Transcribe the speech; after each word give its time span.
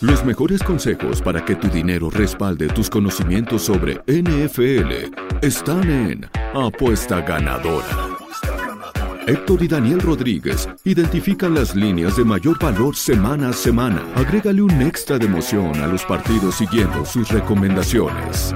Los 0.00 0.24
mejores 0.24 0.62
consejos 0.62 1.20
para 1.20 1.44
que 1.44 1.56
tu 1.56 1.66
dinero 1.66 2.08
respalde 2.08 2.68
tus 2.68 2.88
conocimientos 2.88 3.62
sobre 3.62 3.94
NFL 4.06 5.12
están 5.42 5.90
en 5.90 6.30
Apuesta 6.54 7.20
Ganadora. 7.20 8.16
Héctor 9.26 9.60
y 9.64 9.66
Daniel 9.66 10.00
Rodríguez 10.00 10.68
identifican 10.84 11.52
las 11.52 11.74
líneas 11.74 12.16
de 12.16 12.22
mayor 12.22 12.60
valor 12.60 12.94
semana 12.94 13.48
a 13.48 13.52
semana. 13.52 14.00
Agrégale 14.14 14.62
un 14.62 14.82
extra 14.82 15.18
de 15.18 15.26
emoción 15.26 15.74
a 15.82 15.88
los 15.88 16.04
partidos 16.04 16.54
siguiendo 16.54 17.04
sus 17.04 17.28
recomendaciones. 17.30 18.54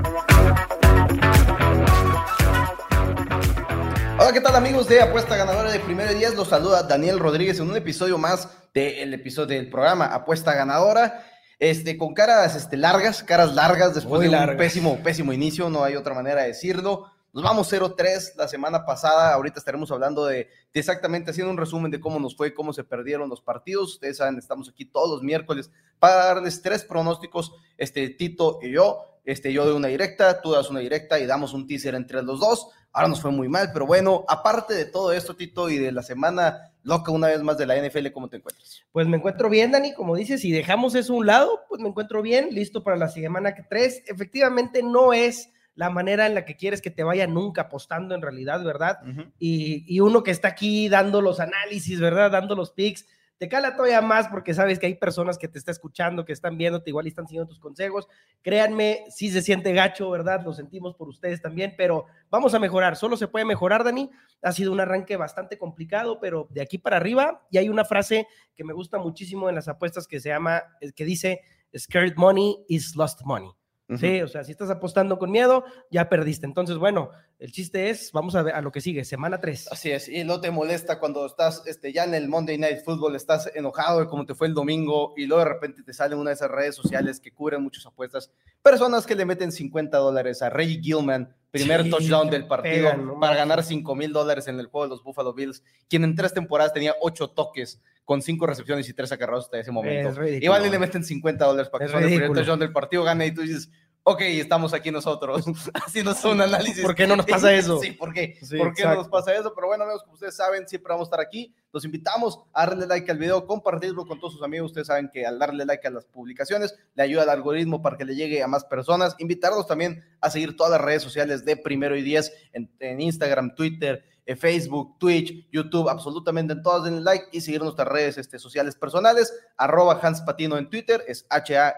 Hola, 4.17 4.32
¿qué 4.32 4.40
tal 4.40 4.54
amigos 4.54 4.86
de 4.86 5.03
Apuesta 5.03 5.36
Ganadora 5.36 5.72
de 5.72 5.81
Primero 5.81 6.13
y 6.13 6.14
Días? 6.14 6.36
Los 6.36 6.46
saluda 6.46 6.85
Daniel 6.85 7.18
Rodríguez 7.18 7.59
en 7.59 7.68
un 7.68 7.77
episodio 7.77 8.17
más 8.17 8.49
del 8.72 9.13
episodio 9.13 9.57
del 9.57 9.68
programa 9.68 10.07
Apuesta 10.07 10.54
Ganadora. 10.54 11.25
Este, 11.62 11.96
con 11.96 12.12
caras 12.12 12.57
este, 12.57 12.76
largas, 12.76 13.22
caras 13.22 13.54
largas 13.54 13.94
después 13.94 14.29
de 14.29 14.36
un 14.36 14.57
pésimo, 14.57 14.98
pésimo 15.00 15.32
inicio, 15.32 15.71
no 15.71 15.85
hay 15.85 15.94
otra 15.94 16.12
manera 16.12 16.40
de 16.43 16.48
decirlo. 16.48 17.07
Nos 17.32 17.44
vamos 17.44 17.72
0-3 17.72 18.35
la 18.35 18.48
semana 18.48 18.85
pasada. 18.85 19.32
Ahorita 19.32 19.61
estaremos 19.61 19.93
hablando 19.93 20.26
de, 20.26 20.48
exactamente 20.75 21.30
haciendo 21.30 21.52
un 21.52 21.57
resumen 21.57 21.93
de 21.93 22.00
cómo 22.00 22.18
nos 22.18 22.36
fue, 22.36 22.52
cómo 22.52 22.72
se 22.72 22.82
perdieron 22.82 23.29
los 23.29 23.40
partidos. 23.40 23.93
Ustedes 23.93 24.16
saben, 24.16 24.38
estamos 24.38 24.68
aquí 24.68 24.86
todos 24.86 25.08
los 25.08 25.22
miércoles 25.22 25.71
para 26.00 26.16
darles 26.35 26.61
tres 26.62 26.82
pronósticos, 26.82 27.52
este 27.79 28.08
Tito 28.08 28.58
y 28.60 28.72
yo. 28.72 29.11
Este, 29.25 29.53
yo 29.53 29.67
de 29.67 29.72
una 29.72 29.89
directa, 29.89 30.40
tú 30.40 30.53
das 30.53 30.68
una 30.71 30.81
directa 30.81 31.18
y 31.18 31.26
damos 31.26 31.54
un 31.54 31.67
teaser 31.67 31.94
entre 31.94 32.22
los 32.22 32.41
dos. 32.41 32.69
Ahora 32.92 33.08
nos 33.08 33.20
fue 33.20 33.30
muy 33.30 33.48
mal, 33.48 33.70
pero 33.72 33.86
bueno, 33.86 34.25
aparte 34.28 34.75
de 34.75 34.84
todo 34.84 35.12
esto, 35.12 35.34
Tito, 35.34 35.70
y 35.70 35.78
de 35.78 35.92
la 35.92 36.03
semana 36.03 36.72
loca 36.83 37.11
una 37.11 37.28
vez 37.28 37.42
más 37.42 37.56
de 37.56 37.66
la 37.66 37.77
NFL, 37.77 38.10
¿cómo 38.12 38.28
te 38.28 38.36
encuentras? 38.36 38.82
Pues 38.92 39.06
me 39.06 39.16
encuentro 39.16 39.48
bien, 39.48 39.70
Dani, 39.70 39.94
como 39.94 40.14
dices, 40.14 40.42
si 40.42 40.50
dejamos 40.50 40.94
eso 40.94 41.14
a 41.14 41.16
un 41.16 41.27
lado, 41.27 41.60
pues 41.69 41.80
me 41.80 41.88
encuentro 41.88 42.20
bien, 42.20 42.48
listo 42.50 42.82
para 42.82 42.97
la 42.97 43.08
semana 43.08 43.55
que 43.55 43.62
tres. 43.62 44.02
Efectivamente, 44.06 44.82
no 44.82 45.12
es 45.12 45.50
la 45.75 45.88
manera 45.88 46.27
en 46.27 46.34
la 46.34 46.44
que 46.44 46.56
quieres 46.56 46.82
que 46.82 46.91
te 46.91 47.02
vaya 47.02 47.27
nunca 47.27 47.62
apostando 47.62 48.14
en 48.14 48.22
realidad, 48.22 48.62
¿verdad? 48.62 48.98
y, 49.38 50.00
uno 50.00 50.22
que 50.22 50.30
está 50.30 50.48
aquí 50.48 50.88
dando 50.88 51.22
los 51.22 51.41
análisis, 51.41 51.98
¿verdad? 51.98 52.30
Dando 52.30 52.54
los 52.54 52.72
picks, 52.72 53.06
te 53.42 53.48
cala 53.48 53.74
todavía 53.74 54.00
más 54.00 54.28
porque 54.28 54.54
sabes 54.54 54.78
que 54.78 54.86
hay 54.86 54.94
personas 54.94 55.36
que 55.36 55.48
te 55.48 55.58
están 55.58 55.72
escuchando, 55.72 56.24
que 56.24 56.32
están 56.32 56.56
viéndote, 56.56 56.90
igual 56.90 57.06
y 57.06 57.08
están 57.08 57.26
siguiendo 57.26 57.48
tus 57.48 57.58
consejos. 57.58 58.06
Créanme, 58.40 59.04
sí 59.10 59.32
se 59.32 59.42
siente 59.42 59.72
gacho, 59.72 60.08
¿verdad? 60.10 60.44
Lo 60.44 60.52
sentimos 60.52 60.94
por 60.94 61.08
ustedes 61.08 61.42
también, 61.42 61.74
pero 61.76 62.06
vamos 62.30 62.54
a 62.54 62.60
mejorar. 62.60 62.94
Solo 62.94 63.16
se 63.16 63.26
puede 63.26 63.44
mejorar, 63.44 63.82
Dani. 63.82 64.08
Ha 64.42 64.52
sido 64.52 64.70
un 64.70 64.78
arranque 64.78 65.16
bastante 65.16 65.58
complicado, 65.58 66.20
pero 66.20 66.46
de 66.50 66.62
aquí 66.62 66.78
para 66.78 66.98
arriba. 66.98 67.44
Y 67.50 67.58
hay 67.58 67.68
una 67.68 67.84
frase 67.84 68.28
que 68.54 68.62
me 68.62 68.74
gusta 68.74 68.98
muchísimo 68.98 69.48
en 69.48 69.56
las 69.56 69.66
apuestas 69.66 70.06
que 70.06 70.20
se 70.20 70.28
llama, 70.28 70.62
que 70.94 71.04
dice, 71.04 71.40
scared 71.76 72.14
money 72.14 72.64
is 72.68 72.94
lost 72.94 73.22
money. 73.24 73.50
Sí, 73.96 74.22
o 74.22 74.28
sea, 74.28 74.44
si 74.44 74.52
estás 74.52 74.70
apostando 74.70 75.18
con 75.18 75.32
miedo, 75.32 75.64
ya 75.90 76.08
perdiste. 76.08 76.46
Entonces, 76.46 76.76
bueno, 76.76 77.10
el 77.42 77.50
chiste 77.50 77.90
es, 77.90 78.12
vamos 78.12 78.36
a 78.36 78.42
ver 78.42 78.54
a 78.54 78.60
lo 78.60 78.70
que 78.70 78.80
sigue, 78.80 79.04
semana 79.04 79.40
3. 79.40 79.72
Así 79.72 79.90
es, 79.90 80.08
y 80.08 80.22
no 80.22 80.40
te 80.40 80.52
molesta 80.52 81.00
cuando 81.00 81.26
estás 81.26 81.64
este, 81.66 81.92
ya 81.92 82.04
en 82.04 82.14
el 82.14 82.28
Monday 82.28 82.56
Night 82.56 82.84
Football, 82.84 83.16
estás 83.16 83.50
enojado 83.52 83.98
de 83.98 84.06
cómo 84.06 84.24
te 84.24 84.36
fue 84.36 84.46
el 84.46 84.54
domingo 84.54 85.12
y 85.16 85.26
luego 85.26 85.42
de 85.42 85.50
repente 85.50 85.82
te 85.82 85.92
sale 85.92 86.14
una 86.14 86.30
de 86.30 86.34
esas 86.34 86.52
redes 86.52 86.76
sociales 86.76 87.18
que 87.18 87.32
cubren 87.32 87.60
muchas 87.60 87.84
apuestas. 87.84 88.30
Personas 88.62 89.06
que 89.06 89.16
le 89.16 89.24
meten 89.24 89.50
50 89.50 89.98
dólares 89.98 90.40
a 90.40 90.50
Reggie 90.50 90.80
Gilman, 90.80 91.34
primer 91.50 91.90
touchdown 91.90 92.30
del 92.30 92.46
partido, 92.46 92.92
para 93.20 93.34
ganar 93.34 93.64
5 93.64 93.92
mil 93.96 94.12
dólares 94.12 94.46
en 94.46 94.60
el 94.60 94.66
juego 94.66 94.84
de 94.84 94.90
los 94.90 95.02
Buffalo 95.02 95.34
Bills, 95.34 95.64
quien 95.88 96.04
en 96.04 96.14
tres 96.14 96.32
temporadas 96.32 96.72
tenía 96.72 96.94
8 97.00 97.30
toques 97.30 97.80
con 98.04 98.20
cinco 98.20 98.46
recepciones 98.46 98.88
y 98.88 98.94
tres 98.94 99.12
acarreados 99.12 99.46
hasta 99.46 99.58
ese 99.58 99.70
momento. 99.70 100.24
Igual 100.26 100.70
le 100.70 100.78
meten 100.78 101.04
50 101.04 101.44
dólares 101.44 101.70
para 101.70 101.86
que 101.86 101.92
el 101.92 102.04
primer 102.04 102.32
touchdown 102.32 102.58
del 102.58 102.72
partido 102.72 103.04
gane 103.04 103.26
y 103.26 103.34
tú 103.34 103.42
dices, 103.42 103.70
ok, 104.04 104.20
estamos 104.22 104.74
aquí 104.74 104.90
nosotros 104.90 105.44
haciendo 105.74 106.14
un 106.24 106.40
análisis. 106.40 106.82
¿Por 106.82 106.94
qué 106.94 107.06
no 107.06 107.16
nos 107.16 107.26
pasa 107.26 107.52
eso? 107.52 107.80
sí, 107.80 107.92
¿por 107.92 108.12
qué? 108.12 108.38
¿Por 108.58 108.74
qué 108.74 108.84
no 108.84 108.94
nos 108.94 109.08
pasa 109.08 109.34
eso? 109.34 109.54
Pero 109.54 109.68
bueno, 109.68 109.84
amigos, 109.84 110.02
como 110.02 110.14
ustedes 110.14 110.36
saben, 110.36 110.66
siempre 110.68 110.92
vamos 110.92 111.06
a 111.06 111.10
estar 111.10 111.20
aquí. 111.20 111.54
Los 111.72 111.84
invitamos 111.84 112.40
a 112.52 112.66
darle 112.66 112.86
like 112.86 113.10
al 113.10 113.18
video, 113.18 113.46
compartirlo 113.46 114.06
con 114.06 114.18
todos 114.18 114.34
sus 114.34 114.42
amigos. 114.42 114.70
Ustedes 114.70 114.88
saben 114.88 115.08
que 115.12 115.24
al 115.24 115.38
darle 115.38 115.64
like 115.64 115.86
a 115.86 115.90
las 115.90 116.04
publicaciones 116.04 116.74
le 116.94 117.02
ayuda 117.02 117.22
al 117.22 117.30
algoritmo 117.30 117.80
para 117.80 117.96
que 117.96 118.04
le 118.04 118.14
llegue 118.14 118.42
a 118.42 118.48
más 118.48 118.64
personas. 118.64 119.14
Invitarlos 119.18 119.66
también 119.66 120.04
a 120.20 120.30
seguir 120.30 120.56
todas 120.56 120.72
las 120.72 120.80
redes 120.80 121.02
sociales 121.02 121.44
de 121.44 121.56
Primero 121.56 121.96
y 121.96 122.02
Diez 122.02 122.32
en, 122.52 122.70
en 122.80 123.00
Instagram, 123.00 123.54
Twitter, 123.54 124.04
Facebook, 124.37 124.99
Twitch, 124.99 125.49
YouTube, 125.50 125.88
absolutamente 125.88 126.53
en 126.53 126.62
todas, 126.62 126.84
denle 126.84 127.00
like 127.00 127.27
y 127.33 127.41
seguir 127.41 127.60
nuestras 127.62 127.88
redes 127.88 128.19
este, 128.19 128.38
sociales 128.38 128.77
personales, 128.77 129.34
arroba 129.56 129.99
Hans 130.00 130.21
Patino 130.21 130.56
en 130.59 130.71
Twitter, 130.71 131.03
es 131.09 131.27
H-A-N-S-P-A-T-I-N-O, 131.28 131.77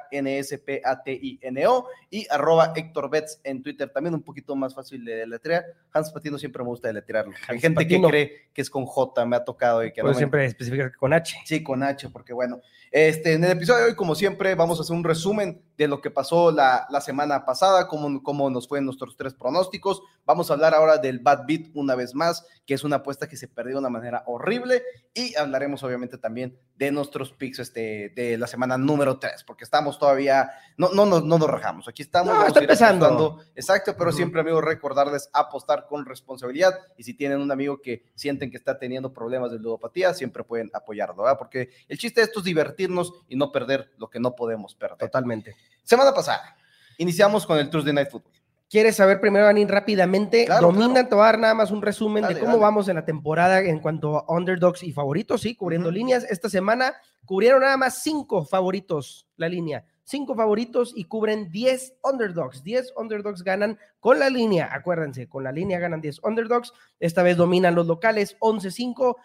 y 2.10 2.26
arroba 2.30 2.72
Héctor 2.76 3.08
Betts 3.10 3.40
en 3.44 3.62
Twitter, 3.62 3.88
también 3.90 4.14
un 4.14 4.22
poquito 4.22 4.54
más 4.54 4.74
fácil 4.74 5.04
de 5.04 5.16
deletrear. 5.16 5.64
Hans 5.92 6.12
Patino 6.12 6.38
siempre 6.38 6.62
me 6.62 6.68
gusta 6.68 6.88
deletrearlo. 6.88 7.32
Hay 7.48 7.58
gente 7.60 7.86
que 7.86 8.02
cree 8.02 8.50
que 8.52 8.62
es 8.62 8.70
con 8.70 8.84
J, 8.84 9.24
me 9.26 9.36
ha 9.36 9.44
tocado. 9.44 9.84
Y 9.84 9.92
que 9.92 10.02
Pero 10.02 10.14
siempre 10.14 10.44
especifica 10.44 10.92
con 10.92 11.12
H. 11.12 11.36
Sí, 11.44 11.62
con 11.62 11.82
H, 11.82 12.08
porque 12.10 12.32
bueno, 12.32 12.60
este, 12.90 13.32
en 13.32 13.44
el 13.44 13.50
episodio 13.52 13.80
de 13.80 13.90
hoy, 13.90 13.96
como 13.96 14.14
siempre, 14.14 14.54
vamos 14.54 14.78
a 14.78 14.82
hacer 14.82 14.94
un 14.94 15.02
resumen 15.04 15.62
de 15.76 15.88
lo 15.88 16.00
que 16.00 16.10
pasó 16.10 16.52
la, 16.52 16.86
la 16.90 17.00
semana 17.00 17.44
pasada, 17.44 17.88
cómo, 17.88 18.22
cómo 18.22 18.48
nos 18.50 18.68
fue 18.68 18.78
en 18.78 18.84
nuestros 18.84 19.16
tres 19.16 19.34
pronósticos. 19.34 20.02
Vamos 20.26 20.50
a 20.50 20.54
hablar 20.54 20.74
ahora 20.74 20.98
del 20.98 21.18
Bad 21.18 21.44
Beat 21.46 21.70
una 21.74 21.94
vez 21.94 22.14
más 22.14 22.46
que 22.66 22.74
es 22.74 22.84
una 22.84 22.96
apuesta 22.96 23.28
que 23.28 23.36
se 23.36 23.48
perdió 23.48 23.74
de 23.74 23.80
una 23.80 23.90
manera 23.90 24.22
horrible. 24.26 24.82
Y 25.12 25.34
hablaremos 25.36 25.82
obviamente 25.82 26.18
también 26.18 26.58
de 26.76 26.90
nuestros 26.90 27.32
picks 27.32 27.58
este, 27.58 28.12
de 28.16 28.38
la 28.38 28.46
semana 28.46 28.78
número 28.78 29.18
3, 29.18 29.44
porque 29.44 29.64
estamos 29.64 29.98
todavía, 29.98 30.50
no, 30.76 30.88
no, 30.90 31.06
no, 31.06 31.20
no 31.20 31.38
nos 31.38 31.48
rajamos, 31.48 31.88
aquí 31.88 32.02
estamos. 32.02 32.34
No, 32.34 32.46
está 32.46 32.60
empezando. 32.60 33.40
Exacto, 33.54 33.94
pero 33.96 34.12
siempre, 34.12 34.40
amigos, 34.40 34.64
recordarles 34.64 35.28
apostar 35.32 35.86
con 35.86 36.06
responsabilidad. 36.06 36.78
Y 36.96 37.04
si 37.04 37.14
tienen 37.14 37.40
un 37.40 37.52
amigo 37.52 37.80
que 37.80 38.04
sienten 38.14 38.50
que 38.50 38.56
está 38.56 38.78
teniendo 38.78 39.12
problemas 39.12 39.52
de 39.52 39.58
ludopatía, 39.58 40.14
siempre 40.14 40.42
pueden 40.42 40.70
apoyarlo, 40.72 41.22
¿verdad? 41.22 41.38
Porque 41.38 41.70
el 41.88 41.98
chiste 41.98 42.20
de 42.20 42.26
esto 42.26 42.40
es 42.40 42.44
divertirnos 42.44 43.12
y 43.28 43.36
no 43.36 43.52
perder 43.52 43.92
lo 43.98 44.08
que 44.08 44.20
no 44.20 44.34
podemos 44.34 44.74
perder. 44.74 44.98
Totalmente. 44.98 45.54
Semana 45.82 46.12
pasada, 46.14 46.56
iniciamos 46.98 47.46
con 47.46 47.58
el 47.58 47.68
Tuesday 47.68 47.92
Night 47.92 48.10
Football. 48.10 48.43
¿Quieres 48.70 48.96
saber 48.96 49.20
primero, 49.20 49.46
Anin, 49.46 49.68
rápidamente? 49.68 50.46
Domina, 50.60 51.08
te 51.08 51.14
voy 51.14 51.22
a 51.22 51.26
dar 51.26 51.38
nada 51.38 51.54
más 51.54 51.70
un 51.70 51.82
resumen 51.82 52.26
de 52.26 52.38
cómo 52.38 52.58
vamos 52.58 52.88
en 52.88 52.96
la 52.96 53.04
temporada 53.04 53.60
en 53.60 53.78
cuanto 53.78 54.18
a 54.18 54.24
underdogs 54.28 54.82
y 54.82 54.92
favoritos, 54.92 55.42
sí, 55.42 55.54
cubriendo 55.54 55.90
líneas. 55.90 56.24
Esta 56.28 56.48
semana 56.48 56.94
cubrieron 57.24 57.60
nada 57.60 57.76
más 57.76 58.02
cinco 58.02 58.44
favoritos 58.44 59.28
la 59.36 59.48
línea. 59.48 59.84
Cinco 60.06 60.34
favoritos 60.34 60.92
y 60.94 61.04
cubren 61.04 61.50
10 61.50 61.94
underdogs. 62.02 62.62
10 62.62 62.92
underdogs 62.96 63.42
ganan 63.42 63.78
con 64.00 64.18
la 64.18 64.28
línea. 64.28 64.68
Acuérdense, 64.70 65.28
con 65.28 65.44
la 65.44 65.52
línea 65.52 65.78
ganan 65.78 66.02
10 66.02 66.20
underdogs. 66.22 66.72
Esta 67.00 67.22
vez 67.22 67.38
dominan 67.38 67.74
los 67.74 67.86
locales 67.86 68.36
11-5. 68.40 69.16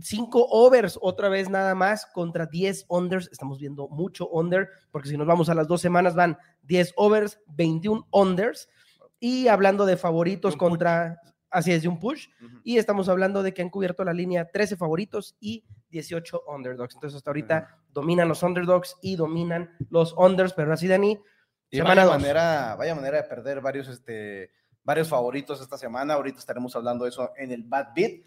5 0.00 0.46
overs 0.50 0.98
otra 1.00 1.28
vez 1.28 1.48
nada 1.48 1.74
más 1.74 2.06
contra 2.06 2.46
10 2.46 2.86
unders. 2.88 3.28
Estamos 3.32 3.58
viendo 3.58 3.88
mucho 3.88 4.28
under, 4.28 4.68
porque 4.90 5.08
si 5.08 5.16
nos 5.16 5.26
vamos 5.26 5.48
a 5.48 5.54
las 5.54 5.66
dos 5.66 5.80
semanas 5.80 6.14
van 6.14 6.38
10 6.62 6.94
overs, 6.96 7.40
21 7.46 8.06
unders. 8.10 8.68
Y 9.18 9.48
hablando 9.48 9.86
de 9.86 9.96
favoritos 9.96 10.56
contra, 10.56 11.20
así 11.50 11.72
es, 11.72 11.82
de 11.82 11.88
un 11.88 11.98
push. 11.98 12.28
Y 12.62 12.78
estamos 12.78 13.08
hablando 13.08 13.42
de 13.42 13.54
que 13.54 13.62
han 13.62 13.70
cubierto 13.70 14.04
la 14.04 14.12
línea 14.12 14.50
13 14.50 14.76
favoritos 14.76 15.36
y 15.40 15.64
18 15.90 16.42
underdogs. 16.46 16.94
Entonces 16.94 17.16
hasta 17.16 17.30
ahorita 17.30 17.78
dominan 17.88 18.28
los 18.28 18.42
underdogs 18.42 18.96
y 19.00 19.16
dominan 19.16 19.74
los 19.88 20.12
unders, 20.12 20.52
pero 20.52 20.72
así 20.72 20.86
Dani. 20.86 21.18
Y 21.70 21.80
vaya 21.80 22.06
manera, 22.06 22.76
vaya 22.76 22.94
manera 22.94 23.22
de 23.22 23.28
perder 23.28 23.60
varios, 23.60 23.88
este, 23.88 24.50
varios 24.86 25.08
favoritos 25.08 25.60
esta 25.60 25.76
semana. 25.76 26.14
Ahorita 26.14 26.38
estaremos 26.38 26.74
hablando 26.76 27.04
de 27.04 27.10
eso 27.10 27.32
en 27.36 27.50
el 27.50 27.64
Bad 27.64 27.88
Beat. 27.94 28.20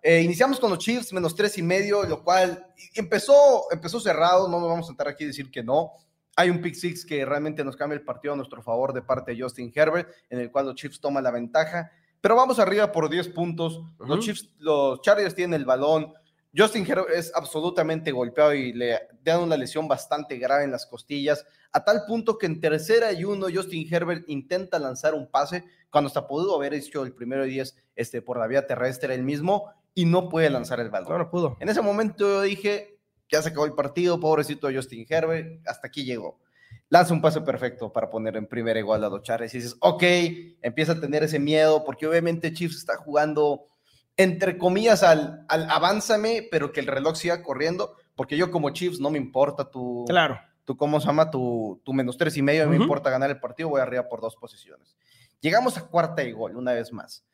Eh, 0.00 0.22
iniciamos 0.22 0.60
con 0.60 0.70
los 0.70 0.78
Chiefs, 0.78 1.12
menos 1.12 1.34
tres 1.34 1.58
y 1.58 1.62
medio, 1.62 2.04
lo 2.04 2.22
cual 2.22 2.68
empezó, 2.94 3.64
empezó 3.72 3.98
cerrado. 3.98 4.48
No 4.48 4.60
nos 4.60 4.68
vamos 4.68 4.86
a 4.86 4.88
sentar 4.88 5.08
aquí 5.08 5.24
a 5.24 5.26
decir 5.26 5.50
que 5.50 5.64
no. 5.64 5.92
Hay 6.36 6.50
un 6.50 6.62
pick 6.62 6.74
six 6.74 7.04
que 7.04 7.24
realmente 7.24 7.64
nos 7.64 7.76
cambia 7.76 7.96
el 7.96 8.04
partido 8.04 8.34
a 8.34 8.36
nuestro 8.36 8.62
favor 8.62 8.92
de 8.92 9.02
parte 9.02 9.34
de 9.34 9.42
Justin 9.42 9.72
Herbert, 9.74 10.08
en 10.30 10.38
el 10.38 10.52
cual 10.52 10.66
los 10.66 10.76
Chiefs 10.76 11.00
toman 11.00 11.24
la 11.24 11.32
ventaja. 11.32 11.90
Pero 12.20 12.36
vamos 12.36 12.60
arriba 12.60 12.92
por 12.92 13.10
10 13.10 13.28
puntos. 13.30 13.82
Los 13.98 14.20
Chiefs, 14.20 14.50
los 14.58 15.02
Chargers 15.02 15.34
tienen 15.34 15.60
el 15.60 15.66
balón. 15.66 16.14
Justin 16.56 16.86
Herbert 16.88 17.10
es 17.10 17.32
absolutamente 17.34 18.12
golpeado 18.12 18.54
y 18.54 18.72
le 18.72 19.00
dan 19.22 19.40
una 19.40 19.56
lesión 19.56 19.88
bastante 19.88 20.38
grave 20.38 20.64
en 20.64 20.70
las 20.70 20.86
costillas, 20.86 21.44
a 21.72 21.84
tal 21.84 22.04
punto 22.06 22.38
que 22.38 22.46
en 22.46 22.60
tercera 22.60 23.12
y 23.12 23.24
uno 23.24 23.46
Justin 23.52 23.92
Herbert 23.92 24.24
intenta 24.28 24.78
lanzar 24.78 25.14
un 25.14 25.28
pase 25.28 25.64
cuando 25.90 26.08
hasta 26.08 26.28
pudo 26.28 26.54
haber 26.54 26.74
hecho 26.74 27.02
el 27.04 27.12
primero 27.12 27.42
de 27.42 27.48
10 27.48 27.76
este, 27.96 28.22
por 28.22 28.38
la 28.38 28.46
vía 28.46 28.66
terrestre 28.66 29.14
el 29.14 29.24
mismo 29.24 29.72
y 29.94 30.04
no 30.04 30.28
puede 30.28 30.48
lanzar 30.48 30.78
el 30.78 30.90
balón. 30.90 31.18
No, 31.18 31.30
pudo. 31.30 31.56
En 31.58 31.68
ese 31.68 31.82
momento 31.82 32.24
yo 32.24 32.42
dije, 32.42 33.00
ya 33.28 33.42
se 33.42 33.48
acabó 33.48 33.66
el 33.66 33.74
partido, 33.74 34.20
pobrecito 34.20 34.68
Justin 34.72 35.06
Herbert, 35.08 35.66
hasta 35.66 35.88
aquí 35.88 36.04
llegó. 36.04 36.38
Lanza 36.88 37.14
un 37.14 37.20
pase 37.20 37.40
perfecto 37.40 37.92
para 37.92 38.10
poner 38.10 38.36
en 38.36 38.46
primera 38.46 38.78
igual 38.78 39.02
a 39.02 39.08
y 39.08 39.42
dices, 39.42 39.76
ok, 39.80 40.02
empieza 40.62 40.92
a 40.92 41.00
tener 41.00 41.24
ese 41.24 41.40
miedo 41.40 41.84
porque 41.84 42.06
obviamente 42.06 42.52
Chiefs 42.52 42.76
está 42.76 42.96
jugando 42.96 43.66
entre 44.16 44.58
comillas 44.58 45.02
al, 45.02 45.44
al 45.48 45.68
avánzame, 45.70 46.46
pero 46.50 46.72
que 46.72 46.80
el 46.80 46.86
reloj 46.86 47.16
siga 47.16 47.42
corriendo, 47.42 47.96
porque 48.14 48.36
yo 48.36 48.50
como 48.50 48.70
Chiefs 48.70 49.00
no 49.00 49.10
me 49.10 49.18
importa 49.18 49.70
tu, 49.70 50.04
claro. 50.06 50.38
tu, 50.64 50.76
¿cómo 50.76 51.00
se 51.00 51.06
llama? 51.06 51.30
Tu, 51.30 51.80
tu 51.84 51.92
menos 51.92 52.16
tres 52.16 52.36
y 52.36 52.42
medio, 52.42 52.68
me 52.68 52.76
importa 52.76 53.10
ganar 53.10 53.30
el 53.30 53.40
partido, 53.40 53.70
voy 53.70 53.80
arriba 53.80 54.08
por 54.08 54.20
dos 54.20 54.36
posiciones. 54.36 54.96
Llegamos 55.40 55.76
a 55.76 55.86
cuarta 55.86 56.22
y 56.22 56.32
gol, 56.32 56.56
una 56.56 56.72
vez 56.72 56.92
más. 56.92 57.24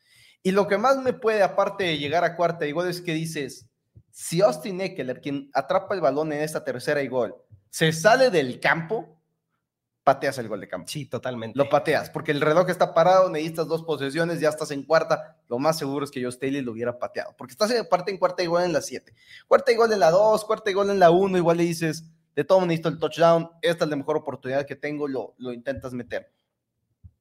Y 0.42 0.52
lo 0.52 0.66
que 0.66 0.78
más 0.78 0.96
me 0.98 1.12
puede, 1.12 1.42
aparte 1.42 1.84
de 1.84 1.98
llegar 1.98 2.24
a 2.24 2.34
cuarta 2.34 2.66
y 2.66 2.72
gol, 2.72 2.88
es 2.88 3.02
que 3.02 3.12
dices, 3.12 3.68
si 4.10 4.40
Austin 4.40 4.80
Eckler, 4.80 5.20
quien 5.20 5.50
atrapa 5.52 5.94
el 5.94 6.00
balón 6.00 6.32
en 6.32 6.40
esta 6.40 6.64
tercera 6.64 7.02
y 7.02 7.08
gol, 7.08 7.36
se 7.68 7.92
sale 7.92 8.30
del 8.30 8.58
campo, 8.58 9.19
pateas 10.04 10.38
el 10.38 10.48
gol 10.48 10.60
de 10.60 10.68
campo. 10.68 10.88
Sí, 10.88 11.06
totalmente. 11.06 11.58
Lo 11.58 11.68
pateas, 11.68 12.10
porque 12.10 12.32
el 12.32 12.40
reloj 12.40 12.68
está 12.70 12.94
parado, 12.94 13.30
necesitas 13.30 13.68
dos 13.68 13.82
posesiones, 13.82 14.40
ya 14.40 14.48
estás 14.48 14.70
en 14.70 14.82
cuarta. 14.82 15.36
Lo 15.48 15.58
más 15.58 15.78
seguro 15.78 16.04
es 16.04 16.10
que 16.10 16.20
yo 16.20 16.30
Staley 16.30 16.62
lo 16.62 16.72
hubiera 16.72 16.98
pateado, 16.98 17.34
porque 17.36 17.52
estás 17.52 17.70
en 17.70 17.86
parte 17.86 18.10
en 18.10 18.18
cuarta 18.18 18.42
y 18.42 18.46
gol 18.46 18.62
en 18.62 18.72
la 18.72 18.80
siete. 18.80 19.14
Cuarta 19.46 19.72
y 19.72 19.76
gol 19.76 19.92
en 19.92 20.00
la 20.00 20.10
dos, 20.10 20.44
cuarta 20.44 20.70
y 20.70 20.74
gol 20.74 20.90
en 20.90 20.98
la 20.98 21.10
uno, 21.10 21.36
igual 21.36 21.58
le 21.58 21.64
dices, 21.64 22.04
de 22.34 22.44
todo 22.44 22.60
necesito 22.62 22.88
el 22.88 22.98
touchdown, 22.98 23.50
esta 23.62 23.84
es 23.84 23.90
la 23.90 23.96
mejor 23.96 24.16
oportunidad 24.16 24.66
que 24.66 24.76
tengo, 24.76 25.06
lo, 25.06 25.34
lo 25.38 25.52
intentas 25.52 25.92
meter. 25.92 26.32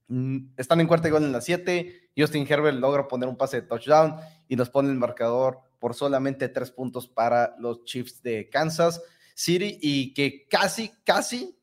Mm, 0.07 0.53
están 0.57 0.81
en 0.81 0.87
cuarta 0.87 1.07
y 1.07 1.11
gol 1.11 1.23
en 1.23 1.31
la 1.31 1.41
7. 1.41 2.11
Justin 2.17 2.45
Herbert 2.49 2.77
logra 2.77 3.07
poner 3.07 3.29
un 3.29 3.37
pase 3.37 3.61
de 3.61 3.67
touchdown 3.67 4.15
y 4.47 4.55
nos 4.55 4.69
pone 4.69 4.89
el 4.89 4.95
marcador 4.95 5.59
por 5.77 5.93
solamente 5.93 6.49
tres 6.49 6.71
puntos 6.71 7.07
para 7.07 7.55
los 7.59 7.83
Chiefs 7.85 8.21
de 8.23 8.49
Kansas 8.49 9.01
City 9.35 9.77
y 9.81 10.13
que 10.13 10.47
casi, 10.49 10.91
casi 11.05 11.58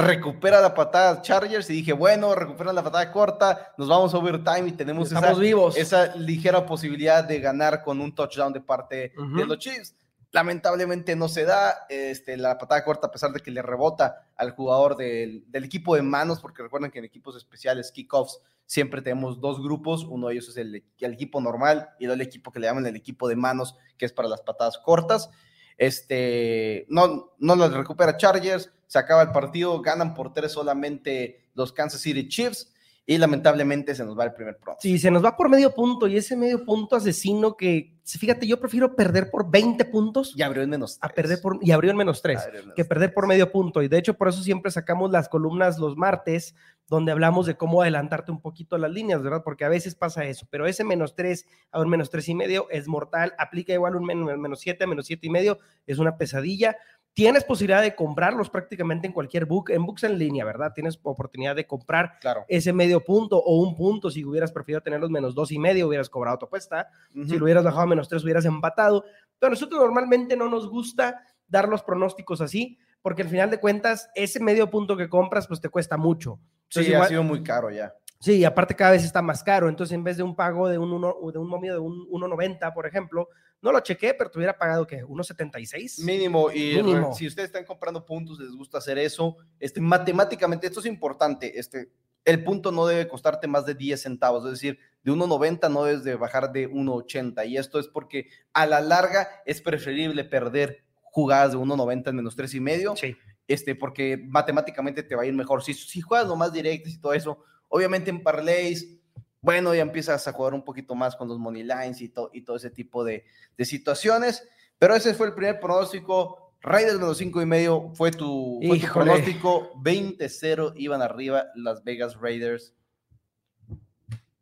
recupera 0.00 0.60
la 0.60 0.74
patada 0.74 1.22
Chargers 1.22 1.68
y 1.70 1.74
dije, 1.74 1.92
bueno, 1.92 2.34
recupera 2.34 2.72
la 2.72 2.82
patada 2.82 3.10
corta, 3.12 3.72
nos 3.76 3.88
vamos 3.88 4.14
a 4.14 4.18
overtime 4.18 4.68
y 4.68 4.72
tenemos 4.72 5.10
esa, 5.10 5.34
vivos. 5.34 5.76
esa 5.76 6.14
ligera 6.16 6.64
posibilidad 6.66 7.24
de 7.24 7.40
ganar 7.40 7.82
con 7.82 8.00
un 8.00 8.14
touchdown 8.14 8.52
de 8.52 8.60
parte 8.60 9.12
de 9.36 9.46
los 9.46 9.58
Chiefs. 9.58 9.94
Lamentablemente 10.32 11.16
no 11.16 11.28
se 11.28 11.44
da 11.44 11.86
este, 11.88 12.36
la 12.36 12.56
patada 12.56 12.84
corta 12.84 13.08
a 13.08 13.10
pesar 13.10 13.32
de 13.32 13.40
que 13.40 13.50
le 13.50 13.62
rebota 13.62 14.28
al 14.36 14.52
jugador 14.52 14.96
del, 14.96 15.44
equipo 15.52 15.96
de 15.96 16.02
manos, 16.02 16.40
porque 16.40 16.62
recuerden 16.62 16.90
que 16.90 17.00
en 17.00 17.04
equipos 17.04 17.36
especiales, 17.36 17.90
kickoffs, 17.90 18.40
siempre 18.66 19.02
tenemos 19.02 19.40
dos 19.40 19.60
grupos, 19.60 20.04
uno 20.04 20.28
de 20.28 20.34
ellos 20.34 20.48
es 20.48 20.56
el, 20.56 20.84
equipo 21.00 21.40
normal 21.40 21.90
y 21.98 22.06
el 22.06 22.20
equipo 22.20 22.52
que 22.52 22.60
le 22.60 22.68
llaman 22.68 22.86
el 22.86 22.94
equipo 22.94 23.28
de 23.28 23.34
manos, 23.34 23.76
que 23.98 24.06
es 24.06 24.12
para 24.12 24.28
las 24.28 24.42
patadas 24.42 24.78
cortas. 24.78 25.30
Este, 25.76 26.86
no, 26.88 27.32
no 27.38 27.56
lo 27.56 27.68
recupera 27.68 28.16
Chargers, 28.16 28.70
se 28.90 28.98
acaba 28.98 29.22
el 29.22 29.30
partido, 29.30 29.80
ganan 29.82 30.14
por 30.14 30.32
tres 30.32 30.50
solamente 30.50 31.44
los 31.54 31.72
Kansas 31.72 32.00
City 32.00 32.26
Chiefs 32.26 32.72
y 33.06 33.18
lamentablemente 33.18 33.94
se 33.94 34.04
nos 34.04 34.18
va 34.18 34.24
el 34.24 34.32
primer 34.32 34.58
pronto. 34.58 34.80
Sí, 34.82 34.98
se 34.98 35.12
nos 35.12 35.24
va 35.24 35.36
por 35.36 35.48
medio 35.48 35.72
punto 35.72 36.08
y 36.08 36.16
ese 36.16 36.36
medio 36.36 36.64
punto 36.64 36.96
asesino 36.96 37.56
que, 37.56 38.00
fíjate, 38.04 38.48
yo 38.48 38.58
prefiero 38.58 38.96
perder 38.96 39.30
por 39.30 39.48
20 39.48 39.84
puntos. 39.84 40.34
Y 40.36 40.42
abrió 40.42 40.64
en 40.64 40.70
menos 40.70 40.98
3. 40.98 41.08
A 41.08 41.14
perder 41.14 41.40
por, 41.40 41.60
y 41.62 41.70
abrió 41.70 41.92
en 41.92 41.98
menos 41.98 42.20
3, 42.20 42.40
que 42.74 42.84
perder 42.84 43.14
por 43.14 43.28
medio 43.28 43.52
punto. 43.52 43.80
Y 43.80 43.86
de 43.86 43.96
hecho, 43.96 44.14
por 44.14 44.26
eso 44.26 44.42
siempre 44.42 44.72
sacamos 44.72 45.12
las 45.12 45.28
columnas 45.28 45.78
los 45.78 45.96
martes, 45.96 46.56
donde 46.88 47.12
hablamos 47.12 47.46
de 47.46 47.56
cómo 47.56 47.82
adelantarte 47.82 48.32
un 48.32 48.40
poquito 48.40 48.76
las 48.76 48.90
líneas, 48.90 49.22
¿verdad? 49.22 49.42
Porque 49.44 49.64
a 49.64 49.68
veces 49.68 49.94
pasa 49.94 50.24
eso, 50.24 50.48
pero 50.50 50.66
ese 50.66 50.82
menos 50.82 51.14
3 51.14 51.46
a 51.70 51.80
un 51.80 51.88
menos 51.88 52.10
3 52.10 52.28
y 52.30 52.34
medio 52.34 52.68
es 52.70 52.88
mortal, 52.88 53.34
aplica 53.38 53.72
igual 53.72 53.94
un 53.94 54.04
menos 54.04 54.58
7 54.58 54.82
a 54.82 54.86
menos 54.88 55.06
7 55.06 55.24
y 55.24 55.30
medio, 55.30 55.58
es 55.86 55.98
una 55.98 56.16
pesadilla 56.16 56.76
Tienes 57.12 57.44
posibilidad 57.44 57.82
de 57.82 57.94
comprarlos 57.94 58.48
prácticamente 58.50 59.06
en 59.06 59.12
cualquier 59.12 59.44
book, 59.44 59.70
en 59.70 59.84
books 59.84 60.04
en 60.04 60.18
línea, 60.18 60.44
¿verdad? 60.44 60.72
Tienes 60.74 60.98
oportunidad 61.02 61.56
de 61.56 61.66
comprar 61.66 62.18
ese 62.48 62.72
medio 62.72 63.04
punto 63.04 63.36
o 63.36 63.60
un 63.60 63.76
punto. 63.76 64.10
Si 64.10 64.24
hubieras 64.24 64.52
preferido 64.52 64.80
tenerlos 64.80 65.10
menos 65.10 65.34
dos 65.34 65.50
y 65.52 65.58
medio, 65.58 65.88
hubieras 65.88 66.08
cobrado 66.08 66.38
tu 66.38 66.46
apuesta. 66.46 66.88
Si 67.12 67.36
lo 67.36 67.44
hubieras 67.44 67.64
bajado 67.64 67.82
a 67.82 67.86
menos 67.86 68.08
tres, 68.08 68.22
hubieras 68.22 68.44
empatado. 68.44 69.04
Pero 69.38 69.50
nosotros 69.50 69.80
normalmente 69.80 70.36
no 70.36 70.48
nos 70.48 70.68
gusta 70.68 71.22
dar 71.48 71.68
los 71.68 71.82
pronósticos 71.82 72.40
así, 72.40 72.78
porque 73.02 73.22
al 73.22 73.28
final 73.28 73.50
de 73.50 73.58
cuentas, 73.58 74.08
ese 74.14 74.40
medio 74.40 74.70
punto 74.70 74.96
que 74.96 75.08
compras, 75.08 75.48
pues 75.48 75.60
te 75.60 75.68
cuesta 75.68 75.96
mucho. 75.96 76.38
sí, 76.68 76.94
ha 76.94 77.06
sido 77.06 77.24
muy 77.24 77.42
caro 77.42 77.70
ya. 77.70 77.92
Sí, 78.20 78.44
aparte 78.44 78.76
cada 78.76 78.90
vez 78.90 79.02
está 79.02 79.22
más 79.22 79.42
caro. 79.42 79.68
Entonces, 79.68 79.94
en 79.94 80.04
vez 80.04 80.18
de 80.18 80.22
un 80.22 80.36
pago 80.36 80.68
de 80.68 80.76
un, 80.76 80.92
uno, 80.92 81.16
de 81.32 81.38
un 81.38 81.48
momio 81.48 81.72
de 81.72 81.78
un 81.78 82.06
1.90, 82.10 82.74
por 82.74 82.86
ejemplo, 82.86 83.30
no 83.62 83.72
lo 83.72 83.80
chequé, 83.80 84.14
pero 84.14 84.30
te 84.30 84.38
hubiera 84.38 84.56
pagado 84.56 84.86
que 84.86 85.04
1.76. 85.04 86.04
Mínimo. 86.04 86.50
Y 86.50 86.80
si 87.14 87.26
ustedes 87.26 87.48
están 87.48 87.64
comprando 87.64 88.04
puntos, 88.04 88.38
les 88.38 88.52
gusta 88.52 88.78
hacer 88.78 88.98
eso, 88.98 89.36
este, 89.58 89.80
matemáticamente, 89.80 90.66
esto 90.66 90.80
es 90.80 90.86
importante, 90.86 91.58
este, 91.58 91.90
el 92.24 92.42
punto 92.44 92.72
no 92.72 92.86
debe 92.86 93.08
costarte 93.08 93.46
más 93.46 93.66
de 93.66 93.74
10 93.74 94.00
centavos, 94.00 94.44
es 94.44 94.52
decir, 94.52 94.78
de 95.02 95.12
1.90 95.12 95.70
no 95.70 95.84
debes 95.84 96.04
de 96.04 96.16
bajar 96.16 96.52
de 96.52 96.70
1.80. 96.70 97.48
Y 97.48 97.56
esto 97.56 97.78
es 97.78 97.88
porque 97.88 98.28
a 98.52 98.66
la 98.66 98.80
larga 98.80 99.28
es 99.46 99.60
preferible 99.60 100.24
perder 100.24 100.84
jugadas 101.02 101.52
de 101.52 101.58
1.90 101.58 102.08
en 102.08 102.16
menos 102.16 102.36
3 102.36 102.54
y 102.54 102.60
medio. 102.60 102.96
Sí. 102.96 103.16
Este, 103.48 103.74
porque 103.74 104.22
matemáticamente 104.28 105.02
te 105.02 105.16
va 105.16 105.22
a 105.22 105.26
ir 105.26 105.34
mejor. 105.34 105.64
Si, 105.64 105.74
si 105.74 106.00
juegas 106.00 106.28
más 106.36 106.52
directos 106.52 106.92
y 106.92 107.00
todo 107.00 107.14
eso, 107.14 107.42
Obviamente 107.72 108.10
en 108.10 108.22
parlays, 108.22 108.99
bueno, 109.42 109.74
ya 109.74 109.82
empiezas 109.82 110.26
a 110.28 110.32
jugar 110.32 110.54
un 110.54 110.64
poquito 110.64 110.94
más 110.94 111.16
con 111.16 111.28
los 111.28 111.38
money 111.38 111.62
lines 111.62 112.00
y, 112.00 112.12
y 112.32 112.42
todo 112.42 112.56
ese 112.56 112.70
tipo 112.70 113.04
de, 113.04 113.24
situaciones. 113.58 114.46
Pero 114.78 114.94
ese 114.94 115.14
fue 115.14 115.28
el 115.28 115.34
primer 115.34 115.60
pronóstico. 115.60 116.54
Raiders 116.62 116.98
menos 116.98 117.16
cinco 117.16 117.40
y 117.40 117.46
medio 117.46 117.90
fue 117.94 118.10
tu, 118.10 118.60
fue 118.66 118.78
tu 118.78 118.86
pronóstico. 118.86 119.72
20-0 119.82 120.74
iban 120.76 121.00
arriba 121.02 121.46
las 121.54 121.82
Vegas 121.84 122.16
Raiders 122.20 122.74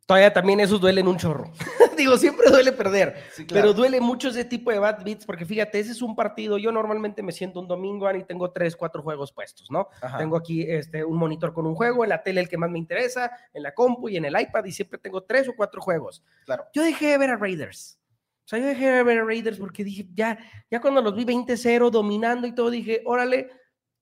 todavía 0.09 0.33
también 0.33 0.59
esos 0.59 0.81
duelen 0.81 1.07
un 1.07 1.17
chorro. 1.17 1.51
Digo, 1.95 2.17
siempre 2.17 2.49
duele 2.49 2.71
perder, 2.71 3.15
pero 3.47 3.73
duele 3.73 4.01
mucho 4.01 4.29
ese 4.29 4.43
tipo 4.43 4.71
de 4.71 4.79
bad 4.79 5.03
beats 5.03 5.23
porque 5.23 5.45
fíjate, 5.45 5.79
ese 5.79 5.91
es 5.91 6.01
un 6.01 6.15
partido. 6.15 6.57
Yo 6.57 6.71
normalmente 6.71 7.21
me 7.21 7.31
siento 7.31 7.59
un 7.59 7.67
domingo 7.67 8.11
y 8.15 8.23
tengo 8.23 8.49
tres, 8.49 8.75
cuatro 8.75 9.03
juegos 9.03 9.31
puestos, 9.31 9.69
¿no? 9.69 9.87
Tengo 10.17 10.35
aquí 10.35 10.63
este, 10.63 11.05
un 11.05 11.15
monitor 11.15 11.53
con 11.53 11.67
un 11.67 11.75
juego, 11.75 12.03
en 12.03 12.09
la 12.09 12.23
tele 12.23 12.41
el 12.41 12.49
que 12.49 12.57
más 12.57 12.71
me 12.71 12.79
interesa, 12.79 13.29
en 13.53 13.61
la 13.61 13.75
compu 13.75 14.09
y 14.09 14.17
en 14.17 14.25
el 14.25 14.41
iPad 14.41 14.65
y 14.65 14.71
siempre 14.71 14.97
tengo 14.97 15.21
tres 15.21 15.47
o 15.47 15.53
cuatro 15.55 15.79
juegos. 15.79 16.23
Claro. 16.45 16.65
Yo 16.73 16.81
dejé 16.81 17.09
de 17.09 17.17
ver 17.19 17.29
a 17.29 17.35
Raiders. 17.35 17.99
O 18.45 18.47
sea, 18.47 18.57
yo 18.57 18.65
dejé 18.65 18.89
de 18.89 19.03
ver 19.03 19.19
a 19.19 19.25
Raiders 19.25 19.59
porque 19.59 19.83
dije, 19.83 20.07
ya, 20.15 20.39
ya 20.71 20.81
cuando 20.81 21.03
los 21.03 21.15
vi 21.15 21.23
20-0 21.23 21.91
dominando 21.91 22.47
y 22.47 22.55
todo, 22.55 22.71
dije, 22.71 23.03
órale, 23.05 23.51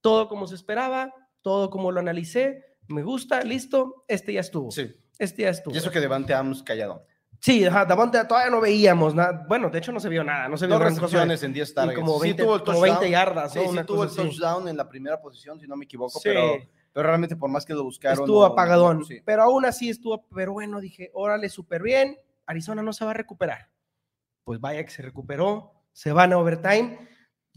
todo 0.00 0.26
como 0.26 0.46
se 0.46 0.54
esperaba, 0.54 1.12
todo 1.42 1.68
como 1.68 1.92
lo 1.92 2.00
analicé, 2.00 2.64
me 2.86 3.02
gusta, 3.02 3.42
listo, 3.42 4.06
este 4.08 4.32
ya 4.32 4.40
estuvo. 4.40 4.70
Sí. 4.70 4.90
Este 5.18 5.42
ya 5.42 5.50
estuvo. 5.50 5.74
Y 5.74 5.78
eso 5.78 5.90
que 5.90 6.00
Devante 6.00 6.32
Adams 6.32 6.62
callado. 6.62 7.04
Sí, 7.40 7.62
Davante 7.64 8.24
todavía 8.24 8.50
no 8.50 8.60
veíamos 8.60 9.14
nada. 9.14 9.44
Bueno, 9.48 9.70
de 9.70 9.78
hecho 9.78 9.92
no 9.92 10.00
se 10.00 10.08
vio 10.08 10.24
nada. 10.24 10.48
No 10.48 10.56
se 10.56 10.66
vio 10.66 10.78
Dos 10.78 10.84
recepciones 10.84 11.42
en 11.42 11.52
10 11.52 11.74
targets. 11.74 11.98
Como 11.98 12.18
20, 12.18 12.42
sí, 12.42 12.48
tuvo 12.64 12.80
20 12.80 13.10
yardas. 13.10 13.52
Sí, 13.52 13.60
sí 13.60 13.78
tuvo 13.86 14.04
el 14.04 14.10
touchdown 14.10 14.68
en 14.68 14.76
la 14.76 14.88
primera 14.88 15.20
posición, 15.20 15.60
si 15.60 15.66
no 15.66 15.76
me 15.76 15.84
equivoco, 15.84 16.20
pero, 16.22 16.56
pero 16.92 17.06
realmente 17.06 17.36
por 17.36 17.48
más 17.48 17.64
que 17.64 17.74
lo 17.74 17.84
buscaron. 17.84 18.20
Estuvo 18.20 18.44
apagadón. 18.44 19.04
pero 19.24 19.42
aún 19.42 19.64
así 19.64 19.90
estuvo, 19.90 20.26
pero 20.34 20.52
bueno, 20.52 20.80
dije, 20.80 21.10
órale, 21.14 21.48
súper 21.48 21.82
bien. 21.82 22.18
Arizona 22.46 22.82
no 22.82 22.92
se 22.92 23.04
va 23.04 23.12
a 23.12 23.14
recuperar. 23.14 23.70
Pues 24.42 24.60
vaya 24.60 24.82
que 24.82 24.90
se 24.90 25.02
recuperó, 25.02 25.72
se 25.92 26.10
van 26.10 26.32
a 26.32 26.38
overtime 26.38 26.98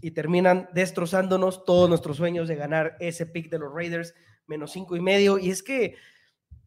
y 0.01 0.11
terminan 0.11 0.69
destrozándonos 0.73 1.63
todos 1.63 1.89
nuestros 1.89 2.17
sueños 2.17 2.47
de 2.47 2.55
ganar 2.55 2.97
ese 2.99 3.25
pick 3.25 3.49
de 3.49 3.59
los 3.59 3.73
Raiders, 3.73 4.13
menos 4.47 4.71
cinco 4.71 4.95
y 4.95 5.01
medio. 5.01 5.39
Y 5.39 5.49
es 5.49 5.63
que 5.63 5.95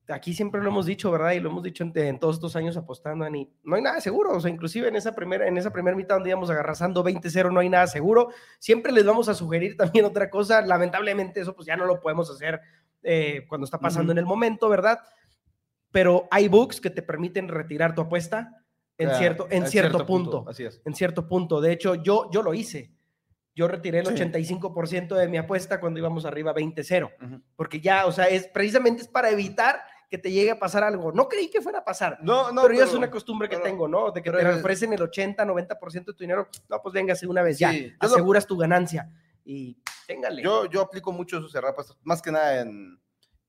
aquí 0.08 0.34
siempre 0.34 0.60
lo 0.60 0.68
hemos 0.68 0.86
dicho, 0.86 1.10
¿verdad? 1.10 1.32
Y 1.32 1.40
lo 1.40 1.50
hemos 1.50 1.62
dicho 1.62 1.84
en, 1.84 2.18
todos 2.18 2.36
estos 2.36 2.56
años 2.56 2.76
apostando, 2.76 3.24
Ani, 3.24 3.50
no 3.62 3.76
hay 3.76 3.82
nada 3.82 4.00
seguro, 4.00 4.32
o 4.32 4.40
sea, 4.40 4.50
inclusive 4.50 4.88
en 4.88 4.96
esa 4.96 5.14
primera, 5.14 5.46
en 5.48 5.56
esa 5.56 5.72
primera 5.72 5.96
mitad 5.96 6.16
donde 6.16 6.30
íbamos 6.30 6.50
agarrazando 6.50 7.04
20-0, 7.04 7.52
no 7.52 7.60
hay 7.60 7.68
nada 7.68 7.86
seguro. 7.86 8.28
Siempre 8.58 8.92
les 8.92 9.04
vamos 9.04 9.28
a 9.28 9.34
sugerir 9.34 9.76
también 9.76 10.04
otra 10.04 10.30
cosa, 10.30 10.60
lamentablemente 10.62 11.40
eso 11.40 11.54
pues 11.54 11.66
ya 11.66 11.76
no 11.76 11.86
lo 11.86 12.00
podemos 12.00 12.30
hacer 12.30 12.60
eh, 13.02 13.46
cuando 13.48 13.64
está 13.64 13.78
pasando 13.78 14.12
en 14.12 14.18
el 14.18 14.26
momento, 14.26 14.68
¿verdad? 14.68 15.00
Pero 15.90 16.28
hay 16.30 16.48
books 16.48 16.80
que 16.80 16.90
te 16.90 17.02
permiten 17.02 17.48
retirar 17.48 17.94
tu 17.94 18.02
apuesta 18.02 18.64
en 18.98 19.10
cierto, 19.14 19.48
en 19.50 19.66
cierto, 19.66 20.06
punto, 20.06 20.44
Así 20.48 20.64
es. 20.64 20.80
En 20.84 20.94
cierto 20.94 21.26
punto. 21.26 21.60
De 21.60 21.72
hecho, 21.72 21.96
yo, 21.96 22.30
yo 22.30 22.42
lo 22.42 22.54
hice. 22.54 22.92
Yo 23.56 23.68
retiré 23.68 24.00
el 24.00 24.06
85% 24.06 25.14
de 25.14 25.28
mi 25.28 25.36
apuesta 25.36 25.78
cuando 25.78 26.00
íbamos 26.00 26.24
arriba 26.24 26.52
20-0, 26.52 27.42
porque 27.54 27.80
ya, 27.80 28.06
o 28.06 28.10
sea, 28.10 28.24
es 28.24 28.48
precisamente 28.48 29.02
es 29.02 29.08
para 29.08 29.30
evitar 29.30 29.80
que 30.14 30.18
te 30.18 30.30
llegue 30.30 30.52
a 30.52 30.58
pasar 30.60 30.84
algo. 30.84 31.10
No 31.10 31.28
creí 31.28 31.50
que 31.50 31.60
fuera 31.60 31.80
a 31.80 31.84
pasar. 31.84 32.18
No, 32.22 32.52
no. 32.52 32.62
Pero, 32.62 32.74
ya 32.74 32.84
es 32.84 32.94
una 32.94 33.10
costumbre 33.10 33.48
que 33.48 33.56
tengo, 33.56 33.88
¿no? 33.88 34.12
De 34.12 34.22
que 34.22 34.30
te 34.30 34.46
ofrecen 34.46 34.92
el 34.92 35.02
80, 35.02 35.44
90% 35.44 35.92
de 35.92 36.04
tu 36.04 36.22
dinero. 36.22 36.48
No, 36.68 36.80
pues 36.80 36.92
véngase 36.92 37.26
una 37.26 37.42
vez 37.42 37.58
ya. 37.58 37.72
Aseguras 37.98 38.46
tu 38.46 38.56
ganancia. 38.56 39.10
Y 39.44 39.76
téngale. 40.06 40.40
Yo, 40.40 40.66
yo 40.66 40.82
aplico 40.82 41.10
mucho 41.10 41.38
esos 41.38 41.50
cerrapas, 41.50 41.96
más 42.04 42.22
que 42.22 42.30
nada 42.30 42.60
en, 42.60 43.00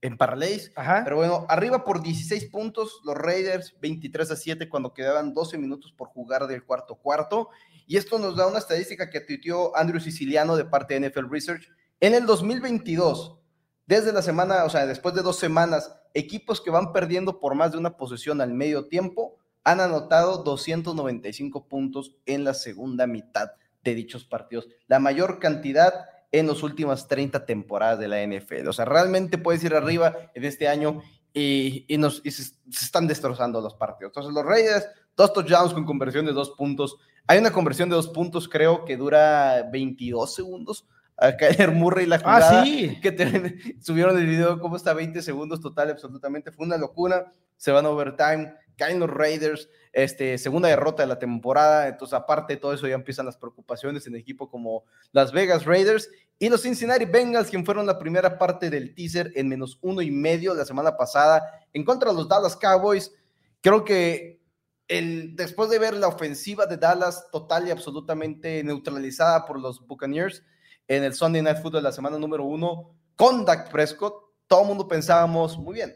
en 0.02 0.18
parlays. 0.18 0.72
Ajá. 0.76 1.02
Pero 1.04 1.18
bueno, 1.18 1.46
arriba 1.50 1.84
por 1.84 2.02
16 2.02 2.50
puntos, 2.50 3.00
los 3.04 3.16
Raiders 3.16 3.76
23 3.80 4.32
a 4.32 4.36
7 4.36 4.68
cuando 4.68 4.92
quedaban 4.92 5.36
12 5.36 5.60
minutos 5.60 5.94
por 5.96 6.08
jugar 6.08 6.48
del 6.48 6.64
cuarto 6.64 6.96
cuarto. 6.96 7.50
Y 7.86 7.98
esto 7.98 8.18
nos 8.18 8.36
da 8.36 8.48
una 8.48 8.58
estadística 8.58 9.12
que 9.12 9.22
tuiteó 9.22 9.78
Andrew 9.78 10.02
Siciliano 10.02 10.56
de 10.58 10.66
parte 10.66 11.00
de 11.00 11.12
NFL 11.12 11.30
Research. 11.30 11.70
En 12.00 12.16
el 12.16 12.26
2022, 12.26 13.38
desde 13.88 14.12
la 14.12 14.22
semana, 14.22 14.64
o 14.64 14.70
sea, 14.70 14.86
después 14.86 15.14
de 15.14 15.22
dos 15.22 15.38
semanas, 15.38 15.96
equipos 16.14 16.62
que 16.62 16.72
van 16.72 16.92
perdiendo 16.92 17.40
por 17.40 17.56
más 17.56 17.72
de 17.72 17.78
una 17.78 17.98
posesión 17.98 18.42
al 18.42 18.54
medio 18.54 18.88
tiempo 18.88 19.38
han 19.64 19.80
anotado 19.80 20.44
295 20.44 21.68
puntos 21.68 22.16
en 22.26 22.44
la 22.44 22.54
segunda 22.54 23.08
mitad 23.08 23.52
de 23.84 23.96
dichos 23.96 24.24
partidos. 24.26 24.68
La 24.88 25.00
mayor 25.00 25.40
cantidad 25.40 25.94
en 26.32 26.48
las 26.48 26.64
últimas 26.64 27.08
30 27.08 27.46
temporadas 27.46 28.00
de 28.00 28.08
la 28.08 28.24
NFL. 28.26 28.68
O 28.68 28.74
sea, 28.74 28.86
realmente 28.86 29.38
puedes 29.38 29.64
ir 29.64 29.74
arriba 29.74 30.16
en 30.34 30.44
este 30.44 30.68
año 30.68 31.02
y, 31.34 31.86
nos, 31.98 32.22
se, 32.24 32.54
están 32.70 33.08
destrozando 33.08 33.62
los 33.62 33.76
partidos. 33.76 34.12
Entonces, 34.12 34.34
los 34.34 34.46
Raiders, 34.46 34.88
dos 35.16 35.34
touchdowns 35.34 35.74
con 35.74 35.86
conversión 35.86 36.26
de 36.26 36.34
dos 36.34 36.52
puntos. 36.52 36.98
Hay 37.28 37.40
una 37.40 37.52
conversión 37.52 37.90
de 37.90 37.96
dos 37.96 38.10
puntos, 38.10 38.48
creo 38.48 38.86
que 38.86 38.98
dura 38.98 39.68
22 39.72 40.34
segundos. 40.34 40.88
A 41.18 41.38
caer 41.38 41.72
Murray 41.72 42.06
la 42.06 42.18
ah, 42.18 42.20
jugada. 42.20 42.62
Ah, 42.62 42.66
sí. 42.66 43.00
Que 43.02 43.76
subieron 43.82 44.18
el 44.18 44.26
video, 44.26 44.60
cómo 44.60 44.76
está 44.76 44.94
20 44.94 45.22
segundos 45.22 45.62
total, 45.62 45.90
absolutamente. 45.90 46.52
Fue 46.52 46.66
una 46.66 46.78
locura. 46.78 47.32
Se 47.58 47.72
van 47.72 47.86
a 47.86 47.90
overtime 47.90 48.54
caen 48.78 49.00
los 49.00 49.10
Raiders, 49.10 49.70
este, 49.94 50.38
segunda 50.38 50.70
derrota 50.70 51.04
de 51.04 51.08
la 51.08 51.20
temporada, 51.20 51.88
entonces 51.88 52.14
aparte 52.14 52.54
de 52.54 52.60
todo 52.60 52.74
eso 52.74 52.88
ya 52.88 52.96
empiezan 52.96 53.26
las 53.26 53.38
preocupaciones 53.38 54.06
en 54.08 54.16
equipo 54.16 54.50
como 54.50 54.84
Las 55.12 55.32
Vegas 55.32 55.66
Raiders 55.66 56.10
y 56.38 56.50
los 56.50 56.62
Cincinnati 56.64 57.06
Bengals, 57.06 57.50
quien 57.50 57.66
fueron 57.66 57.86
la 57.86 57.98
primera 57.98 58.38
parte 58.38 58.70
del 58.70 58.94
teaser 58.94 59.32
en 59.36 59.48
menos 59.48 59.80
uno 59.82 60.02
y 60.02 60.12
medio 60.12 60.54
la 60.54 60.66
semana 60.66 60.98
pasada 60.98 61.44
en 61.74 61.84
contra 61.86 62.12
de 62.12 62.18
los 62.18 62.28
Dallas 62.28 62.56
Cowboys. 62.56 63.14
Creo 63.62 63.84
que 63.84 64.42
el, 64.88 65.36
después 65.36 65.70
de 65.70 65.80
ver 65.80 65.94
la 65.94 66.08
ofensiva 66.08 66.66
de 66.66 66.78
Dallas 66.78 67.28
total 67.32 67.68
y 67.68 67.72
absolutamente 67.72 68.64
neutralizada 68.64 69.46
por 69.46 69.60
los 69.60 69.86
Buccaneers 69.88 70.44
en 70.88 71.04
el 71.04 71.14
Sunday 71.14 71.42
Night 71.42 71.58
Football 71.58 71.82
de 71.82 71.90
la 71.90 71.92
semana 71.92 72.18
número 72.18 72.44
uno 72.46 72.96
con 73.16 73.46
Dak 73.46 73.72
Prescott, 73.72 74.16
todo 74.48 74.62
el 74.62 74.68
mundo 74.68 74.88
pensábamos, 74.88 75.58
muy 75.58 75.76
bien, 75.76 75.96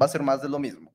va 0.00 0.06
a 0.06 0.08
ser 0.08 0.22
más 0.22 0.42
de 0.42 0.48
lo 0.48 0.58
mismo 0.58 0.94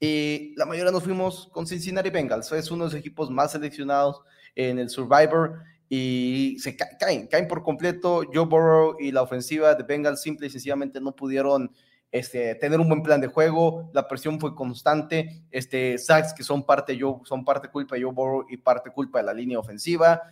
y 0.00 0.54
la 0.56 0.64
mayoría 0.64 0.90
nos 0.90 1.04
fuimos 1.04 1.50
con 1.52 1.66
Cincinnati 1.66 2.08
Bengals. 2.08 2.50
Es 2.52 2.70
uno 2.70 2.84
de 2.84 2.92
los 2.92 2.98
equipos 2.98 3.30
más 3.30 3.52
seleccionados 3.52 4.22
en 4.56 4.78
el 4.78 4.88
Survivor 4.88 5.62
y 5.90 6.56
se 6.58 6.74
caen, 6.74 7.26
caen 7.26 7.46
por 7.46 7.62
completo. 7.62 8.22
Joe 8.32 8.46
Burrow 8.46 8.96
y 8.98 9.12
la 9.12 9.20
ofensiva 9.20 9.74
de 9.74 9.82
Bengals 9.82 10.22
simple 10.22 10.46
y 10.46 10.50
sencillamente 10.50 11.02
no 11.02 11.14
pudieron 11.14 11.70
este, 12.10 12.54
tener 12.54 12.80
un 12.80 12.88
buen 12.88 13.02
plan 13.02 13.20
de 13.20 13.26
juego. 13.26 13.90
La 13.92 14.08
presión 14.08 14.40
fue 14.40 14.54
constante. 14.54 15.44
Este, 15.50 15.98
sacks 15.98 16.32
que 16.32 16.44
son 16.44 16.64
parte, 16.64 16.98
son 17.24 17.44
parte 17.44 17.68
culpa 17.68 17.96
de 17.96 18.02
Joe 18.02 18.12
Burrow 18.12 18.46
y 18.48 18.56
parte 18.56 18.90
culpa 18.90 19.18
de 19.18 19.26
la 19.26 19.34
línea 19.34 19.58
ofensiva. 19.58 20.22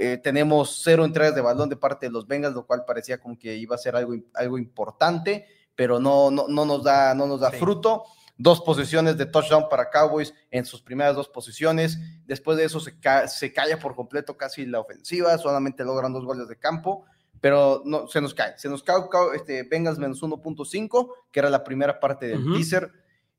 Eh, 0.00 0.16
tenemos 0.16 0.80
cero 0.84 1.04
entradas 1.04 1.34
de 1.34 1.40
balón 1.40 1.68
de 1.68 1.76
parte 1.76 2.06
de 2.06 2.12
los 2.12 2.28
Bengals, 2.28 2.54
lo 2.54 2.64
cual 2.64 2.84
parecía 2.86 3.18
como 3.18 3.36
que 3.36 3.56
iba 3.56 3.74
a 3.74 3.78
ser 3.78 3.96
algo, 3.96 4.14
algo 4.34 4.56
importante, 4.56 5.46
pero 5.74 5.98
no, 5.98 6.30
no, 6.30 6.46
no 6.46 6.64
nos 6.64 6.84
da, 6.84 7.14
no 7.14 7.26
nos 7.26 7.40
da 7.40 7.50
fruto 7.50 8.04
dos 8.36 8.60
posiciones 8.60 9.18
de 9.18 9.26
touchdown 9.26 9.68
para 9.68 9.90
Cowboys 9.90 10.32
en 10.52 10.64
sus 10.64 10.80
primeras 10.80 11.16
dos 11.16 11.28
posiciones. 11.28 11.98
Después 12.26 12.56
de 12.56 12.64
eso 12.64 12.78
se, 12.78 12.94
se 13.26 13.52
calla 13.52 13.78
por 13.80 13.96
completo 13.96 14.36
casi 14.36 14.64
la 14.64 14.78
ofensiva, 14.78 15.36
solamente 15.36 15.82
logran 15.82 16.12
dos 16.12 16.24
goles 16.24 16.46
de 16.46 16.56
campo, 16.56 17.04
pero 17.40 17.82
no, 17.84 18.06
se 18.06 18.20
nos 18.20 18.34
cae. 18.34 18.56
Se 18.56 18.68
nos 18.68 18.84
cae 18.84 19.02
este, 19.34 19.64
Bengals 19.64 19.98
menos 19.98 20.22
1.5, 20.22 21.12
que 21.32 21.40
era 21.40 21.50
la 21.50 21.64
primera 21.64 21.98
parte 21.98 22.28
del 22.28 22.44
teaser. 22.52 22.92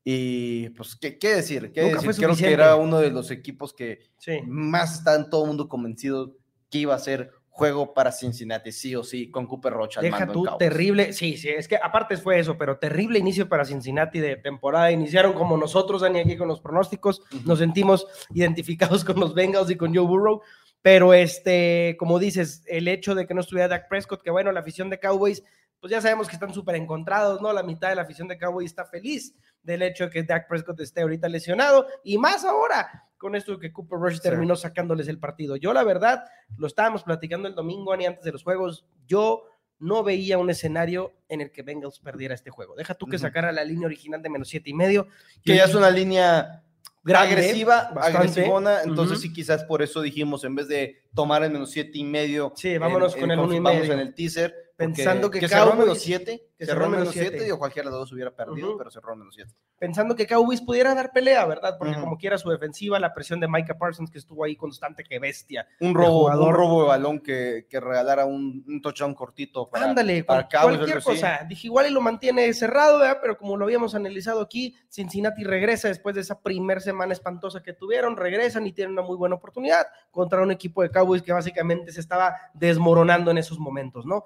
Y 0.04 0.68
pues, 0.70 0.94
¿qué, 0.96 1.18
qué 1.18 1.36
decir? 1.36 1.72
¿Qué 1.72 1.82
decir? 1.82 2.14
Creo 2.16 2.36
que 2.36 2.52
era 2.52 2.76
uno 2.76 2.98
de 2.98 3.10
los 3.10 3.30
equipos 3.30 3.72
que 3.72 4.00
más 4.46 4.98
está 4.98 5.14
en 5.14 5.30
todo 5.30 5.44
el 5.44 5.48
mundo 5.48 5.68
convencido 5.68 6.36
que 6.70 6.78
iba 6.78 6.94
a 6.94 6.98
ser 6.98 7.32
juego 7.60 7.92
para 7.92 8.12
Cincinnati, 8.12 8.72
sí 8.72 8.96
o 8.96 9.04
sí, 9.04 9.30
con 9.30 9.46
Cooper 9.46 9.72
Rocha. 9.72 10.00
Deja 10.00 10.26
tú, 10.26 10.46
terrible, 10.58 11.12
sí, 11.12 11.36
sí, 11.36 11.50
es 11.50 11.68
que 11.68 11.76
aparte 11.76 12.16
fue 12.16 12.38
eso, 12.38 12.56
pero 12.56 12.78
terrible 12.78 13.18
inicio 13.18 13.48
para 13.48 13.66
Cincinnati 13.66 14.18
de 14.18 14.36
temporada. 14.36 14.90
Iniciaron 14.90 15.34
como 15.34 15.58
nosotros, 15.58 16.00
Dani, 16.00 16.20
aquí 16.20 16.36
con 16.38 16.48
los 16.48 16.60
pronósticos, 16.60 17.22
nos 17.44 17.58
sentimos 17.58 18.06
identificados 18.32 19.04
con 19.04 19.20
los 19.20 19.34
Bengals 19.34 19.70
y 19.70 19.76
con 19.76 19.94
Joe 19.94 20.06
Burrow. 20.06 20.40
Pero 20.80 21.12
este, 21.12 21.96
como 21.98 22.18
dices, 22.18 22.62
el 22.66 22.88
hecho 22.88 23.14
de 23.14 23.26
que 23.26 23.34
no 23.34 23.42
estuviera 23.42 23.68
Dak 23.68 23.88
Prescott, 23.88 24.22
que 24.22 24.30
bueno, 24.30 24.50
la 24.52 24.60
afición 24.60 24.88
de 24.88 24.98
Cowboys, 24.98 25.42
pues 25.80 25.90
ya 25.90 26.00
sabemos 26.00 26.28
que 26.28 26.34
están 26.36 26.54
súper 26.54 26.76
encontrados, 26.76 27.42
¿no? 27.42 27.52
La 27.52 27.62
mitad 27.62 27.90
de 27.90 27.96
la 27.96 28.02
afición 28.02 28.28
de 28.28 28.38
Cowboys 28.38 28.70
está 28.70 28.86
feliz 28.86 29.34
del 29.62 29.82
hecho 29.82 30.04
de 30.04 30.10
que 30.10 30.22
Dak 30.22 30.48
Prescott 30.48 30.80
esté 30.80 31.02
ahorita 31.02 31.28
lesionado 31.28 31.86
y 32.02 32.18
más 32.18 32.44
ahora 32.44 33.06
con 33.20 33.36
esto 33.36 33.58
que 33.58 33.70
Cooper 33.70 33.98
Rush 33.98 34.20
terminó 34.20 34.56
sacándoles 34.56 35.06
el 35.06 35.18
partido. 35.18 35.56
Yo, 35.56 35.74
la 35.74 35.84
verdad, 35.84 36.24
lo 36.56 36.66
estábamos 36.66 37.02
platicando 37.04 37.48
el 37.48 37.54
domingo, 37.54 37.94
ni 37.94 38.06
antes 38.06 38.24
de 38.24 38.32
los 38.32 38.42
juegos. 38.42 38.86
Yo 39.06 39.44
no 39.78 40.02
veía 40.02 40.38
un 40.38 40.48
escenario 40.48 41.12
en 41.28 41.42
el 41.42 41.50
que 41.50 41.62
Bengals 41.62 41.98
perdiera 42.00 42.34
este 42.34 42.50
juego. 42.50 42.74
Deja 42.76 42.94
tú 42.94 43.06
que 43.06 43.18
sacara 43.18 43.52
la 43.52 43.62
línea 43.62 43.86
original 43.86 44.22
de 44.22 44.30
menos 44.30 44.48
siete 44.48 44.70
y 44.70 44.74
medio. 44.74 45.08
Que 45.44 45.56
ya 45.56 45.64
es 45.64 45.74
una 45.74 45.90
línea 45.90 46.62
agresiva, 47.04 47.92
agresivona, 47.96 48.82
entonces 48.84 49.20
sí, 49.20 49.32
quizás 49.32 49.64
por 49.64 49.82
eso 49.82 50.00
dijimos, 50.00 50.44
en 50.44 50.54
vez 50.54 50.68
de 50.68 51.02
tomar 51.14 51.42
el 51.42 51.50
menos 51.50 51.70
siete 51.70 51.98
y 51.98 52.04
medio, 52.04 52.52
sí, 52.56 52.78
vámonos 52.78 53.16
con 53.16 53.30
el 53.30 53.38
uno 53.38 53.54
y 53.54 53.60
medio. 53.60 53.92
en 53.92 54.00
el 54.00 54.14
teaser, 54.14 54.54
pensando 54.80 55.30
que, 55.30 55.40
que 55.40 55.48
cerró 55.48 55.74
menos 55.74 56.00
7, 56.00 56.48
que 56.56 56.66
cerró 56.66 56.88
menos 56.88 57.10
7, 57.10 57.44
digo, 57.44 57.58
cualquiera 57.58 57.88
de 57.88 57.92
los 57.92 58.00
dos 58.00 58.12
hubiera 58.12 58.30
perdido, 58.30 58.76
pero 58.78 58.90
cerró 58.90 59.14
menos 59.14 59.34
7. 59.34 59.52
Pensando 59.78 60.14
que 60.16 60.26
Cowboys 60.26 60.60
pudiera 60.60 60.94
dar 60.94 61.12
pelea, 61.12 61.44
¿verdad? 61.46 61.76
Porque 61.78 61.98
como 61.98 62.16
quiera 62.16 62.38
su 62.38 62.50
defensiva, 62.50 62.98
la 62.98 63.14
presión 63.14 63.40
de 63.40 63.48
Micah 63.48 63.78
Parsons 63.78 64.10
que 64.10 64.18
estuvo 64.18 64.44
ahí 64.44 64.56
constante, 64.56 65.04
que 65.04 65.18
bestia. 65.18 65.66
Un 65.80 65.94
robo, 65.94 66.26
un 66.26 66.54
robo 66.54 66.82
de 66.82 66.88
balón 66.88 67.20
que, 67.20 67.66
que 67.68 67.80
regalara 67.80 68.24
un, 68.24 68.64
un, 68.66 68.80
touchdown 68.80 69.14
cortito 69.14 69.68
para, 69.68 69.86
Ándale, 69.86 70.24
para 70.24 70.48
cualquier 70.48 71.02
cosa. 71.02 71.44
Dije, 71.48 71.66
igual 71.66 71.86
y 71.86 71.90
lo 71.90 72.00
mantiene 72.00 72.52
cerrado, 72.54 72.98
¿verdad? 72.98 73.18
Pero 73.20 73.36
como 73.36 73.56
lo 73.56 73.64
habíamos 73.64 73.94
analizado 73.94 74.40
aquí, 74.40 74.76
Cincinnati 74.88 75.44
regresa 75.44 75.88
después 75.88 76.14
de 76.14 76.22
esa 76.22 76.40
primer 76.40 76.80
semana 76.80 77.12
espantosa 77.12 77.62
que 77.62 77.72
tuvieron, 77.72 78.16
regresan 78.16 78.66
y 78.66 78.72
tienen 78.72 78.92
una 78.92 79.02
muy 79.02 79.16
buena 79.16 79.36
oportunidad 79.36 79.86
contra 80.10 80.42
un 80.42 80.50
equipo 80.50 80.82
de 80.82 80.90
Cowboys 80.90 81.22
que 81.22 81.32
básicamente 81.32 81.92
se 81.92 82.00
estaba 82.00 82.34
desmoronando 82.54 83.30
en 83.30 83.38
esos 83.38 83.58
momentos, 83.58 84.06
¿no? 84.06 84.24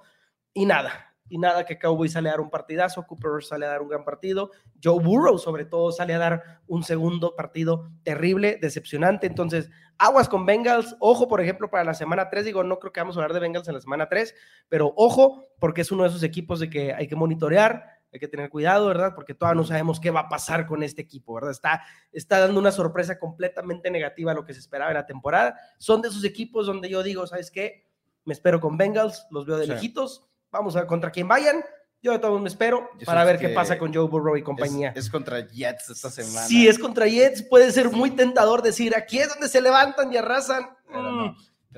Y 0.54 0.64
nada, 0.66 1.14
y 1.28 1.38
nada 1.38 1.64
que 1.64 1.78
Cowboy 1.78 2.08
sale 2.08 2.28
a 2.28 2.32
dar 2.32 2.40
un 2.40 2.50
partidazo, 2.50 3.06
Cooper 3.06 3.42
sale 3.42 3.66
a 3.66 3.70
dar 3.70 3.82
un 3.82 3.88
gran 3.88 4.04
partido, 4.04 4.50
Joe 4.82 5.02
Burrow 5.02 5.38
sobre 5.38 5.64
todo 5.64 5.90
sale 5.90 6.14
a 6.14 6.18
dar 6.18 6.60
un 6.66 6.84
segundo 6.84 7.34
partido 7.34 7.90
terrible, 8.02 8.58
decepcionante, 8.60 9.26
entonces 9.26 9.70
aguas 9.98 10.28
con 10.28 10.46
Bengals, 10.46 10.96
ojo 11.00 11.26
por 11.26 11.40
ejemplo 11.40 11.70
para 11.70 11.84
la 11.84 11.94
semana 11.94 12.28
3, 12.28 12.44
digo, 12.44 12.62
no 12.62 12.78
creo 12.78 12.92
que 12.92 13.00
vamos 13.00 13.16
a 13.16 13.20
hablar 13.20 13.32
de 13.32 13.40
Bengals 13.40 13.68
en 13.68 13.74
la 13.74 13.80
semana 13.80 14.08
3, 14.08 14.34
pero 14.68 14.92
ojo 14.96 15.48
porque 15.58 15.80
es 15.80 15.90
uno 15.90 16.02
de 16.02 16.10
esos 16.10 16.22
equipos 16.22 16.60
de 16.60 16.68
que 16.68 16.92
hay 16.92 17.08
que 17.08 17.16
monitorear, 17.16 17.84
hay 18.12 18.20
que 18.20 18.28
tener 18.28 18.48
cuidado, 18.48 18.86
¿verdad? 18.86 19.12
Porque 19.16 19.34
todavía 19.34 19.60
no 19.60 19.66
sabemos 19.66 19.98
qué 19.98 20.12
va 20.12 20.20
a 20.20 20.28
pasar 20.28 20.66
con 20.66 20.84
este 20.84 21.02
equipo, 21.02 21.34
¿verdad? 21.34 21.50
Está, 21.50 21.82
está 22.12 22.38
dando 22.38 22.60
una 22.60 22.70
sorpresa 22.70 23.18
completamente 23.18 23.90
negativa 23.90 24.30
a 24.30 24.34
lo 24.36 24.44
que 24.44 24.54
se 24.54 24.60
esperaba 24.60 24.92
en 24.92 24.98
la 24.98 25.06
temporada. 25.06 25.58
Son 25.78 26.00
de 26.00 26.06
esos 26.06 26.22
equipos 26.22 26.66
donde 26.66 26.88
yo 26.88 27.02
digo, 27.02 27.26
¿sabes 27.26 27.50
qué? 27.50 27.88
Me 28.24 28.32
espero 28.32 28.60
con 28.60 28.76
Bengals, 28.76 29.26
los 29.32 29.46
veo 29.46 29.56
de 29.56 29.66
lejitos 29.66 30.28
Vamos 30.54 30.76
a 30.76 30.78
ver 30.78 30.86
contra 30.86 31.10
quién 31.10 31.26
vayan. 31.26 31.64
Yo 32.00 32.12
de 32.12 32.20
todos 32.20 32.40
me 32.40 32.46
espero 32.46 32.88
para 33.04 33.24
ver 33.24 33.40
qué 33.40 33.48
pasa 33.48 33.76
con 33.76 33.92
Joe 33.92 34.06
Burrow 34.06 34.36
y 34.36 34.42
compañía. 34.42 34.92
Es, 34.94 35.10
contra 35.10 35.40
Jets 35.40 35.90
esta 35.90 36.10
semana. 36.10 36.46
Sí, 36.46 36.68
es 36.68 36.78
contra 36.78 37.08
Jets. 37.08 37.42
Puede 37.42 37.72
ser 37.72 37.90
muy 37.90 38.12
tentador 38.12 38.62
decir, 38.62 38.94
aquí 38.94 39.18
es 39.18 39.30
donde 39.30 39.48
se 39.48 39.60
levantan 39.60 40.12
y 40.12 40.16
arrasan. 40.16 40.70
Mm, 40.90 41.30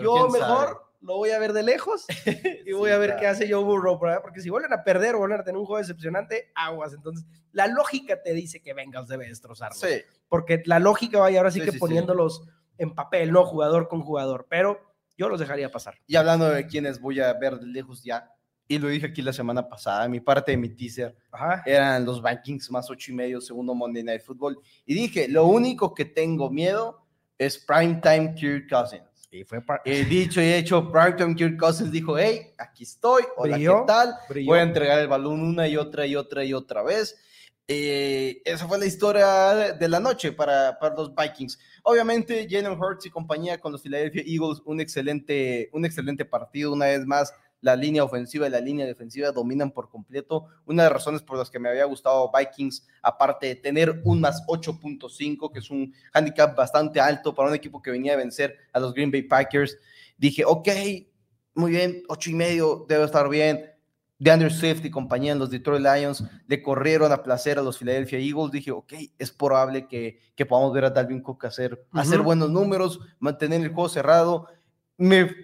yo 0.02 0.28
mejor 0.28 0.92
lo 1.00 1.16
voy 1.16 1.30
a 1.30 1.38
ver 1.38 1.54
de 1.54 1.62
lejos 1.62 2.04
y 2.66 2.73
voy 2.73 2.90
a 2.90 2.99
ver 2.99 3.16
qué 3.18 3.26
hace 3.26 3.50
Joe 3.50 3.64
Burrow, 3.64 3.99
porque 3.99 4.42
si 4.42 4.50
vuelven 4.50 4.75
a 4.75 4.85
perder 4.85 5.14
o 5.14 5.21
vuelven 5.21 5.40
a 5.40 5.45
tener 5.45 5.59
un 5.59 5.64
juego 5.64 5.78
decepcionante, 5.78 6.50
aguas. 6.54 6.92
Entonces, 6.92 7.25
la 7.52 7.68
lógica 7.68 8.23
te 8.23 8.35
dice 8.35 8.61
que 8.61 8.75
Bengals 8.75 9.09
debe 9.09 9.26
destrozarlo. 9.26 9.76
Sí. 9.76 10.02
Porque 10.28 10.62
la 10.66 10.80
lógica 10.80 11.18
vaya 11.18 11.38
ahora 11.38 11.50
sí, 11.50 11.62
que 11.62 11.73
poniéndolos 11.73 12.42
en 12.76 12.95
papel, 12.95 13.33
no 13.33 13.47
jugador 13.47 13.88
con 13.88 14.02
jugador, 14.02 14.47
pero 14.50 14.78
yo 15.16 15.30
los 15.30 15.40
dejaría 15.40 15.71
pasar. 15.71 15.95
Y 16.06 16.16
hablando 16.16 16.50
de 16.50 16.66
quienes 16.66 17.00
voy 17.00 17.21
a 17.21 17.33
ver 17.33 17.59
de 17.59 17.68
lejos 17.68 18.02
ya, 18.02 18.36
y 18.68 18.78
lo 18.78 18.88
dije 18.88 19.06
aquí 19.06 19.23
la 19.23 19.32
semana 19.32 19.68
pasada, 19.68 20.08
mi 20.08 20.20
parte 20.20 20.52
de 20.52 20.56
mi 20.56 20.68
teaser 20.68 21.16
eran 21.64 22.04
los 22.04 22.23
Vikings 22.23 22.70
más 22.70 22.90
ocho 22.90 23.12
y 23.12 23.14
medio, 23.14 23.40
segundo 23.40 23.75
Monday 23.75 24.02
Night 24.02 24.23
Football. 24.23 24.58
Y 24.85 24.94
dije, 24.94 25.28
lo 25.28 25.46
único 25.46 25.94
que 25.94 26.04
tengo 26.04 26.50
miedo 26.50 27.06
es 27.38 27.58
Primetime 27.58 28.35
Kirk 28.35 28.68
Cousins. 28.68 29.04
Y 29.30 29.44
fue 29.44 29.62
He 29.85 30.04
dicho 30.04 30.40
y 30.40 30.52
hecho, 30.52 30.90
Primetime 30.90 31.35
Kirk 31.35 31.58
Cousins 31.58 31.92
dijo, 31.92 32.18
hey, 32.18 32.54
aquí 32.58 32.85
estoy, 32.85 33.23
hola, 33.37 33.58
¿qué 33.58 33.82
tal? 33.87 34.14
Voy 34.46 34.58
a 34.58 34.62
entregar 34.62 34.99
el 34.99 35.08
balón 35.08 35.40
una 35.42 35.68
y 35.68 35.76
otra 35.76 36.06
y 36.06 36.16
otra 36.16 36.44
y 36.44 36.52
otra 36.52 36.82
vez. 36.82 37.16
Eh, 37.68 38.42
esa 38.44 38.68
fue 38.68 38.78
la 38.78 38.87
historia 38.87 39.73
de 39.73 39.88
la 39.88 39.99
noche 39.99 40.30
para, 40.32 40.78
para 40.78 40.94
los 40.94 41.12
Vikings. 41.14 41.58
Obviamente, 41.82 42.46
Jalen 42.49 42.80
Hurts 42.80 43.06
y 43.06 43.11
compañía 43.11 43.61
con 43.61 43.73
los 43.73 43.82
Philadelphia 43.82 44.23
Eagles, 44.25 44.62
un 44.64 44.80
excelente, 44.80 45.68
un 45.73 45.85
excelente 45.85 46.25
partido, 46.25 46.73
una 46.73 46.87
vez 46.87 47.04
más 47.04 47.32
la 47.60 47.76
línea 47.76 48.04
ofensiva 48.04 48.46
y 48.46 48.50
la 48.50 48.60
línea 48.60 48.86
defensiva 48.86 49.32
dominan 49.32 49.70
por 49.70 49.88
completo. 49.88 50.46
Una 50.66 50.84
de 50.84 50.88
las 50.88 50.92
razones 50.92 51.22
por 51.22 51.38
las 51.38 51.50
que 51.50 51.58
me 51.58 51.68
había 51.68 51.84
gustado 51.84 52.30
Vikings, 52.36 52.86
aparte 53.02 53.46
de 53.46 53.56
tener 53.56 54.00
un 54.04 54.20
más 54.20 54.44
8.5, 54.46 55.52
que 55.52 55.58
es 55.58 55.70
un 55.70 55.92
handicap 56.12 56.56
bastante 56.56 57.00
alto 57.00 57.34
para 57.34 57.48
un 57.48 57.54
equipo 57.54 57.82
que 57.82 57.90
venía 57.90 58.12
a 58.12 58.16
vencer 58.16 58.56
a 58.72 58.80
los 58.80 58.94
Green 58.94 59.10
Bay 59.10 59.22
Packers, 59.22 59.78
dije, 60.16 60.44
ok, 60.44 60.68
muy 61.54 61.70
bien, 61.70 62.02
ocho 62.08 62.30
y 62.30 62.34
medio, 62.34 62.84
debe 62.88 63.04
estar 63.04 63.28
bien. 63.28 63.72
De 64.18 64.30
Andrew 64.30 64.50
Swift 64.50 64.82
y 64.84 64.90
compañía 64.90 65.32
en 65.32 65.38
los 65.38 65.50
Detroit 65.50 65.82
Lions 65.82 66.25
le 66.46 66.62
corrieron 66.62 67.12
a 67.12 67.22
placer 67.22 67.58
a 67.58 67.62
los 67.62 67.76
Philadelphia 67.76 68.18
Eagles. 68.18 68.50
Dije, 68.50 68.70
ok, 68.70 68.94
es 69.18 69.30
probable 69.30 69.86
que, 69.88 70.20
que 70.34 70.46
podamos 70.46 70.72
ver 70.72 70.86
a 70.86 70.90
Dalvin 70.90 71.20
Cook 71.20 71.44
hacer, 71.44 71.86
hacer 71.92 72.22
buenos 72.22 72.50
números, 72.50 73.00
mantener 73.18 73.60
el 73.60 73.68
juego 73.68 73.90
cerrado 73.90 74.48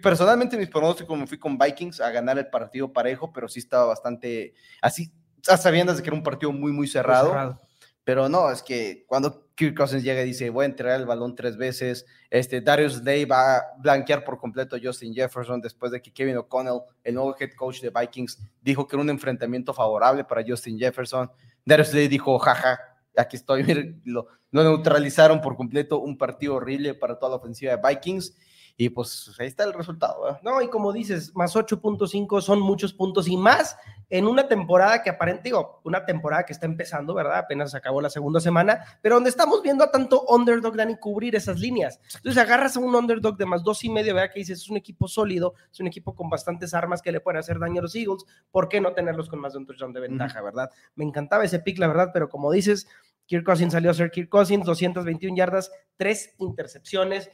personalmente 0.03 0.57
mis 0.57 0.69
pronósticos 0.69 1.19
me 1.19 1.27
fui 1.27 1.39
con 1.39 1.59
Vikings 1.59 2.01
a 2.01 2.11
ganar 2.11 2.39
el 2.39 2.49
partido 2.49 2.93
parejo, 2.93 3.33
pero 3.33 3.49
sí 3.49 3.59
estaba 3.59 3.87
bastante 3.87 4.55
así, 4.81 5.13
sabiendo 5.43 5.95
que 5.95 6.03
era 6.03 6.15
un 6.15 6.23
partido 6.23 6.53
muy, 6.53 6.73
muy 6.73 6.87
cerrado. 6.87 7.59
Pero 8.05 8.29
no, 8.29 8.51
es 8.51 8.63
que 8.63 9.05
cuando 9.07 9.49
Kirk 9.55 9.77
Cousins 9.77 10.03
llega 10.03 10.23
y 10.23 10.27
dice, 10.27 10.51
voy 10.51 10.65
a 10.65 10.67
entregar 10.67 10.99
el 10.99 11.07
balón 11.07 11.37
tres 11.37 11.57
veces, 11.57 12.05
este, 12.31 12.61
Darius 12.61 13.05
Day 13.05 13.25
va 13.25 13.57
a 13.57 13.63
blanquear 13.79 14.25
por 14.25 14.39
completo 14.39 14.75
a 14.75 14.81
Justin 14.83 15.15
Jefferson 15.15 15.61
después 15.61 15.93
de 15.93 16.03
que 16.03 16.13
Kevin 16.13 16.39
O'Connell, 16.39 16.81
el 17.05 17.15
nuevo 17.15 17.37
head 17.39 17.51
coach 17.55 17.81
de 17.81 17.91
Vikings, 17.91 18.41
dijo 18.61 18.89
que 18.89 18.97
era 18.97 19.03
un 19.03 19.11
enfrentamiento 19.11 19.73
favorable 19.73 20.25
para 20.25 20.43
Justin 20.45 20.79
Jefferson. 20.79 21.31
Darius 21.65 21.93
Day 21.93 22.09
dijo, 22.09 22.37
jaja, 22.41 22.81
aquí 23.17 23.37
estoy, 23.37 24.01
lo, 24.05 24.27
lo 24.51 24.65
neutralizaron 24.65 25.41
por 25.41 25.57
completo, 25.57 26.01
un 26.01 26.19
partido 26.19 26.57
horrible 26.57 26.95
para 26.95 27.21
toda 27.21 27.31
la 27.31 27.37
ofensiva 27.37 27.77
de 27.77 27.89
Vikings. 27.89 28.37
Y 28.83 28.89
pues 28.89 29.31
ahí 29.39 29.47
está 29.47 29.63
el 29.63 29.73
resultado. 29.73 30.41
No, 30.43 30.61
y 30.61 30.67
como 30.69 30.93
dices, 30.93 31.33
más 31.37 31.55
8.5 31.55 32.41
son 32.41 32.61
muchos 32.61 32.93
puntos 32.93 33.29
y 33.29 33.37
más 33.37 33.77
en 34.11 34.27
una 34.27 34.49
temporada 34.49 35.05
que 35.05 35.11
aparente, 35.11 35.45
digo, 35.45 35.81
una 35.85 36.05
temporada 36.05 36.45
que 36.45 36.53
está 36.53 36.67
empezando, 36.67 37.15
¿verdad? 37.15 37.39
Apenas 37.39 37.77
acabó 37.77 38.01
la 38.01 38.11
segunda 38.11 38.41
semana, 38.41 38.85
pero 39.01 39.15
donde 39.15 39.31
estamos 39.31 39.63
viendo 39.63 39.85
a 39.85 39.93
tanto 39.93 40.25
underdog, 40.29 40.75
Dani, 40.75 40.97
cubrir 40.97 41.37
esas 41.37 41.61
líneas. 41.61 42.01
Entonces 42.17 42.43
agarras 42.43 42.77
a 42.77 42.81
un 42.81 42.93
underdog 42.93 43.37
de 43.37 43.47
más 43.47 43.63
dos 43.63 43.85
y 43.85 43.89
medio, 43.89 44.17
¿verdad? 44.17 44.33
Que 44.33 44.41
dices, 44.41 44.63
es 44.63 44.69
un 44.69 44.79
equipo 44.79 45.07
sólido, 45.07 45.55
es 45.71 45.79
un 45.79 45.87
equipo 45.87 46.17
con 46.17 46.29
bastantes 46.29 46.75
armas 46.75 47.01
que 47.01 47.13
le 47.13 47.21
pueden 47.21 47.39
hacer 47.39 47.61
daño 47.61 47.79
a 47.79 47.83
los 47.83 47.95
Eagles, 47.95 48.25
¿por 48.51 48.69
qué 48.69 48.81
no 48.81 48.95
tenerlos 48.95 49.29
con 49.29 49.39
más 49.39 49.53
de 49.53 49.61
un 49.61 49.67
touchdown 49.67 49.93
de 49.93 50.01
ventaja, 50.01 50.43
verdad? 50.43 50.71
Me 50.97 51.05
encantaba 51.05 51.45
ese 51.45 51.61
pick, 51.61 51.79
la 51.79 51.87
verdad, 51.87 52.11
pero 52.13 52.29
como 52.29 52.51
dices, 52.51 52.89
Kirk 53.27 53.45
Cousins 53.45 53.73
salió 53.73 53.93
a 53.93 53.95
ser 53.95 54.11
Kirk 54.11 54.29
Cousins, 54.29 54.67
221 54.67 55.37
yardas, 55.37 55.71
tres 55.97 56.35
intercepciones. 56.39 57.31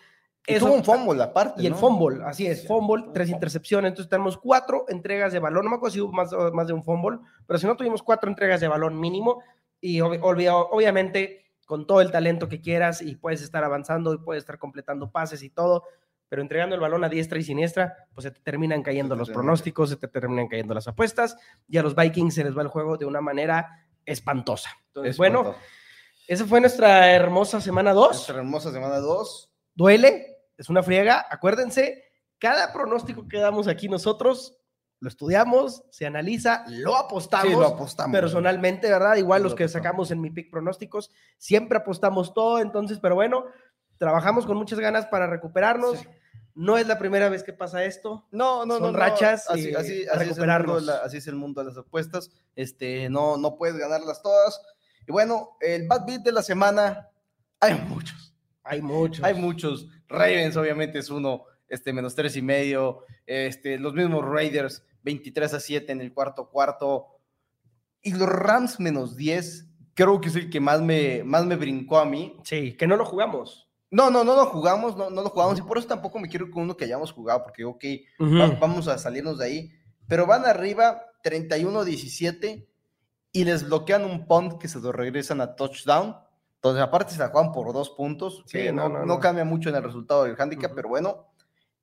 Es 0.49 0.63
un 0.63 0.83
fumble 0.83 1.23
aparte. 1.23 1.63
Y 1.63 1.67
el 1.67 1.75
fumble, 1.75 2.25
así 2.25 2.47
es, 2.47 2.67
fumble, 2.67 3.07
tres 3.13 3.29
intercepciones. 3.29 3.91
Entonces 3.91 4.09
tenemos 4.09 4.37
cuatro 4.39 4.87
entregas 4.89 5.33
de 5.33 5.39
balón. 5.39 5.65
No 5.65 5.71
me 5.71 5.77
acuerdo 5.77 5.95
si 5.95 6.01
hubo 6.01 6.13
más, 6.13 6.31
más 6.53 6.67
de 6.67 6.73
un 6.73 6.83
fumble, 6.83 7.19
pero 7.47 7.59
si 7.59 7.67
no 7.67 7.77
tuvimos 7.77 8.03
cuatro 8.03 8.31
entregas 8.31 8.61
de 8.61 8.69
balón 8.69 8.99
mínimo. 8.99 9.43
Y 9.81 10.01
obviamente 10.01 11.49
con 11.69 11.87
todo 11.87 12.01
el 12.01 12.11
talento 12.11 12.49
que 12.49 12.63
quieras 12.63 13.03
y 13.03 13.17
puedes 13.17 13.43
estar 13.43 13.63
avanzando 13.63 14.15
y 14.15 14.19
puedes 14.19 14.41
estar 14.41 14.59
completando 14.59 15.11
pases 15.11 15.43
y 15.43 15.51
todo, 15.51 15.85
pero 16.27 16.41
entregando 16.41 16.75
el 16.75 16.81
balón 16.81 17.05
a 17.05 17.11
diestra 17.11 17.39
y 17.39 17.43
siniestra, 17.43 18.09
pues 18.15 18.25
se 18.25 18.31
te 18.31 18.41
terminan 18.41 18.83
cayendo 18.83 19.15
los 19.15 19.29
pronósticos, 19.29 19.91
se 19.91 19.97
te 19.97 20.09
terminan 20.09 20.49
cayendo 20.49 20.73
las 20.73 20.89
apuestas 20.89 21.37
y 21.69 21.77
a 21.77 21.83
los 21.83 21.95
Vikings 21.95 22.35
se 22.35 22.45
les 22.45 22.57
va 22.57 22.63
el 22.63 22.69
juego 22.69 22.97
de 22.97 23.05
una 23.05 23.21
manera 23.21 23.87
espantosa. 24.07 24.71
Entonces, 24.87 25.19
bueno, 25.19 25.55
esa 26.27 26.47
fue 26.47 26.59
nuestra 26.63 27.13
hermosa 27.13 27.61
semana 27.61 27.93
2. 27.93 28.09
Nuestra 28.09 28.37
hermosa 28.39 28.73
semana 28.73 28.99
2. 28.99 29.51
Duele, 29.75 30.38
es 30.59 30.69
una 30.69 30.83
friega. 30.83 31.25
Acuérdense, 31.31 32.05
cada 32.39 32.73
pronóstico 32.73 33.27
que 33.27 33.39
damos 33.39 33.69
aquí 33.69 33.89
nosotros 33.89 34.59
lo 35.01 35.09
estudiamos, 35.09 35.85
se 35.91 36.07
analiza, 36.07 36.65
lo 36.69 36.97
apostamos, 36.97 37.53
lo 37.53 37.67
apostamos 37.67 38.19
personalmente, 38.19 38.91
¿verdad? 38.91 39.15
Igual 39.15 39.45
los 39.45 39.55
que 39.55 39.69
sacamos 39.69 40.11
en 40.11 40.21
mi 40.21 40.31
pick 40.31 40.51
pronósticos, 40.51 41.13
siempre 41.39 41.79
apostamos 41.79 42.35
todo, 42.35 42.59
entonces, 42.59 42.99
pero 43.01 43.15
bueno, 43.15 43.45
trabajamos 43.97 44.45
con 44.45 44.57
muchas 44.57 44.81
ganas 44.81 45.07
para 45.07 45.29
recuperarnos. 45.29 46.05
No 46.55 46.77
es 46.77 46.89
la 46.89 46.99
primera 46.99 47.29
vez 47.29 47.45
que 47.45 47.53
pasa 47.53 47.85
esto. 47.85 48.27
No, 48.33 48.67
no, 48.67 48.79
Son 48.79 48.93
no. 48.93 48.99
rachas. 48.99 49.49
Así, 49.49 49.73
así, 49.73 49.77
así, 49.77 50.03
es 50.03 50.09
así, 50.39 51.17
es 51.19 51.27
el 51.29 51.37
mundo 51.37 51.61
de 51.63 51.69
las 51.69 51.79
apuestas. 51.79 52.33
Este, 52.57 53.09
no, 53.09 53.37
no 53.37 53.57
puedes 53.57 53.77
ganarlas 53.77 54.21
todas. 54.21 54.61
Y 55.07 55.13
bueno, 55.13 55.51
el 55.61 55.87
bad 55.87 56.05
beat 56.05 56.23
de 56.23 56.33
la 56.33 56.43
semana, 56.43 57.09
hay 57.61 57.75
muchos. 57.75 58.28
Hay 58.69 58.83
muchos. 58.83 59.25
Hay 59.25 59.35
muchos. 59.35 59.89
Ravens, 60.09 60.57
obviamente, 60.57 60.99
es 60.99 61.11
uno, 61.11 61.45
este, 61.69 61.93
menos 61.93 62.15
tres 62.15 62.37
y 62.37 62.43
medio. 62.43 63.05
Este, 63.27 63.79
los 63.79 63.95
mismos 63.95 64.25
Raiders, 64.25 64.85
23 65.03 65.55
a 65.55 65.61
7 65.61 65.93
en 65.93 66.01
el 66.01 66.13
cuarto 66.13 66.51
cuarto. 66.51 67.07
Y 68.03 68.13
los 68.13 68.29
Rams, 68.29 68.79
menos 68.79 69.17
10, 69.17 69.69
creo 69.95 70.21
que 70.21 70.29
es 70.29 70.37
el 70.37 70.51
que 70.51 70.61
más 70.61 70.83
me, 70.83 71.25
más 71.25 71.47
me 71.47 71.57
brincó 71.57 71.99
a 71.99 72.05
mí. 72.05 72.37
Sí, 72.45 72.77
que 72.77 72.87
no 72.87 72.97
lo 72.97 73.05
jugamos. 73.05 73.69
No, 73.91 74.11
no, 74.11 74.23
no 74.23 74.37
lo 74.37 74.47
jugamos, 74.47 74.97
no, 74.97 75.09
no 75.09 75.23
lo 75.23 75.31
jugamos. 75.31 75.59
Y 75.59 75.63
por 75.63 75.79
eso 75.79 75.89
tampoco 75.89 76.19
me 76.19 76.29
quiero 76.29 76.47
ir 76.47 76.53
con 76.53 76.65
uno 76.65 76.77
que 76.77 76.85
hayamos 76.85 77.11
jugado, 77.11 77.43
porque, 77.43 77.65
ok, 77.65 77.85
vamos 78.61 78.87
a 78.87 78.99
salirnos 78.99 79.39
de 79.39 79.47
ahí. 79.47 79.73
Pero 80.07 80.27
van 80.27 80.45
arriba, 80.45 81.03
31-17, 81.25 82.67
y 83.33 83.45
les 83.45 83.67
bloquean 83.67 84.05
un 84.05 84.27
punt 84.27 84.59
que 84.59 84.69
se 84.69 84.79
lo 84.79 84.93
regresan 84.93 85.41
a 85.41 85.55
touchdown 85.55 86.17
entonces, 86.71 86.83
aparte 86.83 87.13
se 87.13 87.19
la 87.19 87.29
juegan 87.29 87.53
por 87.53 87.73
dos 87.73 87.91
puntos, 87.91 88.43
sí, 88.47 88.71
no, 88.73 88.89
no, 88.89 89.21
cambia 89.21 89.45
mucho 89.45 89.69
en 89.69 89.77
el 89.77 89.83
resultado 89.83 90.25
del 90.25 90.37
handicap, 90.39 90.73
pero 90.75 90.89
bueno, 90.89 91.27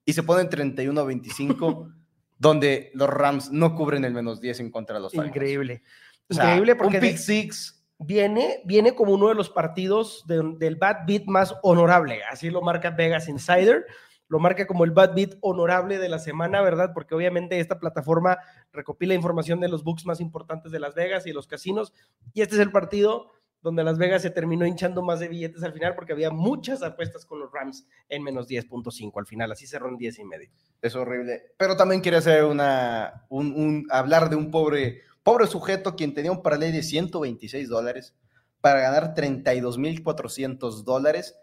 y 0.06 0.14
se 0.14 0.24
ponen 0.24 0.50
31 0.50 1.00
a 1.00 1.04
25, 1.04 1.90
donde 2.38 2.92
los 2.94 3.10
Rams 3.10 3.52
no 3.52 3.76
cubren 3.76 4.06
el 4.06 4.14
menos 4.14 4.42
10 4.42 4.60
en 4.62 4.72
contra 4.72 4.96
de 4.96 5.02
los 5.02 5.14
Increíble. 5.14 5.84
Increíble 6.30 6.76
porque 6.76 6.98
un 6.98 7.02
pick 7.02 7.18
six 7.18 7.86
viene, 8.00 8.62
viene 8.66 8.96
como 8.96 9.14
uno 9.14 9.30
de 9.30 9.36
los 9.36 9.50
partidos 9.50 10.26
del 10.28 10.76
bad 10.76 11.06
beat 11.08 11.26
más 11.26 11.56
honorable, 11.64 12.24
así 12.30 12.50
lo 12.50 12.62
marca 12.62 12.92
Vegas 12.92 13.28
Insider, 13.28 13.86
lo 14.28 14.40
marca 14.40 14.66
como 14.66 14.84
el 14.84 14.92
bad 14.92 15.14
beat 15.14 15.36
honorable 15.42 16.00
de 16.00 16.10
la 16.10 16.20
semana, 16.20 16.62
¿verdad? 16.62 16.92
Porque 16.94 17.16
obviamente 17.16 17.60
esta 17.60 17.80
plataforma 17.80 18.40
recopila 18.72 19.14
información 19.14 19.60
de 19.60 19.70
los 19.70 19.84
books 19.84 20.06
más 20.06 20.20
importantes 20.20 20.72
de 20.72 20.80
Las 20.80 20.96
Vegas 20.96 21.28
y 21.28 21.32
los 21.32 21.48
casinos, 21.48 21.94
y 22.34 22.42
este 22.42 22.56
es 22.56 22.62
el 22.62 22.72
partido 22.72 23.32
donde 23.66 23.84
Las 23.84 23.98
Vegas 23.98 24.22
se 24.22 24.30
terminó 24.30 24.64
hinchando 24.68 25.02
más 25.02 25.20
de 25.20 25.28
billetes 25.28 25.64
al 25.64 25.74
final 25.74 25.96
porque 25.96 26.14
había 26.14 26.30
muchas 26.30 26.84
apuestas 26.84 27.26
con 27.26 27.40
los 27.40 27.52
Rams 27.52 27.88
en 28.10 28.22
menos 28.22 28.48
10.5 28.48 29.12
al 29.16 29.26
final, 29.26 29.52
así 29.52 29.66
cerró 29.66 29.90
en 29.90 29.98
10 29.98 30.20
y 30.20 30.24
medio. 30.24 30.50
Es 30.84 30.96
horrible. 30.96 31.56
Pero 31.58 31.76
también 31.76 32.00
quería 32.00 32.20
hacer 32.20 32.44
una, 32.44 33.26
un, 33.28 33.88
hablar 33.90 34.30
de 34.30 34.36
un 34.36 34.52
pobre, 34.52 35.02
pobre 35.24 35.48
sujeto 35.48 35.96
quien 35.96 36.14
tenía 36.14 36.32
un 36.32 36.44
parlay 36.44 36.72
de 36.72 36.84
126 36.84 37.68
dólares 37.68 38.14
para 38.62 38.82
ganar 38.82 39.16
32.400 39.16 40.84
dólares, 40.84 41.36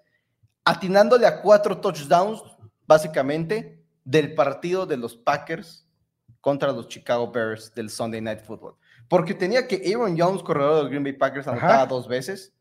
atinándole 0.65 1.27
a 1.27 1.43
cuatro 1.43 1.81
touchdowns, 1.81 2.41
básicamente, 2.87 3.83
del 4.05 4.37
partido 4.37 4.87
de 4.87 4.97
los 4.97 5.17
Packers 5.17 5.89
contra 6.41 6.71
los 6.71 6.87
Chicago 6.87 7.33
Bears 7.33 7.75
del 7.75 7.91
Sunday 7.91 8.21
Night 8.21 8.43
Football. 8.45 8.77
Porque 9.13 9.35
tenía 9.35 9.69
que 9.69 9.93
Aaron 9.93 10.19
Jones, 10.19 10.43
corredor 10.43 10.77
de 10.77 10.81
los 10.85 10.89
Green 10.89 11.05
Bay 11.05 11.13
Packers, 11.13 11.47
anotaba 11.47 11.85
dos 11.85 12.09
veces 12.09 12.55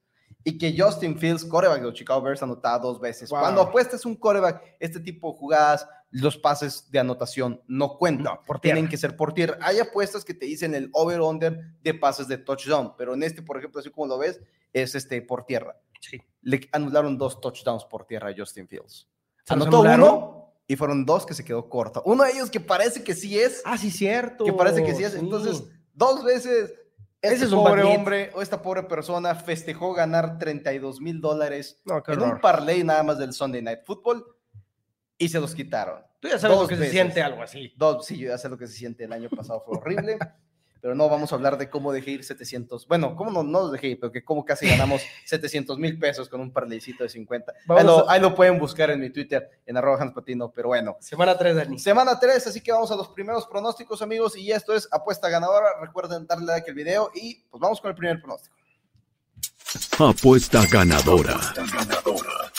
y 0.43 0.57
que 0.57 0.75
Justin 0.77 1.17
Fields, 1.17 1.45
coreback 1.45 1.79
de 1.79 1.85
los 1.85 1.93
Chicago 1.93 2.21
Bears, 2.21 2.43
anotaba 2.43 2.77
dos 2.77 2.99
veces. 2.99 3.29
Cuando 3.29 3.61
apuestas 3.61 4.05
un 4.05 4.15
coreback, 4.15 4.61
este 4.77 4.99
tipo 4.99 5.31
de 5.31 5.37
jugadas, 5.37 5.87
los 6.09 6.37
pases 6.37 6.91
de 6.91 6.99
anotación 6.99 7.61
no 7.67 7.97
cuentan. 7.97 8.37
Tienen 8.61 8.89
que 8.89 8.97
ser 8.97 9.15
por 9.15 9.33
tierra. 9.33 9.59
Hay 9.61 9.79
apuestas 9.79 10.25
que 10.25 10.33
te 10.33 10.45
dicen 10.45 10.75
el 10.75 10.89
over-under 10.91 11.57
de 11.81 11.93
pases 11.93 12.27
de 12.27 12.37
touchdown, 12.37 12.95
pero 12.97 13.13
en 13.13 13.23
este, 13.23 13.41
por 13.41 13.57
ejemplo, 13.57 13.79
así 13.79 13.89
como 13.89 14.07
lo 14.07 14.17
ves, 14.17 14.41
es 14.73 14.93
este 14.93 15.21
por 15.21 15.45
tierra. 15.45 15.77
Sí. 16.01 16.21
Le 16.41 16.67
anularon 16.73 17.17
dos 17.17 17.39
touchdowns 17.39 17.85
por 17.85 18.03
tierra 18.03 18.27
a 18.27 18.33
Justin 18.37 18.67
Fields. 18.67 19.07
Anotó 19.47 19.79
uno 19.79 20.53
y 20.67 20.75
fueron 20.75 21.05
dos 21.05 21.25
que 21.25 21.33
se 21.33 21.45
quedó 21.45 21.69
corto. 21.69 22.03
Uno 22.05 22.25
de 22.25 22.31
ellos 22.31 22.49
que 22.49 22.59
parece 22.59 23.05
que 23.05 23.15
sí 23.15 23.39
es. 23.39 23.61
Ah, 23.63 23.77
sí, 23.77 23.89
cierto. 23.89 24.43
Que 24.43 24.51
parece 24.51 24.83
que 24.83 24.93
sí 24.93 25.05
es. 25.05 25.15
Entonces 25.15 25.63
dos 25.93 26.23
veces 26.23 26.73
este 27.21 27.47
pobre 27.47 27.83
hombre 27.83 28.31
o 28.33 28.41
esta 28.41 28.61
pobre 28.61 28.83
persona 28.83 29.35
festejó 29.35 29.93
ganar 29.93 30.39
32 30.39 30.99
mil 31.01 31.21
dólares 31.21 31.79
en 32.07 32.21
un 32.21 32.41
parlay 32.41 32.83
nada 32.83 33.03
más 33.03 33.19
del 33.19 33.33
Sunday 33.33 33.61
Night 33.61 33.81
Football 33.85 34.25
y 35.17 35.29
se 35.29 35.39
los 35.39 35.53
quitaron. 35.53 36.01
Tú 36.19 36.27
ya 36.27 36.39
sabes 36.39 36.57
lo 36.57 36.67
que 36.67 36.77
se 36.77 36.89
siente 36.89 37.21
algo 37.21 37.43
así. 37.43 37.73
Dos, 37.77 38.05
sí, 38.05 38.17
yo 38.17 38.29
ya 38.29 38.37
sé 38.37 38.49
lo 38.49 38.57
que 38.57 38.67
se 38.67 38.73
siente. 38.73 39.03
El 39.03 39.13
año 39.13 39.29
pasado 39.29 39.61
fue 39.65 39.77
horrible. 39.77 40.17
Pero 40.81 40.95
no 40.95 41.07
vamos 41.07 41.31
a 41.31 41.35
hablar 41.35 41.57
de 41.57 41.69
cómo 41.69 41.93
dejé 41.93 42.11
ir 42.11 42.23
700, 42.23 42.87
bueno, 42.87 43.15
cómo 43.15 43.29
no, 43.29 43.43
no 43.43 43.61
los 43.61 43.71
dejé 43.71 43.89
ir, 43.89 43.99
pero 43.99 44.11
que 44.11 44.23
cómo 44.23 44.43
casi 44.43 44.67
ganamos 44.67 45.01
700 45.25 45.77
mil 45.77 45.99
pesos 45.99 46.27
con 46.27 46.41
un 46.41 46.51
parlecito 46.51 47.03
de 47.03 47.09
50. 47.09 47.53
Ahí 47.69 47.85
lo, 47.85 48.09
ahí 48.09 48.19
lo, 48.19 48.33
pueden 48.33 48.57
buscar 48.57 48.89
en 48.89 48.99
mi 48.99 49.11
Twitter, 49.11 49.47
en 49.65 49.77
arroba 49.77 50.01
Hans 50.01 50.13
Patino, 50.13 50.51
pero 50.51 50.69
bueno. 50.69 50.97
Semana 50.99 51.37
3, 51.37 51.55
Dani. 51.55 51.79
Semana 51.79 52.19
3, 52.19 52.47
así 52.47 52.61
que 52.61 52.71
vamos 52.71 52.91
a 52.91 52.95
los 52.95 53.09
primeros 53.09 53.45
pronósticos, 53.45 54.01
amigos, 54.01 54.35
y 54.35 54.51
esto 54.51 54.73
es 54.73 54.87
apuesta 54.91 55.29
ganadora. 55.29 55.67
Recuerden 55.79 56.25
darle 56.25 56.47
like 56.47 56.69
al 56.69 56.75
video 56.75 57.11
y 57.13 57.35
pues 57.49 57.61
vamos 57.61 57.79
con 57.79 57.89
el 57.89 57.95
primer 57.95 58.19
pronóstico. 58.19 58.55
Apuesta 59.99 60.65
ganadora. 60.65 61.35
Apuesta 61.35 61.63
ganadora. 61.77 62.51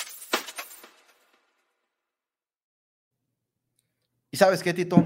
¿Y 4.30 4.36
sabes 4.36 4.62
qué, 4.62 4.72
Tito? 4.72 5.04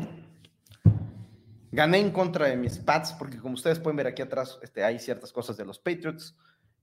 Gané 1.77 1.99
en 1.99 2.11
contra 2.11 2.47
de 2.47 2.57
mis 2.57 2.79
Pats, 2.79 3.13
porque 3.13 3.37
como 3.37 3.53
ustedes 3.53 3.79
pueden 3.79 3.99
ver 3.99 4.07
aquí 4.07 4.23
atrás, 4.23 4.59
este, 4.63 4.83
hay 4.83 4.99
ciertas 4.99 5.31
cosas 5.31 5.59
de 5.59 5.67
los 5.67 5.79
Patriots, 5.79 6.35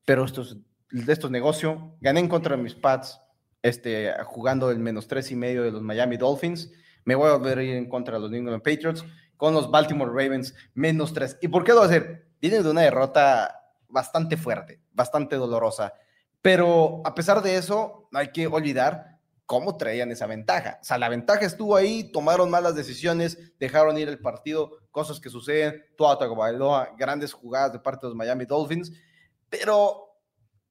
pero 0.05 0.23
esto 0.23 0.43
es, 0.43 0.55
de 0.91 1.11
estos 1.11 1.31
negocio. 1.31 1.97
Gané 1.99 2.19
en 2.19 2.27
contra 2.27 2.55
de 2.55 2.61
mis 2.61 2.75
Pats, 2.75 3.19
este, 3.63 4.13
jugando 4.23 4.69
el 4.69 4.77
menos 4.77 5.07
tres 5.07 5.31
y 5.31 5.35
medio 5.35 5.63
de 5.63 5.71
los 5.71 5.81
Miami 5.81 6.17
Dolphins. 6.17 6.71
Me 7.05 7.15
voy 7.15 7.27
a 7.27 7.37
volver 7.37 7.57
a 7.57 7.63
ir 7.63 7.75
en 7.75 7.89
contra 7.89 8.17
de 8.17 8.21
los 8.21 8.29
New 8.29 8.41
England 8.41 8.61
Patriots 8.61 9.03
con 9.35 9.55
los 9.55 9.71
Baltimore 9.71 10.11
Ravens 10.11 10.53
menos 10.75 11.11
tres. 11.11 11.39
¿Y 11.41 11.47
por 11.47 11.63
qué 11.63 11.71
lo 11.71 11.77
voy 11.79 11.85
a 11.85 11.89
hacer? 11.89 12.27
Viene 12.39 12.61
de 12.61 12.69
una 12.69 12.81
derrota 12.81 13.63
bastante 13.87 14.37
fuerte, 14.37 14.79
bastante 14.91 15.37
dolorosa. 15.37 15.95
Pero 16.39 17.01
a 17.03 17.15
pesar 17.15 17.41
de 17.41 17.55
eso, 17.55 18.09
no 18.11 18.19
hay 18.19 18.27
que 18.27 18.45
olvidar 18.45 19.12
cómo 19.45 19.77
traían 19.77 20.11
esa 20.11 20.27
ventaja. 20.27 20.79
O 20.81 20.83
sea, 20.83 20.97
la 20.97 21.09
ventaja 21.09 21.45
estuvo 21.45 21.75
ahí, 21.75 22.11
tomaron 22.11 22.49
malas 22.49 22.75
decisiones, 22.75 23.53
dejaron 23.59 23.97
ir 23.97 24.09
el 24.09 24.19
partido, 24.19 24.79
cosas 24.91 25.19
que 25.19 25.29
suceden, 25.29 25.83
Tua 25.97 26.17
Tagovailoa, 26.17 26.95
grandes 26.97 27.33
jugadas 27.33 27.73
de 27.73 27.79
parte 27.79 28.05
de 28.05 28.09
los 28.09 28.17
Miami 28.17 28.45
Dolphins, 28.45 28.91
pero 29.49 30.13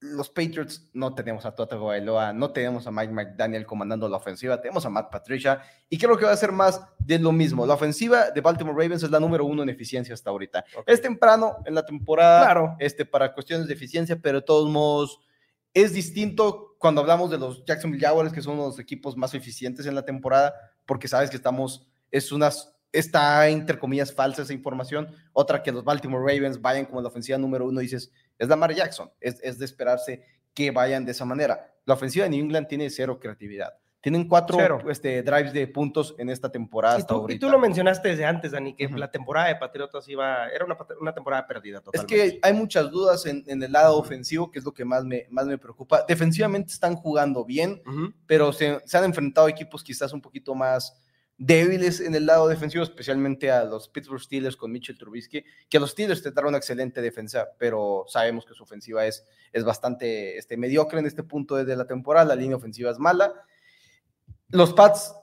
los 0.03 0.29
Patriots 0.31 0.91
no 0.95 1.15
tenemos 1.15 1.47
a 1.47 1.55
Tua 1.55 1.69
Tagovailoa, 1.69 2.33
no 2.33 2.53
tenemos 2.53 2.87
a 2.87 2.91
Mike 2.91 3.13
McDaniel 3.13 3.65
comandando 3.65 4.09
la 4.09 4.17
ofensiva, 4.17 4.61
tenemos 4.61 4.85
a 4.85 4.91
Matt 4.91 5.13
Patricia 5.13 5.63
y 5.89 5.97
creo 5.97 6.17
que 6.17 6.25
va 6.25 6.33
a 6.33 6.37
ser 6.37 6.51
más 6.51 6.81
de 6.99 7.21
lo 7.21 7.31
mismo. 7.31 7.65
La 7.67 7.75
ofensiva 7.75 8.31
de 8.31 8.41
Baltimore 8.41 8.77
Ravens 8.77 9.05
es 9.05 9.11
la 9.11 9.21
número 9.21 9.45
uno 9.45 9.63
en 9.63 9.69
eficiencia 9.69 10.13
hasta 10.13 10.31
ahorita. 10.31 10.65
Es 10.87 11.01
temprano 11.01 11.59
en 11.65 11.75
la 11.75 11.87
temporada, 11.87 12.45
claro. 12.45 12.77
este, 12.81 13.05
para 13.05 13.33
cuestiones 13.33 13.69
de 13.69 13.75
eficiencia, 13.75 14.19
pero 14.21 14.41
de 14.41 14.47
todos 14.47 14.69
modos 14.69 15.21
es 15.75 15.93
distinto 15.93 16.77
cuando 16.79 17.01
hablamos 17.01 17.31
de 17.31 17.39
los 17.39 17.65
Jacksonville 17.65 18.05
Jaguars, 18.05 18.33
que 18.33 18.43
son 18.43 18.57
los 18.57 18.79
equipos 18.79 19.17
más 19.17 19.35
eficientes 19.35 19.87
en 19.87 19.95
la 19.95 20.05
temporada, 20.05 20.55
porque 20.85 21.09
sabes 21.09 21.31
que 21.31 21.37
estamos, 21.37 21.89
es 22.11 22.33
unas, 22.33 22.75
está 22.91 23.49
entre 23.49 23.79
comillas 23.79 24.13
falsa 24.13 24.43
esa 24.43 24.53
información. 24.53 25.15
Otra 25.33 25.63
que 25.63 25.73
los 25.73 25.85
Baltimore 25.85 26.23
Ravens 26.23 26.61
vayan 26.61 26.85
como 26.85 27.01
la 27.01 27.09
ofensiva 27.09 27.39
número 27.39 27.67
uno, 27.67 27.81
dices, 27.81 28.13
es 28.39 28.49
Lamar 28.49 28.75
Jackson, 28.75 29.11
es, 29.21 29.39
es 29.43 29.59
de 29.59 29.65
esperarse 29.65 30.25
que 30.55 30.71
vayan 30.71 31.05
de 31.05 31.13
esa 31.13 31.25
manera. 31.25 31.73
La 31.85 31.95
ofensiva 31.95 32.25
de 32.25 32.31
New 32.31 32.41
England 32.45 32.69
tiene 32.69 32.91
cero 32.91 33.19
creatividad. 33.21 33.75
Tienen 34.03 34.27
cuatro 34.27 34.59
este, 34.91 35.23
drives 35.23 35.53
de 35.53 35.69
puntos 35.69 36.17
en 36.19 36.29
esta 36.29 36.51
temporada. 36.51 36.99
Y 36.99 37.05
tú, 37.05 37.27
y 37.29 37.39
tú, 37.39 37.49
lo 37.49 37.61
mencionaste 37.61 38.09
desde 38.09 38.25
antes, 38.25 38.51
Dani, 38.51 38.75
que 38.75 38.89
la 38.89 39.13
temporada 39.13 39.47
de 39.47 39.55
Patriotas 39.55 40.09
iba, 40.09 40.49
era 40.49 40.65
una, 40.65 40.77
una, 41.01 41.15
temporada 41.15 41.47
perdida. 41.47 41.81
Totalmente. 41.81 42.17
Es 42.17 42.33
que 42.33 42.39
hay 42.43 42.53
muchas 42.53 42.91
dudas 42.91 43.25
en, 43.27 43.45
en, 43.47 43.63
el 43.63 43.71
lado 43.71 43.97
ofensivo, 43.97 44.51
que 44.51 44.59
es 44.59 44.65
lo 44.65 44.75
que 44.75 44.85
más 44.85 45.05
me, 45.05 45.27
más 45.31 45.47
me 45.47 45.57
preocupa. 45.57 46.05
Defensivamente 46.09 46.73
están 46.73 46.97
jugando 46.97 47.45
bien, 47.45 47.81
pero 48.27 48.53
se, 48.53 48.81
se, 48.85 48.99
han 48.99 49.05
enfrentado 49.05 49.47
equipos 49.47 49.85
quizás 49.85 50.13
un 50.13 50.21
poquito 50.21 50.53
más 50.57 51.01
débiles 51.39 52.01
en 52.01 52.17
el 52.17 52.27
lado 52.27 52.49
defensivo, 52.49 52.83
especialmente 52.83 53.53
a 53.53 53.63
los 53.63 53.89
Pittsburgh 53.89 54.21
Steelers 54.21 54.57
con 54.57 54.73
Mitchell 54.73 54.99
Trubisky, 54.99 55.45
que 55.69 55.79
los 55.79 55.93
Steelers 55.93 56.25
tendrán 56.25 56.49
una 56.49 56.59
excelente 56.59 57.01
defensa, 57.01 57.51
pero 57.57 58.05
sabemos 58.09 58.45
que 58.45 58.55
su 58.55 58.65
ofensiva 58.65 59.07
es, 59.07 59.25
es 59.53 59.63
bastante 59.63 60.39
este, 60.39 60.57
mediocre 60.57 60.99
en 60.99 61.07
este 61.07 61.23
punto 61.23 61.55
de 61.55 61.77
la 61.77 61.87
temporada, 61.87 62.35
la 62.35 62.35
línea 62.35 62.57
ofensiva 62.57 62.91
es 62.91 62.99
mala 62.99 63.33
los 64.53 64.73
Pats 64.73 65.15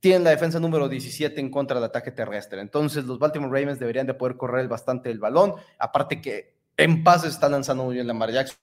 tienen 0.00 0.24
la 0.24 0.30
defensa 0.30 0.60
número 0.60 0.88
17 0.88 1.40
en 1.40 1.50
contra 1.50 1.76
del 1.76 1.84
ataque 1.84 2.12
terrestre. 2.12 2.60
Entonces, 2.60 3.04
los 3.04 3.18
Baltimore 3.18 3.60
Ravens 3.60 3.78
deberían 3.78 4.06
de 4.06 4.14
poder 4.14 4.36
correr 4.36 4.68
bastante 4.68 5.10
el 5.10 5.18
balón. 5.18 5.54
Aparte 5.78 6.20
que 6.20 6.56
en 6.76 7.02
pases 7.02 7.34
está 7.34 7.48
lanzando 7.48 7.84
muy 7.84 7.94
bien 7.94 8.06
Lamar 8.06 8.30
Jackson, 8.30 8.56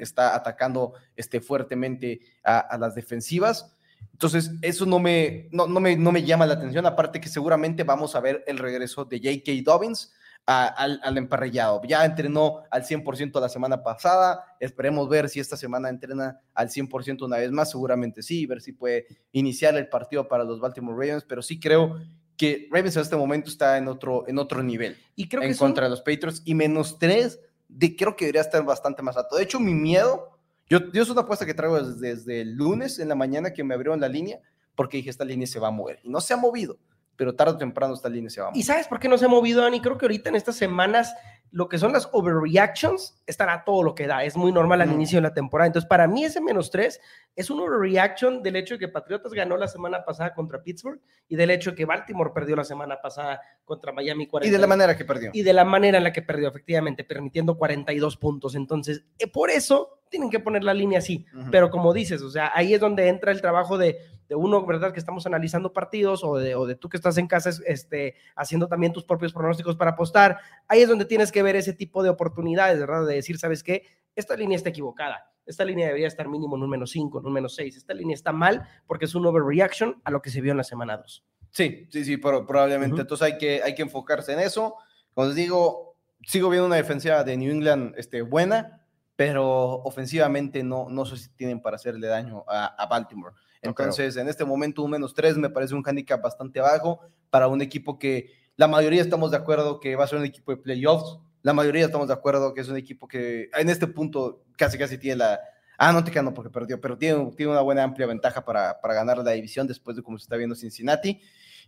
está 0.00 0.34
atacando 0.34 0.94
este, 1.16 1.40
fuertemente 1.40 2.20
a, 2.42 2.76
las 2.78 2.94
defensivas. 2.94 3.74
Entonces, 4.12 4.52
eso 4.60 4.84
no 4.86 4.98
me, 4.98 5.48
no, 5.50 5.66
me, 5.66 5.96
no 5.96 6.12
me 6.12 6.22
llama 6.22 6.46
la 6.46 6.54
atención. 6.54 6.84
Aparte 6.86 7.20
que 7.20 7.28
seguramente 7.28 7.82
vamos 7.82 8.14
a 8.14 8.20
ver 8.20 8.44
el 8.46 8.58
regreso 8.58 9.04
de 9.04 9.18
J.K. 9.18 9.62
Dobbins 9.64 10.12
al, 10.46 11.00
al, 11.02 11.18
emparrillado. 11.18 11.80
Ya 11.86 12.04
entrenó 12.04 12.62
al 12.70 12.84
100% 12.84 13.40
la 13.40 13.48
semana 13.48 13.82
pasada, 13.82 14.44
esperemos 14.60 15.08
ver 15.08 15.28
si 15.28 15.40
esta 15.40 15.56
semana 15.56 15.88
entrena 15.88 16.40
al 16.52 16.68
100% 16.68 17.24
una 17.24 17.38
vez 17.38 17.50
más, 17.50 17.70
seguramente 17.70 18.22
sí, 18.22 18.46
ver 18.46 18.60
si 18.60 18.72
puede 18.72 19.06
iniciar 19.32 19.76
el 19.76 19.88
partido 19.88 20.28
para 20.28 20.44
los 20.44 20.60
Baltimore 20.60 20.96
Ravens, 20.96 21.24
pero 21.24 21.42
sí 21.42 21.58
creo 21.58 21.98
que 22.36 22.68
Ravens 22.70 22.96
en 22.96 23.02
este 23.02 23.16
momento 23.16 23.48
está 23.48 23.78
en 23.78 23.88
otro, 23.88 24.24
en 24.28 24.38
otro 24.38 24.62
nivel 24.62 24.96
y 25.14 25.28
creo 25.28 25.42
en 25.42 25.54
contra 25.56 25.84
de 25.84 25.90
los 25.90 26.02
Patriots 26.02 26.42
y 26.44 26.54
menos 26.54 26.98
tres, 26.98 27.40
de, 27.68 27.96
creo 27.96 28.16
que 28.16 28.26
debería 28.26 28.42
estar 28.42 28.62
bastante 28.64 29.02
más 29.02 29.16
alto. 29.16 29.36
De 29.36 29.44
hecho, 29.44 29.60
mi 29.60 29.72
miedo, 29.72 30.38
yo, 30.68 30.92
yo 30.92 31.02
es 31.02 31.10
una 31.10 31.22
apuesta 31.22 31.46
que 31.46 31.54
traigo 31.54 31.80
desde, 31.80 32.16
desde 32.16 32.40
el 32.42 32.54
lunes 32.54 32.98
en 32.98 33.08
la 33.08 33.14
mañana 33.14 33.52
que 33.52 33.64
me 33.64 33.74
abrieron 33.74 34.00
la 34.00 34.08
línea, 34.08 34.40
porque 34.74 34.98
dije, 34.98 35.10
esta 35.10 35.24
línea 35.24 35.46
se 35.46 35.60
va 35.60 35.68
a 35.68 35.70
mover 35.70 36.00
y 36.02 36.08
no 36.08 36.20
se 36.20 36.34
ha 36.34 36.36
movido 36.36 36.78
pero 37.16 37.34
tarde 37.34 37.52
o 37.52 37.56
temprano 37.58 37.94
esta 37.94 38.08
línea 38.08 38.30
se 38.30 38.40
va 38.40 38.50
¿Y 38.54 38.62
sabes 38.62 38.88
por 38.88 38.98
qué 39.00 39.08
no 39.08 39.18
se 39.18 39.26
ha 39.26 39.28
movido, 39.28 39.62
Dani? 39.62 39.80
Creo 39.80 39.98
que 39.98 40.06
ahorita 40.06 40.28
en 40.28 40.36
estas 40.36 40.56
semanas 40.56 41.14
lo 41.54 41.68
que 41.68 41.78
son 41.78 41.92
las 41.92 42.08
overreactions 42.10 43.22
están 43.28 43.48
a 43.48 43.62
todo 43.62 43.84
lo 43.84 43.94
que 43.94 44.08
da. 44.08 44.24
Es 44.24 44.36
muy 44.36 44.50
normal 44.50 44.80
al 44.80 44.90
inicio 44.90 45.18
de 45.18 45.22
la 45.22 45.34
temporada. 45.34 45.68
Entonces, 45.68 45.88
para 45.88 46.08
mí 46.08 46.24
ese 46.24 46.40
menos 46.40 46.68
tres 46.68 47.00
es 47.36 47.48
un 47.48 47.60
overreaction 47.60 48.42
del 48.42 48.56
hecho 48.56 48.74
de 48.74 48.80
que 48.80 48.88
Patriotas 48.88 49.32
ganó 49.32 49.56
la 49.56 49.68
semana 49.68 50.04
pasada 50.04 50.34
contra 50.34 50.60
Pittsburgh 50.60 51.00
y 51.28 51.36
del 51.36 51.50
hecho 51.50 51.70
de 51.70 51.76
que 51.76 51.84
Baltimore 51.84 52.32
perdió 52.34 52.56
la 52.56 52.64
semana 52.64 53.00
pasada 53.00 53.40
contra 53.64 53.92
Miami 53.92 54.26
40. 54.26 54.48
Y 54.48 54.50
de 54.50 54.58
la 54.58 54.66
manera 54.66 54.96
que 54.96 55.04
perdió. 55.04 55.30
Y 55.32 55.42
de 55.42 55.52
la 55.52 55.64
manera 55.64 55.98
en 55.98 56.04
la 56.04 56.12
que 56.12 56.22
perdió, 56.22 56.48
efectivamente, 56.48 57.04
permitiendo 57.04 57.56
42 57.56 58.16
puntos. 58.16 58.56
Entonces, 58.56 59.04
eh, 59.20 59.28
por 59.28 59.48
eso 59.48 60.00
tienen 60.08 60.30
que 60.30 60.40
poner 60.40 60.64
la 60.64 60.74
línea 60.74 60.98
así. 60.98 61.24
Pero 61.52 61.70
como 61.70 61.92
dices, 61.92 62.20
o 62.22 62.30
sea, 62.30 62.50
ahí 62.52 62.74
es 62.74 62.80
donde 62.80 63.06
entra 63.06 63.30
el 63.30 63.40
trabajo 63.40 63.78
de 63.78 63.98
de 64.28 64.34
uno, 64.34 64.64
¿verdad? 64.64 64.92
Que 64.92 65.00
estamos 65.00 65.26
analizando 65.26 65.72
partidos 65.72 66.24
o 66.24 66.36
de, 66.36 66.54
o 66.54 66.66
de 66.66 66.76
tú 66.76 66.88
que 66.88 66.96
estás 66.96 67.18
en 67.18 67.26
casa 67.26 67.50
este, 67.66 68.14
haciendo 68.36 68.68
también 68.68 68.92
tus 68.92 69.04
propios 69.04 69.32
pronósticos 69.32 69.76
para 69.76 69.92
apostar. 69.92 70.38
Ahí 70.66 70.82
es 70.82 70.88
donde 70.88 71.04
tienes 71.04 71.30
que 71.30 71.42
ver 71.44 71.54
ese 71.54 71.72
tipo 71.72 72.02
de 72.02 72.08
oportunidades, 72.08 72.80
¿verdad? 72.80 73.06
De 73.06 73.14
decir, 73.14 73.38
¿sabes 73.38 73.62
qué? 73.62 73.84
Esta 74.16 74.36
línea 74.36 74.56
está 74.56 74.70
equivocada. 74.70 75.30
Esta 75.46 75.64
línea 75.64 75.86
debería 75.86 76.08
estar 76.08 76.28
mínimo 76.28 76.56
en 76.56 76.62
un 76.62 76.70
menos 76.70 76.90
5, 76.90 77.20
en 77.20 77.26
un 77.26 77.32
menos 77.32 77.54
6. 77.54 77.76
Esta 77.76 77.94
línea 77.94 78.14
está 78.14 78.32
mal 78.32 78.66
porque 78.86 79.04
es 79.04 79.14
un 79.14 79.26
overreaction 79.26 80.00
a 80.02 80.10
lo 80.10 80.20
que 80.20 80.30
se 80.30 80.40
vio 80.40 80.50
en 80.50 80.56
la 80.56 80.64
semana 80.64 80.96
2. 80.96 81.24
Sí, 81.50 81.86
sí, 81.90 82.04
sí, 82.04 82.16
pero 82.16 82.44
probablemente. 82.44 83.00
Entonces 83.00 83.24
hay 83.24 83.38
que, 83.38 83.62
hay 83.62 83.74
que 83.74 83.82
enfocarse 83.82 84.32
en 84.32 84.40
eso. 84.40 84.74
Como 85.12 85.28
les 85.28 85.36
digo, 85.36 85.96
sigo 86.22 86.48
viendo 86.48 86.66
una 86.66 86.76
defensiva 86.76 87.22
de 87.22 87.36
New 87.36 87.52
England 87.52 87.94
este, 87.96 88.22
buena, 88.22 88.84
pero 89.14 89.46
ofensivamente 89.82 90.64
no, 90.64 90.88
no 90.88 91.04
sé 91.04 91.16
si 91.16 91.28
tienen 91.30 91.60
para 91.60 91.76
hacerle 91.76 92.08
daño 92.08 92.44
a, 92.48 92.66
a 92.66 92.86
Baltimore. 92.86 93.34
Entonces, 93.62 94.16
en 94.16 94.28
este 94.28 94.44
momento, 94.44 94.82
un 94.82 94.90
menos 94.90 95.14
tres 95.14 95.36
me 95.36 95.48
parece 95.48 95.74
un 95.74 95.82
handicap 95.86 96.20
bastante 96.20 96.60
bajo 96.60 97.00
para 97.30 97.48
un 97.48 97.62
equipo 97.62 97.98
que 97.98 98.30
la 98.56 98.68
mayoría 98.68 99.02
estamos 99.02 99.30
de 99.30 99.36
acuerdo 99.36 99.80
que 99.80 99.96
va 99.96 100.04
a 100.04 100.06
ser 100.06 100.18
un 100.18 100.24
equipo 100.24 100.52
de 100.52 100.58
playoffs. 100.58 101.18
La 101.44 101.52
mayoría 101.52 101.84
estamos 101.84 102.08
de 102.08 102.14
acuerdo 102.14 102.54
que 102.54 102.62
es 102.62 102.68
un 102.68 102.78
equipo 102.78 103.06
que 103.06 103.50
en 103.54 103.68
este 103.68 103.86
punto 103.86 104.46
casi 104.56 104.78
casi 104.78 104.96
tiene 104.96 105.18
la... 105.18 105.40
Ah, 105.76 105.92
no 105.92 106.02
te 106.02 106.10
quedo 106.10 106.32
porque 106.32 106.50
perdió, 106.50 106.80
pero 106.80 106.96
tiene, 106.96 107.32
tiene 107.36 107.52
una 107.52 107.60
buena 107.60 107.82
amplia 107.82 108.06
ventaja 108.06 108.42
para, 108.46 108.80
para 108.80 108.94
ganar 108.94 109.18
la 109.18 109.32
división 109.32 109.66
después 109.66 109.94
de 109.94 110.02
cómo 110.02 110.18
se 110.18 110.22
está 110.22 110.36
viendo 110.36 110.56
Cincinnati. 110.56 111.20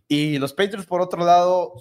Y 0.09 0.39
los 0.39 0.55
Patriots, 0.55 0.87
por 0.87 1.03
otro 1.03 1.27
lado, 1.27 1.75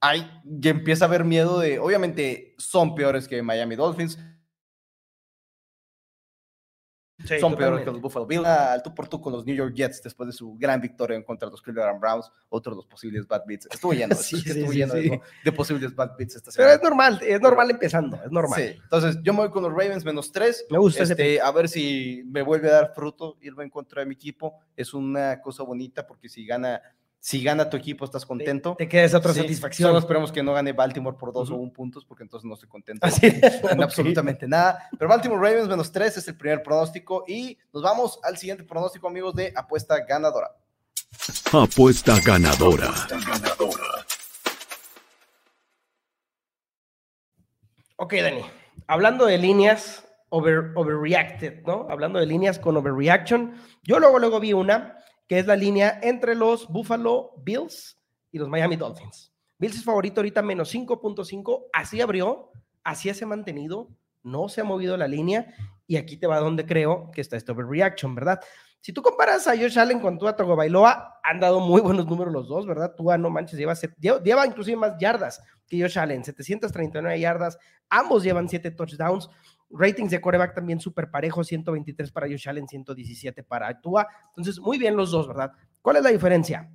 hay, 0.00 0.28
ya 0.44 0.72
empieza 0.72 1.04
a 1.04 1.08
haber 1.08 1.22
miedo 1.22 1.60
de, 1.60 1.78
obviamente 1.78 2.56
son 2.58 2.96
peores 2.96 3.28
que 3.28 3.42
Miami 3.42 3.76
Dolphins, 3.76 4.18
son 7.40 7.56
peores 7.56 7.84
que 7.84 7.90
los 7.90 8.00
Buffalo 8.00 8.26
Bills. 8.26 8.44
Al 8.46 8.82
tú 8.82 8.94
por 8.94 9.08
tú 9.08 9.20
con 9.20 9.32
los 9.32 9.44
New 9.44 9.54
York 9.54 9.74
Jets 9.74 10.02
después 10.02 10.26
de 10.28 10.32
su 10.32 10.54
gran 10.56 10.80
victoria 10.80 11.16
en 11.16 11.22
contra 11.22 11.46
de 11.46 11.52
los 11.52 11.62
Cleveland 11.62 12.00
Browns, 12.00 12.30
otro 12.48 12.72
de 12.72 12.76
los 12.76 12.86
posibles 12.86 13.26
bad 13.26 13.42
beats. 13.46 13.68
Estuvo 13.70 13.92
lleno, 13.92 14.14
sí, 14.14 14.42
estuvo 14.44 14.72
lleno 14.72 14.94
de, 14.94 15.52
posibles 15.52 15.94
bad 15.94 16.16
beats 16.16 16.36
esta 16.36 16.50
semana. 16.50 16.72
Pero 16.72 16.82
es 16.82 16.82
normal, 16.82 17.20
es 17.22 17.40
normal 17.40 17.70
empezando, 17.70 18.20
es 18.24 18.30
normal. 18.30 18.60
Sí, 18.60 18.78
entonces 18.82 19.18
yo 19.22 19.32
me 19.32 19.40
voy 19.40 19.50
con 19.50 19.62
los 19.62 19.72
Ravens 19.72 20.04
menos 20.04 20.32
tres. 20.32 20.66
Me 20.70 20.78
gusta 20.78 21.02
este, 21.02 21.40
A 21.40 21.50
ver 21.52 21.68
si 21.68 22.22
me 22.26 22.42
vuelve 22.42 22.68
a 22.68 22.72
dar 22.72 22.92
fruto 22.94 23.36
irme 23.40 23.64
en 23.64 23.70
contra 23.70 24.00
de 24.00 24.06
mi 24.06 24.14
equipo. 24.14 24.60
Es 24.76 24.94
una 24.94 25.40
cosa 25.40 25.62
bonita 25.62 26.06
porque 26.06 26.28
si 26.28 26.46
gana 26.46 26.80
si 27.24 27.40
gana 27.40 27.70
tu 27.70 27.76
equipo, 27.76 28.04
estás 28.04 28.26
contento. 28.26 28.74
Te, 28.76 28.88
queda 28.88 29.04
esa 29.04 29.18
otra 29.18 29.32
satisfacción. 29.32 29.88
Solo 29.88 30.00
esperemos 30.00 30.32
que 30.32 30.42
no 30.42 30.54
gane 30.54 30.72
Baltimore 30.72 31.16
por 31.16 31.32
dos 31.32 31.50
o 31.50 31.54
un 31.54 31.72
puntos, 31.72 32.04
porque 32.04 32.24
entonces 32.24 32.44
no 32.44 32.54
estoy 32.54 32.68
contento 32.68 33.06
Así 33.06 33.26
en 33.70 33.80
absolutamente 33.80 34.48
nada. 34.48 34.88
Pero 34.98 35.08
Baltimore 35.08 35.40
Ravens 35.40 35.68
menos 35.68 35.92
tres 35.92 36.16
es 36.16 36.26
el 36.26 36.36
primer 36.36 36.64
pronóstico. 36.64 37.22
Y 37.28 37.56
nos 37.72 37.84
vamos 37.84 38.18
al 38.24 38.38
siguiente 38.38 38.64
pronóstico, 38.64 39.06
amigos, 39.06 39.36
de 39.36 39.52
apuesta 39.54 40.04
ganadora. 40.04 40.50
Apuesta 41.52 42.18
ganadora. 42.26 42.92
Ok, 47.98 48.14
Dani. 48.14 48.44
Hablando 48.88 49.26
de 49.26 49.38
líneas 49.38 50.04
over, 50.30 50.72
overreacted, 50.74 51.62
¿no? 51.66 51.86
Hablando 51.88 52.18
de 52.18 52.26
líneas 52.26 52.58
con 52.58 52.76
overreaction, 52.76 53.54
yo 53.84 54.00
luego, 54.00 54.18
luego 54.18 54.40
vi 54.40 54.54
una 54.54 54.98
que 55.26 55.38
es 55.38 55.46
la 55.46 55.56
línea 55.56 55.98
entre 56.02 56.34
los 56.34 56.68
Buffalo 56.68 57.34
Bills 57.38 57.98
y 58.30 58.38
los 58.38 58.48
Miami 58.48 58.76
Dolphins. 58.76 59.32
Bills 59.58 59.76
es 59.76 59.84
favorito 59.84 60.20
ahorita 60.20 60.42
menos 60.42 60.74
5.5, 60.74 61.66
así 61.72 62.00
abrió, 62.00 62.50
así 62.84 63.12
se 63.14 63.24
ha 63.24 63.28
mantenido, 63.28 63.90
no 64.22 64.48
se 64.48 64.60
ha 64.60 64.64
movido 64.64 64.96
la 64.96 65.08
línea 65.08 65.54
y 65.86 65.96
aquí 65.96 66.16
te 66.16 66.26
va 66.26 66.40
donde 66.40 66.66
creo 66.66 67.10
que 67.12 67.20
está 67.20 67.36
este 67.36 67.52
overreaction, 67.52 68.14
¿verdad? 68.14 68.40
Si 68.80 68.92
tú 68.92 69.00
comparas 69.00 69.46
a 69.46 69.56
Josh 69.56 69.78
Allen 69.78 70.00
con 70.00 70.18
Tua 70.18 70.32
Bailoa, 70.32 71.20
han 71.22 71.38
dado 71.38 71.60
muy 71.60 71.80
buenos 71.80 72.04
números 72.06 72.32
los 72.32 72.48
dos, 72.48 72.66
¿verdad? 72.66 72.94
Tua, 72.96 73.16
no 73.16 73.30
manches, 73.30 73.56
lleva, 73.56 73.74
lleva 74.20 74.44
inclusive 74.44 74.76
más 74.76 74.98
yardas 74.98 75.40
que 75.68 75.80
Josh 75.80 75.98
Allen, 76.00 76.24
739 76.24 77.20
yardas, 77.20 77.58
ambos 77.88 78.24
llevan 78.24 78.48
7 78.48 78.72
touchdowns, 78.72 79.30
Ratings 79.72 80.10
de 80.10 80.20
coreback 80.20 80.54
también 80.54 80.80
súper 80.80 81.10
parejo, 81.10 81.42
123 81.42 82.12
para 82.12 82.28
Josh 82.28 82.48
Allen, 82.48 82.68
117 82.68 83.42
para 83.42 83.80
Tua. 83.80 84.06
Entonces, 84.28 84.60
muy 84.60 84.78
bien 84.78 84.96
los 84.96 85.10
dos, 85.10 85.26
¿verdad? 85.26 85.52
¿Cuál 85.80 85.96
es 85.96 86.02
la 86.02 86.10
diferencia? 86.10 86.70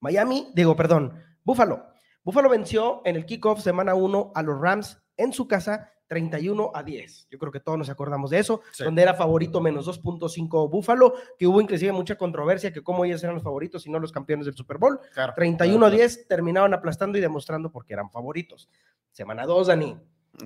Miami, 0.00 0.50
digo, 0.54 0.74
perdón, 0.74 1.14
Buffalo. 1.44 1.86
Buffalo 2.22 2.48
venció 2.48 3.02
en 3.04 3.16
el 3.16 3.26
kickoff 3.26 3.60
semana 3.60 3.94
1 3.94 4.32
a 4.34 4.42
los 4.42 4.60
Rams 4.60 5.02
en 5.16 5.32
su 5.32 5.46
casa 5.46 5.90
31 6.08 6.72
a 6.74 6.82
10. 6.82 7.28
Yo 7.30 7.38
creo 7.38 7.52
que 7.52 7.60
todos 7.60 7.78
nos 7.78 7.88
acordamos 7.88 8.30
de 8.30 8.38
eso, 8.38 8.60
donde 8.78 9.02
era 9.02 9.14
favorito 9.14 9.60
menos 9.60 9.86
2.5 9.86 10.70
Búfalo, 10.70 11.14
que 11.38 11.46
hubo 11.46 11.60
inclusive 11.60 11.92
mucha 11.92 12.16
controversia 12.16 12.72
que 12.72 12.82
cómo 12.82 13.04
ellos 13.04 13.22
eran 13.22 13.34
los 13.34 13.42
favoritos 13.42 13.86
y 13.86 13.90
no 13.90 13.98
los 13.98 14.12
campeones 14.12 14.46
del 14.46 14.54
Super 14.54 14.78
Bowl. 14.78 15.00
31 15.34 15.86
a 15.86 15.90
10 15.90 16.28
terminaron 16.28 16.74
aplastando 16.74 17.18
y 17.18 17.20
demostrando 17.20 17.70
porque 17.70 17.94
eran 17.94 18.10
favoritos. 18.10 18.68
Semana 19.10 19.46
2, 19.46 19.66
Dani. 19.68 19.98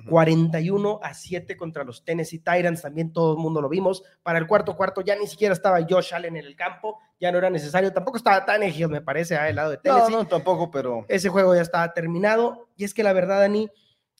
41 0.07 0.99
a 1.01 1.13
7 1.13 1.57
contra 1.57 1.83
los 1.83 2.03
Tennessee 2.03 2.39
Titans, 2.39 2.81
también 2.81 3.11
todo 3.11 3.33
el 3.33 3.39
mundo 3.39 3.61
lo 3.61 3.69
vimos. 3.69 4.03
Para 4.23 4.39
el 4.39 4.47
cuarto 4.47 4.75
cuarto 4.75 5.01
ya 5.01 5.15
ni 5.15 5.27
siquiera 5.27 5.53
estaba 5.53 5.79
Josh 5.87 6.13
Allen 6.13 6.37
en 6.37 6.45
el 6.45 6.55
campo, 6.55 6.99
ya 7.19 7.31
no 7.31 7.37
era 7.37 7.49
necesario, 7.49 7.91
tampoco 7.91 8.17
estaba 8.17 8.45
tan 8.45 8.63
Hill, 8.63 8.89
me 8.89 9.01
parece, 9.01 9.35
al 9.35 9.55
lado 9.55 9.71
de 9.71 9.77
Tennessee. 9.77 10.11
No, 10.11 10.19
no, 10.19 10.27
tampoco, 10.27 10.71
pero... 10.71 11.05
Ese 11.07 11.29
juego 11.29 11.55
ya 11.55 11.61
estaba 11.61 11.93
terminado, 11.93 12.69
y 12.75 12.83
es 12.83 12.93
que 12.93 13.03
la 13.03 13.13
verdad, 13.13 13.39
Dani, 13.39 13.69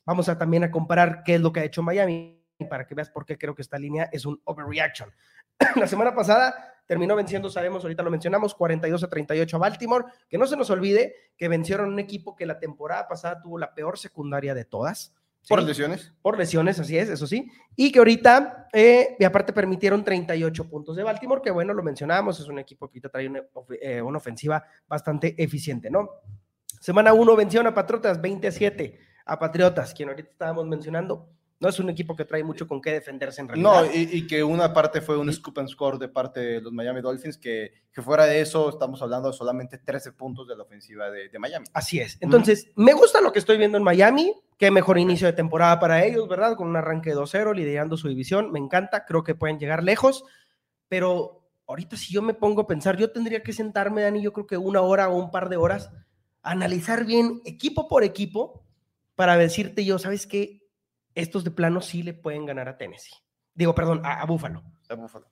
Vamos 0.10 0.28
a 0.28 0.40
también 0.40 0.64
a 0.64 0.72
comparar 0.72 1.22
qué 1.24 1.36
es 1.36 1.42
lo 1.42 1.54
que 1.54 1.60
ha 1.60 1.64
hecho 1.64 1.84
Miami 1.84 2.44
para 2.68 2.88
que 2.88 2.96
veas 2.96 3.12
por 3.12 3.28
qué 3.28 3.38
creo 3.38 3.54
que 3.54 3.62
esta 3.62 3.78
línea 3.78 4.10
es 4.12 4.26
un 4.26 4.42
overreaction. 4.44 5.14
La 5.76 5.86
semana 5.86 6.16
pasada 6.16 6.82
terminó 6.88 7.16
venciendo, 7.16 7.48
sabemos, 7.48 7.84
ahorita 7.84 8.02
lo 8.02 8.10
mencionamos, 8.10 8.56
42 8.56 9.04
a 9.04 9.08
38 9.08 9.56
a 9.56 9.60
Baltimore. 9.60 10.06
Que 10.28 10.40
no 10.40 10.48
se 10.48 10.58
nos 10.58 10.72
olvide 10.72 11.14
que 11.38 11.48
vencieron 11.48 11.90
un 11.90 12.00
equipo 12.00 12.36
que 12.36 12.48
la 12.48 12.60
temporada 12.60 13.08
pasada 13.08 13.40
tuvo 13.40 13.60
la 13.60 13.76
peor 13.76 14.00
secundaria 14.00 14.56
de 14.56 14.66
todas. 14.66 15.14
Por 15.50 15.64
lesiones. 15.64 16.14
Por 16.22 16.38
lesiones, 16.38 16.80
así 16.80 16.98
es, 16.98 17.10
eso 17.10 17.26
sí. 17.26 17.52
Y 17.76 17.92
que 17.92 18.00
ahorita, 18.00 18.68
eh, 18.72 19.16
y 19.20 19.24
aparte 19.24 19.52
permitieron 19.52 20.04
38 20.04 20.70
puntos 20.70 20.96
de 20.96 21.04
Baltimore, 21.04 21.42
que 21.42 21.50
bueno, 21.50 21.74
lo 21.74 21.82
mencionamos, 21.82 22.40
es 22.40 22.48
un 22.48 22.60
equipo 22.60 22.88
que 22.88 23.00
ahorita 23.00 23.10
trae 23.10 23.28
una, 23.28 23.42
eh, 23.82 24.02
una 24.02 24.20
ofensiva 24.20 24.64
bastante 24.88 25.34
eficiente, 25.42 25.90
¿no? 25.90 26.10
Semana 26.80 27.14
1 27.14 27.36
venció 27.36 27.68
a 27.68 27.74
Patriotas 27.74 28.22
20 28.22 28.48
a 28.48 28.52
7 28.52 29.00
a 29.26 29.40
Patriotas, 29.40 29.94
quien 29.94 30.10
ahorita 30.10 30.30
estábamos 30.30 30.68
mencionando, 30.68 31.28
no 31.60 31.68
es 31.68 31.80
un 31.80 31.90
equipo 31.90 32.16
que 32.16 32.24
trae 32.24 32.44
mucho 32.44 32.68
con 32.68 32.82
qué 32.82 32.92
defenderse 32.92 33.42
en 33.42 33.50
realidad. 33.50 33.84
No, 33.84 33.94
y, 33.94 34.26
que 34.28 34.44
una 34.44 34.74
parte 34.74 35.02
fue 35.02 35.18
un 35.18 35.32
scoop 35.32 35.60
and 35.60 35.68
score 35.68 36.00
de 36.00 36.08
parte 36.08 36.40
de 36.40 36.62
los 36.62 36.72
Miami 36.72 37.02
Dolphins, 37.02 37.38
que, 37.38 37.74
que 37.92 38.02
fuera 38.02 38.26
de 38.26 38.40
eso 38.40 38.70
estamos 38.70 39.02
hablando 39.02 39.30
de 39.30 39.34
solamente 39.36 39.78
13 39.78 40.14
puntos 40.14 40.48
de 40.48 40.56
la 40.56 40.64
ofensiva 40.64 41.10
de, 41.12 41.30
Miami. 41.38 41.66
Así 41.74 42.00
es. 42.00 42.18
Entonces, 42.22 42.72
me 42.76 42.94
gusta 42.94 43.20
lo 43.20 43.34
que 43.34 43.40
estoy 43.40 43.58
viendo 43.58 43.78
en 43.78 43.84
Miami. 43.84 44.34
Qué 44.58 44.72
mejor 44.72 44.98
inicio 44.98 45.28
de 45.28 45.34
temporada 45.34 45.80
para 45.80 46.04
ellos, 46.06 46.28
¿verdad? 46.30 46.56
Con 46.56 46.68
un 46.68 46.78
arranque 46.78 47.14
2-0, 47.14 47.54
liderando 47.54 47.98
su 47.98 48.08
división. 48.08 48.52
Me 48.52 48.60
encanta, 48.60 49.06
creo 49.06 49.24
que 49.24 49.36
pueden 49.36 49.60
llegar 49.60 49.84
lejos, 49.84 50.24
pero 50.88 51.40
ahorita 51.68 51.98
si 51.98 52.14
yo 52.14 52.22
me 52.22 52.34
pongo 52.34 52.62
a 52.62 52.68
pensar, 52.68 52.98
yo 52.98 53.12
tendría 53.12 53.44
que 53.44 53.54
sentarme, 53.54 54.02
Dani, 54.02 54.22
yo 54.22 54.34
creo 54.34 54.48
que 54.48 54.58
una 54.58 54.82
hora 54.82 55.10
o 55.10 55.18
un 55.18 55.30
par 55.30 55.50
de 55.50 55.58
horas, 55.58 55.92
analizar 56.42 57.06
bien 57.06 57.42
equipo 57.46 57.88
por 57.88 58.04
equipo 58.04 58.66
para 59.16 59.38
decirte 59.38 59.84
yo, 59.84 60.00
¿sabes 60.00 60.26
qué? 60.26 60.59
Estos 61.16 61.44
de 61.44 61.52
plano 61.52 61.82
sí 61.82 62.04
le 62.04 62.14
pueden 62.14 62.46
ganar 62.46 62.70
a 62.70 62.78
Tennessee. 62.78 63.16
Digo, 63.54 63.76
perdón, 63.76 64.02
a, 64.06 64.26
Buffalo. 64.26 64.64
A 64.90 64.96
Buffalo. 64.96 65.28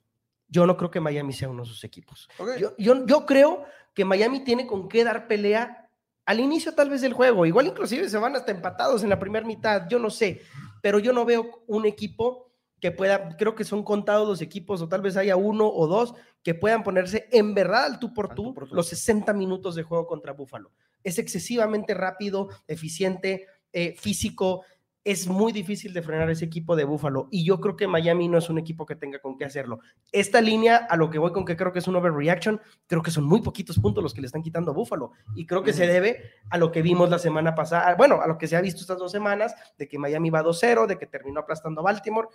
Yo 0.48 0.66
no 0.66 0.76
creo 0.76 0.90
que 0.90 1.00
Miami 1.00 1.32
sea 1.32 1.48
uno 1.48 1.62
de 1.62 1.68
sus 1.68 1.84
equipos. 1.84 2.28
Yo, 2.58 3.06
yo, 3.06 3.26
creo 3.26 3.64
que 3.94 4.04
Miami 4.04 4.44
tiene 4.44 4.66
con 4.66 4.88
qué 4.88 5.04
dar 5.04 5.26
pelea 5.26 5.90
al 6.24 6.40
inicio 6.40 6.74
tal 6.74 6.90
vez 6.90 7.00
del 7.00 7.12
juego. 7.12 7.46
Igual 7.46 7.68
inclusive 7.68 8.08
se 8.08 8.18
van 8.18 8.36
hasta 8.36 8.52
empatados 8.52 9.02
en 9.02 9.08
la 9.08 9.18
primera 9.18 9.46
mitad, 9.46 9.88
yo 9.88 9.98
no 9.98 10.10
sé. 10.10 10.42
Pero 10.82 10.98
yo 10.98 11.12
no 11.12 11.24
veo 11.24 11.64
un 11.66 11.86
equipo 11.86 12.48
que 12.80 12.92
pueda, 12.92 13.36
creo 13.36 13.54
que 13.54 13.64
son 13.64 13.82
contados 13.82 14.28
los 14.28 14.40
equipos, 14.40 14.80
o 14.80 14.88
tal 14.88 15.02
vez 15.02 15.16
haya 15.16 15.36
uno 15.36 15.68
o 15.68 15.86
dos 15.86 16.14
que 16.42 16.54
puedan 16.54 16.84
ponerse 16.84 17.28
en 17.32 17.54
verdad 17.54 17.84
al 17.84 17.98
tú 17.98 18.14
por 18.14 18.34
tú, 18.34 18.54
los 18.70 18.88
60 18.88 19.32
minutos 19.32 19.74
de 19.74 19.82
juego 19.82 20.06
contra 20.06 20.32
Buffalo. 20.32 20.70
Es 21.02 21.18
excesivamente 21.18 21.94
rápido, 21.94 22.48
eficiente, 22.66 23.46
eh, 23.72 23.94
físico, 23.98 24.64
es 25.10 25.26
muy 25.26 25.52
difícil 25.52 25.94
de 25.94 26.02
frenar 26.02 26.28
ese 26.28 26.44
equipo 26.44 26.76
de 26.76 26.84
Búfalo. 26.84 27.28
Y 27.30 27.42
yo 27.42 27.60
creo 27.60 27.76
que 27.76 27.86
Miami 27.86 28.28
no 28.28 28.36
es 28.36 28.50
un 28.50 28.58
equipo 28.58 28.84
que 28.84 28.94
tenga 28.94 29.18
con 29.20 29.38
qué 29.38 29.46
hacerlo. 29.46 29.80
Esta 30.12 30.42
línea, 30.42 30.76
a 30.76 30.98
lo 30.98 31.08
que 31.08 31.18
voy 31.18 31.32
con 31.32 31.46
que 31.46 31.56
creo 31.56 31.72
que 31.72 31.78
es 31.78 31.88
un 31.88 31.96
overreaction, 31.96 32.60
creo 32.86 33.02
que 33.02 33.10
son 33.10 33.24
muy 33.24 33.40
poquitos 33.40 33.78
puntos 33.78 34.02
los 34.02 34.12
que 34.12 34.20
le 34.20 34.26
están 34.26 34.42
quitando 34.42 34.70
a 34.70 34.74
Búfalo. 34.74 35.12
Y 35.34 35.46
creo 35.46 35.62
que 35.62 35.72
se 35.72 35.86
debe 35.86 36.32
a 36.50 36.58
lo 36.58 36.70
que 36.70 36.82
vimos 36.82 37.08
la 37.08 37.18
semana 37.18 37.54
pasada, 37.54 37.94
bueno, 37.94 38.20
a 38.20 38.26
lo 38.26 38.36
que 38.36 38.46
se 38.46 38.56
ha 38.56 38.60
visto 38.60 38.82
estas 38.82 38.98
dos 38.98 39.10
semanas, 39.10 39.54
de 39.78 39.88
que 39.88 39.98
Miami 39.98 40.28
va 40.28 40.42
2-0, 40.42 40.86
de 40.86 40.98
que 40.98 41.06
terminó 41.06 41.40
aplastando 41.40 41.80
a 41.80 41.84
Baltimore 41.84 42.28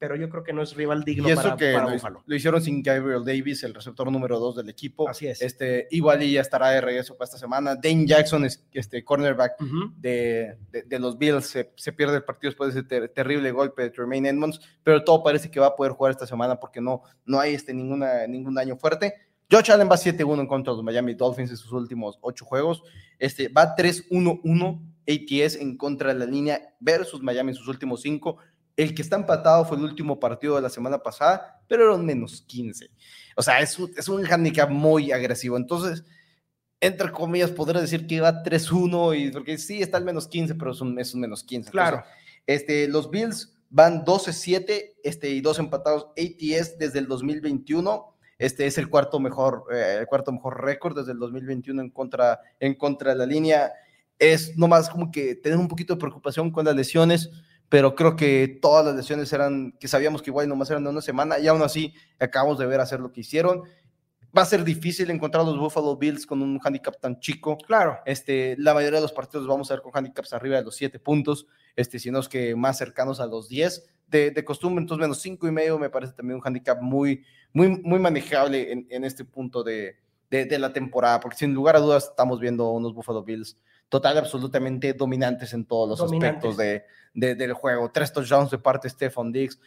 pero 0.00 0.16
yo 0.16 0.30
creo 0.30 0.42
que 0.42 0.54
no 0.54 0.62
es 0.62 0.74
rival 0.74 1.04
digno 1.04 1.28
y 1.28 1.32
eso 1.32 1.58
que 1.58 1.72
lo, 1.72 2.34
hicieron 2.34 2.62
sin 2.62 2.82
Gabriel 2.82 3.22
Davis, 3.22 3.62
el 3.64 3.74
receptor 3.74 4.10
número 4.10 4.40
2 4.40 4.56
del 4.56 4.70
equipo. 4.70 5.06
Así 5.06 5.26
es. 5.26 5.42
Este, 5.42 5.88
igual 5.90 6.22
ya 6.22 6.40
estará 6.40 6.70
de 6.70 6.80
regreso 6.80 7.18
para 7.18 7.26
esta 7.26 7.36
semana. 7.36 7.76
Dane 7.76 8.06
Jackson, 8.06 8.46
es, 8.46 8.64
este 8.72 9.04
cornerback 9.04 9.58
de, 9.98 10.56
de, 10.86 10.98
los 10.98 11.18
Bills, 11.18 11.44
se, 11.44 11.74
se, 11.76 11.92
pierde 11.92 12.16
el 12.16 12.24
partido 12.24 12.50
después 12.50 12.72
de 12.72 12.80
ese 12.80 13.08
terrible 13.08 13.52
golpe 13.52 13.82
de 13.82 13.90
Tremaine 13.90 14.30
Edmonds, 14.30 14.58
pero 14.82 15.04
todo 15.04 15.22
parece 15.22 15.50
que 15.50 15.60
va 15.60 15.66
a 15.66 15.76
poder 15.76 15.92
jugar 15.92 16.12
esta 16.12 16.26
semana 16.26 16.58
porque 16.58 16.80
no, 16.80 17.02
no 17.26 17.38
hay 17.38 17.52
este, 17.52 17.74
ninguna, 17.74 18.26
ningún 18.26 18.54
daño 18.54 18.78
fuerte. 18.78 19.12
Josh 19.52 19.70
Allen 19.70 19.90
va 19.90 19.96
7-1 19.96 20.40
en 20.40 20.46
contra 20.46 20.72
de 20.72 20.76
los 20.78 20.84
Miami 20.84 21.12
Dolphins 21.12 21.50
en 21.50 21.58
sus 21.58 21.72
últimos 21.72 22.18
ocho 22.22 22.46
juegos. 22.46 22.82
Este, 23.18 23.48
va 23.48 23.76
3-1-1 23.76 24.80
ATS 25.10 25.56
en 25.56 25.76
contra 25.76 26.12
de 26.12 26.20
la 26.20 26.26
línea 26.26 26.74
versus 26.78 27.22
Miami 27.22 27.50
en 27.50 27.56
sus 27.56 27.68
últimos 27.68 28.02
cinco. 28.02 28.38
El 28.80 28.94
que 28.94 29.02
está 29.02 29.16
empatado 29.16 29.66
fue 29.66 29.76
el 29.76 29.84
último 29.84 30.18
partido 30.18 30.56
de 30.56 30.62
la 30.62 30.70
semana 30.70 30.98
pasada, 30.98 31.60
pero 31.68 31.84
eran 31.84 32.02
menos 32.02 32.40
15. 32.40 32.90
O 33.36 33.42
sea, 33.42 33.60
es 33.60 33.78
un, 33.78 33.92
es 33.94 34.08
un 34.08 34.24
handicap 34.24 34.70
muy 34.70 35.12
agresivo. 35.12 35.58
Entonces, 35.58 36.02
entre 36.80 37.12
comillas, 37.12 37.50
podría 37.50 37.82
decir 37.82 38.06
que 38.06 38.22
va 38.22 38.42
3-1, 38.42 39.18
y 39.18 39.30
porque 39.32 39.58
sí 39.58 39.82
está 39.82 39.98
el 39.98 40.06
menos 40.06 40.28
15, 40.28 40.54
pero 40.54 40.70
es 40.70 40.80
un, 40.80 40.98
es 40.98 41.12
un 41.12 41.20
menos 41.20 41.44
15. 41.44 41.70
Claro. 41.70 42.02
este, 42.46 42.88
los 42.88 43.10
Bills 43.10 43.54
van 43.68 44.02
12-7 44.02 44.94
este, 45.04 45.28
y 45.28 45.42
dos 45.42 45.58
empatados 45.58 46.06
ATS 46.16 46.78
desde 46.78 47.00
el 47.00 47.06
2021. 47.06 48.16
Este 48.38 48.64
es 48.64 48.78
el 48.78 48.88
cuarto 48.88 49.20
mejor, 49.20 49.66
eh, 49.74 49.98
el 50.00 50.06
cuarto 50.06 50.32
mejor 50.32 50.64
récord 50.64 50.96
desde 50.96 51.12
el 51.12 51.18
2021 51.18 51.82
en 51.82 51.90
contra, 51.90 52.40
en 52.58 52.74
contra 52.76 53.10
de 53.10 53.18
la 53.18 53.26
línea. 53.26 53.74
Es 54.18 54.56
nomás 54.56 54.88
como 54.88 55.10
que 55.10 55.34
tener 55.34 55.58
un 55.58 55.68
poquito 55.68 55.92
de 55.92 56.00
preocupación 56.00 56.50
con 56.50 56.64
las 56.64 56.74
lesiones 56.74 57.28
pero 57.70 57.94
creo 57.94 58.16
que 58.16 58.58
todas 58.60 58.84
las 58.84 58.96
lesiones 58.96 59.32
eran, 59.32 59.72
que 59.78 59.86
sabíamos 59.86 60.22
que 60.22 60.30
igual 60.30 60.48
nomás 60.48 60.68
eran 60.70 60.82
de 60.82 60.90
una 60.90 61.00
semana, 61.00 61.38
y 61.38 61.46
aún 61.46 61.62
así 61.62 61.94
acabamos 62.18 62.58
de 62.58 62.66
ver 62.66 62.80
hacer 62.80 62.98
lo 62.98 63.12
que 63.12 63.20
hicieron. 63.20 63.62
Va 64.36 64.42
a 64.42 64.46
ser 64.46 64.64
difícil 64.64 65.08
encontrar 65.10 65.42
a 65.42 65.46
los 65.46 65.58
Buffalo 65.58 65.96
Bills 65.96 66.26
con 66.26 66.42
un 66.42 66.60
handicap 66.62 67.00
tan 67.00 67.20
chico. 67.20 67.56
Claro. 67.58 67.98
Este, 68.04 68.56
la 68.58 68.74
mayoría 68.74 68.98
de 68.98 69.02
los 69.02 69.12
partidos 69.12 69.46
vamos 69.46 69.70
a 69.70 69.74
ver 69.74 69.82
con 69.82 69.92
handicaps 69.94 70.32
arriba 70.32 70.56
de 70.56 70.64
los 70.64 70.74
7 70.74 70.98
puntos, 70.98 71.46
este, 71.76 72.00
sino 72.00 72.18
es 72.18 72.28
que 72.28 72.56
más 72.56 72.76
cercanos 72.76 73.20
a 73.20 73.26
los 73.26 73.48
10 73.48 73.88
de, 74.08 74.32
de, 74.32 74.44
costumbre, 74.44 74.82
entonces 74.82 75.00
menos 75.00 75.20
5 75.20 75.46
y 75.46 75.52
medio 75.52 75.78
me 75.78 75.90
parece 75.90 76.12
también 76.12 76.40
un 76.40 76.42
handicap 76.44 76.82
muy, 76.82 77.24
muy, 77.52 77.68
muy 77.68 78.00
manejable 78.00 78.72
en, 78.72 78.86
en 78.90 79.04
este 79.04 79.24
punto 79.24 79.62
de, 79.62 79.96
de, 80.28 80.44
de, 80.44 80.58
la 80.58 80.72
temporada, 80.72 81.20
porque 81.20 81.38
sin 81.38 81.54
lugar 81.54 81.76
a 81.76 81.80
dudas 81.80 82.08
estamos 82.10 82.40
viendo 82.40 82.68
unos 82.70 82.92
Buffalo 82.94 83.22
Bills 83.22 83.56
total 83.90 84.16
absolutamente 84.16 84.94
dominantes 84.94 85.52
en 85.52 85.66
todos 85.66 85.88
los 85.88 86.00
aspectos 86.00 86.56
de, 86.56 86.84
del 87.12 87.52
juego. 87.52 87.90
Tres 87.90 88.12
touchdowns 88.12 88.50
de 88.50 88.58
parte 88.58 88.86
de 88.88 88.90
Stephon 88.90 89.30
Diggs. 89.30 89.60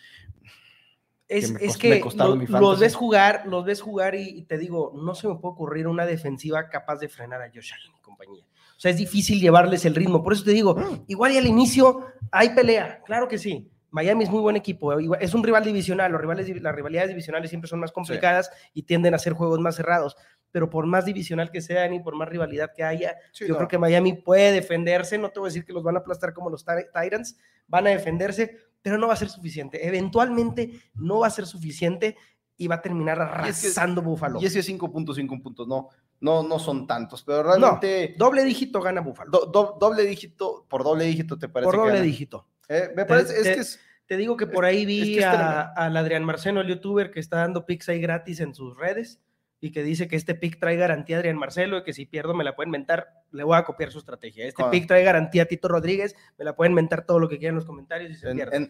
Es 1.28 1.52
que, 1.52 1.66
es 1.66 1.78
que 1.78 2.02
los 2.48 2.80
ves 2.80 2.96
jugar, 2.96 3.44
los 3.46 3.66
ves 3.66 3.82
jugar 3.82 4.16
y, 4.16 4.44
te 4.44 4.58
digo, 4.58 4.94
no 4.96 5.14
se 5.14 5.28
me 5.28 5.36
puede 5.36 5.54
ocurrir 5.54 5.88
una 5.88 6.06
defensiva 6.06 6.70
capaz 6.70 6.98
de 6.98 7.10
frenar 7.10 7.42
a 7.42 7.48
Josh 7.48 7.74
Allen 7.74 7.96
y 7.98 8.02
compañía. 8.02 8.46
O 8.78 8.80
sea, 8.80 8.92
es 8.92 8.98
difícil 8.98 9.40
llevarles 9.40 9.86
el 9.86 9.96
ritmo. 9.96 10.24
Por 10.24 10.34
eso 10.34 10.44
te 10.44 10.52
digo, 10.52 10.76
mm. 10.76 11.06
igual 11.08 11.34
y 11.34 11.38
al 11.38 11.46
inicio 11.46 12.08
hay 12.32 12.50
pelea, 12.50 13.02
claro 13.06 13.28
que 13.28 13.38
sí. 13.38 13.70
Miami 13.94 14.24
es 14.24 14.32
muy 14.32 14.42
buen 14.42 14.56
equipo, 14.56 14.92
es 15.20 15.36
un 15.36 15.44
rival 15.44 15.64
divisional, 15.64 16.12
los 16.12 16.20
rivales, 16.20 16.50
las 16.60 16.74
rivalidades 16.74 17.10
divisionales 17.10 17.52
siempre 17.52 17.70
son 17.70 17.80
más 17.80 17.92
complicadas 17.92 18.50
y 18.74 18.84
tienden 18.84 19.14
a 19.14 19.20
ser 19.20 19.34
juegos 19.34 19.60
más 19.60 19.76
cerrados, 19.76 20.18
pero 20.54 20.70
por 20.70 20.86
más 20.86 21.04
divisional 21.04 21.50
que 21.50 21.62
sean 21.62 21.96
y 21.96 22.00
por 22.00 22.16
más 22.16 22.30
rivalidad 22.30 22.72
que 22.74 22.84
haya, 22.84 23.18
yo 23.34 23.58
creo 23.58 23.68
que 23.68 23.80
Miami 23.80 24.14
puede 24.14 24.52
defenderse, 24.52 25.18
no 25.18 25.32
te 25.32 25.40
voy 25.40 25.48
a 25.48 25.50
decir 25.50 25.66
que 25.66 25.74
los 25.74 25.82
van 25.82 25.96
a 25.96 26.00
aplastar 26.00 26.32
como 26.32 26.52
los 26.52 26.64
Titans, 26.64 27.38
van 27.68 27.88
a 27.88 27.90
defenderse, 27.90 28.56
pero 28.80 29.00
no 29.00 29.08
va 29.08 29.14
a 29.14 29.18
ser 29.18 29.30
suficiente, 29.30 29.86
eventualmente 29.88 30.80
no 30.94 31.22
va 31.22 31.28
a 31.28 31.32
ser 31.32 31.48
suficiente 31.48 32.16
y 32.56 32.68
va 32.68 32.76
a 32.76 32.82
terminar 32.84 33.20
arrasando 33.20 34.04
Búfalo. 34.04 34.40
Y 34.40 34.46
ese 34.46 34.60
5.5 34.60 35.42
puntos, 35.42 35.68
no, 35.68 35.90
no, 36.20 36.44
no 36.44 36.60
son 36.60 36.86
tantos, 36.86 37.24
pero 37.24 37.42
realmente... 37.42 38.14
doble 38.16 38.44
dígito 38.44 38.80
gana 38.80 39.02
Búfalo. 39.02 39.48
doble 39.48 40.06
dígito, 40.06 40.68
por 40.70 40.84
doble 40.84 41.06
dígito 41.06 41.40
te 41.40 41.50
parece. 41.50 41.66
Por 41.66 41.78
doble 41.78 42.00
dígito. 42.00 42.48
Eh, 42.70 42.92
me 42.96 43.06
parece, 43.06 43.42
te, 43.42 43.60
es 43.60 43.76
que 43.76 43.84
te 44.06 44.18
digo 44.18 44.38
que 44.38 44.46
por 44.46 44.66
ahí 44.66 44.86
vi 44.86 45.20
al 45.24 45.98
Adrián 45.98 46.24
Marceno, 46.24 46.62
el 46.62 46.68
youtuber, 46.68 47.10
que 47.10 47.20
está 47.20 47.38
dando 47.38 47.66
pics 47.66 47.90
ahí 47.90 48.00
gratis 48.00 48.40
en 48.40 48.54
sus 48.54 48.78
redes 48.78 49.20
y 49.64 49.72
que 49.72 49.82
dice 49.82 50.10
que 50.10 50.18
este 50.18 50.36
pick 50.36 50.60
trae 50.60 50.76
garantía 50.76 51.16
a 51.16 51.20
Adrián 51.20 51.38
Marcelo 51.38 51.78
y 51.78 51.84
que 51.84 51.94
si 51.94 52.06
pierdo 52.06 52.34
me 52.34 52.44
la 52.44 52.54
pueden 52.54 52.70
mentar, 52.70 53.24
le 53.32 53.46
voy 53.46 53.56
a 53.56 53.64
copiar 53.64 53.94
su 53.94 54.00
estrategia. 54.00 54.46
Este 54.46 54.62
pick 54.66 54.88
trae 54.88 55.06
garantía 55.06 55.44
a 55.44 55.46
Tito 55.46 55.70
Rodríguez, 55.70 56.18
me 56.38 56.44
la 56.44 56.54
pueden 56.54 56.74
mentar 56.74 57.06
todo 57.06 57.18
lo 57.18 57.30
que 57.30 57.38
quieran 57.38 57.54
en 57.54 57.56
los 57.56 57.66
comentarios 57.66 58.12
y 58.12 58.16
se 58.16 58.30
en, 58.30 58.70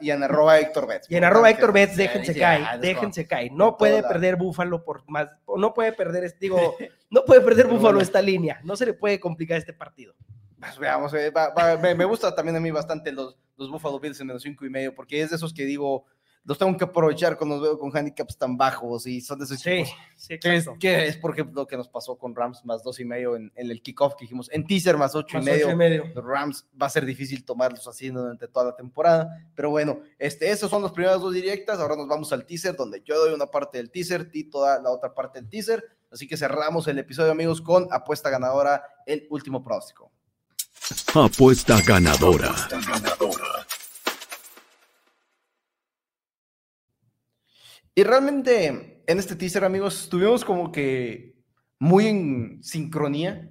y 0.00 0.10
en 0.12 0.22
arroba 0.22 0.60
Héctor 0.60 0.86
Betts. 0.86 1.10
Y 1.10 1.16
en 1.16 1.24
arroba 1.24 1.50
Héctor 1.50 1.72
Betts, 1.72 1.96
déjense 1.96 2.38
caer, 2.38 2.78
déjense 2.78 3.26
caer. 3.26 3.50
No 3.50 3.76
puede 3.76 4.00
perder 4.04 4.36
Búfalo 4.36 4.84
por 4.84 5.02
más, 5.10 5.28
no 5.56 5.74
puede 5.74 5.92
perder, 5.92 6.32
digo, 6.38 6.76
no 7.10 7.24
puede 7.24 7.40
perder 7.40 7.66
Búfalo 7.66 8.00
esta 8.00 8.22
línea, 8.22 8.60
no 8.62 8.76
se 8.76 8.86
le 8.86 8.92
puede 8.92 9.18
complicar 9.18 9.58
este 9.58 9.72
partido. 9.72 10.14
Pues 10.60 10.78
veamos, 10.78 11.12
eh, 11.14 11.32
me, 11.96 12.04
gusta 12.04 12.32
también 12.32 12.54
a 12.54 12.60
mí 12.60 12.70
bastante 12.70 13.10
los, 13.10 13.36
los 13.56 13.70
Buffalo 13.72 13.98
Bills 13.98 14.20
en 14.20 14.28
menos 14.28 14.42
cinco 14.42 14.64
y 14.64 14.70
medio, 14.70 14.94
porque 14.94 15.20
es 15.20 15.30
de 15.30 15.36
esos 15.36 15.52
que 15.52 15.64
digo, 15.64 16.04
los 16.48 16.56
tengo 16.56 16.74
que 16.78 16.84
aprovechar 16.84 17.36
cuando 17.36 17.56
los 17.56 17.62
veo 17.62 17.78
con 17.78 17.94
handicaps 17.94 18.38
tan 18.38 18.56
bajos 18.56 19.06
y 19.06 19.20
son 19.20 19.38
de 19.38 19.44
esos 19.44 19.60
sí, 19.60 19.84
Sí, 20.16 20.38
que 20.38 20.56
es, 20.56 20.66
que 20.80 21.06
es, 21.06 21.18
por 21.18 21.32
ejemplo, 21.32 21.60
lo 21.60 21.66
que 21.66 21.76
nos 21.76 21.88
pasó 21.88 22.16
con 22.16 22.34
Rams 22.34 22.64
más 22.64 22.82
dos 22.82 22.98
y 23.00 23.04
medio 23.04 23.36
en, 23.36 23.52
el 23.54 23.82
kickoff 23.82 24.14
que 24.14 24.24
dijimos, 24.24 24.48
en 24.50 24.66
teaser 24.66 24.96
más 24.96 25.14
ocho, 25.14 25.36
y, 25.36 25.42
medio, 25.42 26.06
Los 26.14 26.24
Rams 26.24 26.66
va 26.80 26.86
a 26.86 26.90
ser 26.90 27.04
difícil 27.04 27.44
tomarlos 27.44 27.86
así 27.86 28.08
durante 28.08 28.48
toda 28.48 28.64
la 28.64 28.76
temporada, 28.76 29.46
pero 29.54 29.68
bueno, 29.68 30.00
este, 30.18 30.50
esos 30.50 30.70
son 30.70 30.80
los 30.80 30.92
primeros 30.92 31.20
dos 31.20 31.34
directas, 31.34 31.80
ahora 31.80 31.96
nos 31.96 32.08
vamos 32.08 32.32
al 32.32 32.46
teaser, 32.46 32.74
donde 32.74 33.02
yo 33.04 33.18
doy 33.18 33.34
una 33.34 33.46
parte 33.46 33.76
del 33.76 33.90
teaser, 33.90 34.30
Ti 34.30 34.44
toda 34.44 34.80
la 34.80 34.88
otra 34.90 35.12
parte 35.12 35.42
del 35.42 35.50
teaser, 35.50 35.84
así 36.10 36.26
que 36.26 36.38
cerramos 36.38 36.88
el 36.88 36.98
episodio, 36.98 37.30
amigos, 37.30 37.60
con 37.60 37.88
apuesta 37.90 38.30
ganadora, 38.30 38.82
el 39.04 39.26
último 39.28 39.62
pronóstico. 39.62 40.10
Apuesta 41.14 41.78
ganadora. 41.82 42.48
Apuesta 42.48 42.80
ganadora. 42.80 43.66
Y 47.98 48.04
realmente 48.04 49.02
en 49.08 49.18
este 49.18 49.34
teaser, 49.34 49.64
amigos, 49.64 50.04
estuvimos 50.04 50.44
como 50.44 50.70
que 50.70 51.34
muy 51.80 52.06
en 52.06 52.62
sincronía. 52.62 53.50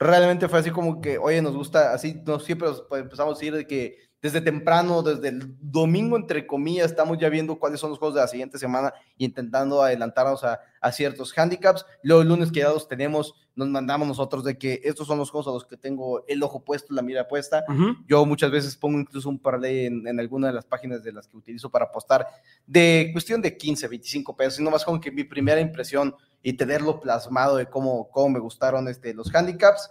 Realmente 0.00 0.48
fue 0.48 0.58
así 0.58 0.72
como 0.72 1.00
que, 1.00 1.16
oye, 1.16 1.40
nos 1.40 1.54
gusta, 1.54 1.94
así 1.94 2.20
nos 2.26 2.44
siempre 2.44 2.70
empezamos 2.90 3.36
a 3.36 3.38
decir 3.38 3.54
de 3.54 3.68
que 3.68 3.96
desde 4.24 4.40
temprano, 4.40 5.02
desde 5.02 5.28
el 5.28 5.54
domingo, 5.60 6.16
entre 6.16 6.46
comillas, 6.46 6.86
estamos 6.86 7.18
ya 7.18 7.28
viendo 7.28 7.58
cuáles 7.58 7.78
son 7.78 7.90
los 7.90 7.98
juegos 7.98 8.14
de 8.14 8.22
la 8.22 8.26
siguiente 8.26 8.58
semana 8.58 8.94
y 9.18 9.26
intentando 9.26 9.82
adelantarnos 9.82 10.42
a, 10.44 10.60
ciertos 10.92 11.36
handicaps. 11.36 11.84
Luego 12.02 12.22
el 12.22 12.28
lunes 12.28 12.50
que 12.50 12.60
ya 12.60 12.70
los 12.70 12.88
tenemos, 12.88 13.34
nos 13.54 13.68
mandamos 13.68 14.08
nosotros 14.08 14.42
de 14.42 14.56
que 14.56 14.80
estos 14.82 15.06
son 15.06 15.18
los 15.18 15.30
juegos 15.30 15.48
a 15.48 15.50
los 15.50 15.66
que 15.66 15.76
tengo 15.76 16.24
el 16.26 16.42
ojo 16.42 16.64
puesto, 16.64 16.94
la 16.94 17.02
mira 17.02 17.28
puesta. 17.28 17.64
Yo 18.06 18.24
muchas 18.24 18.50
veces 18.50 18.76
pongo 18.76 18.98
incluso 18.98 19.28
un 19.28 19.38
parlay 19.38 19.84
en, 19.84 20.06
en, 20.06 20.18
alguna 20.18 20.46
de 20.46 20.54
las 20.54 20.64
páginas 20.64 21.02
de 21.02 21.12
las 21.12 21.28
que 21.28 21.36
utilizo 21.36 21.70
para 21.70 21.84
apostar 21.84 22.26
de 22.66 23.10
cuestión 23.12 23.42
de 23.42 23.58
15, 23.58 23.88
25 23.88 24.34
pesos, 24.34 24.58
y 24.58 24.62
más 24.62 24.86
como 24.86 25.02
que 25.02 25.12
mi 25.12 25.24
primera 25.24 25.60
impresión 25.60 26.14
y 26.42 26.54
tenerlo 26.54 26.98
plasmado 26.98 27.56
de 27.56 27.66
cómo, 27.66 28.08
cómo 28.10 28.30
me 28.30 28.38
gustaron 28.38 28.88
este, 28.88 29.12
los 29.12 29.34
handicaps. 29.34 29.90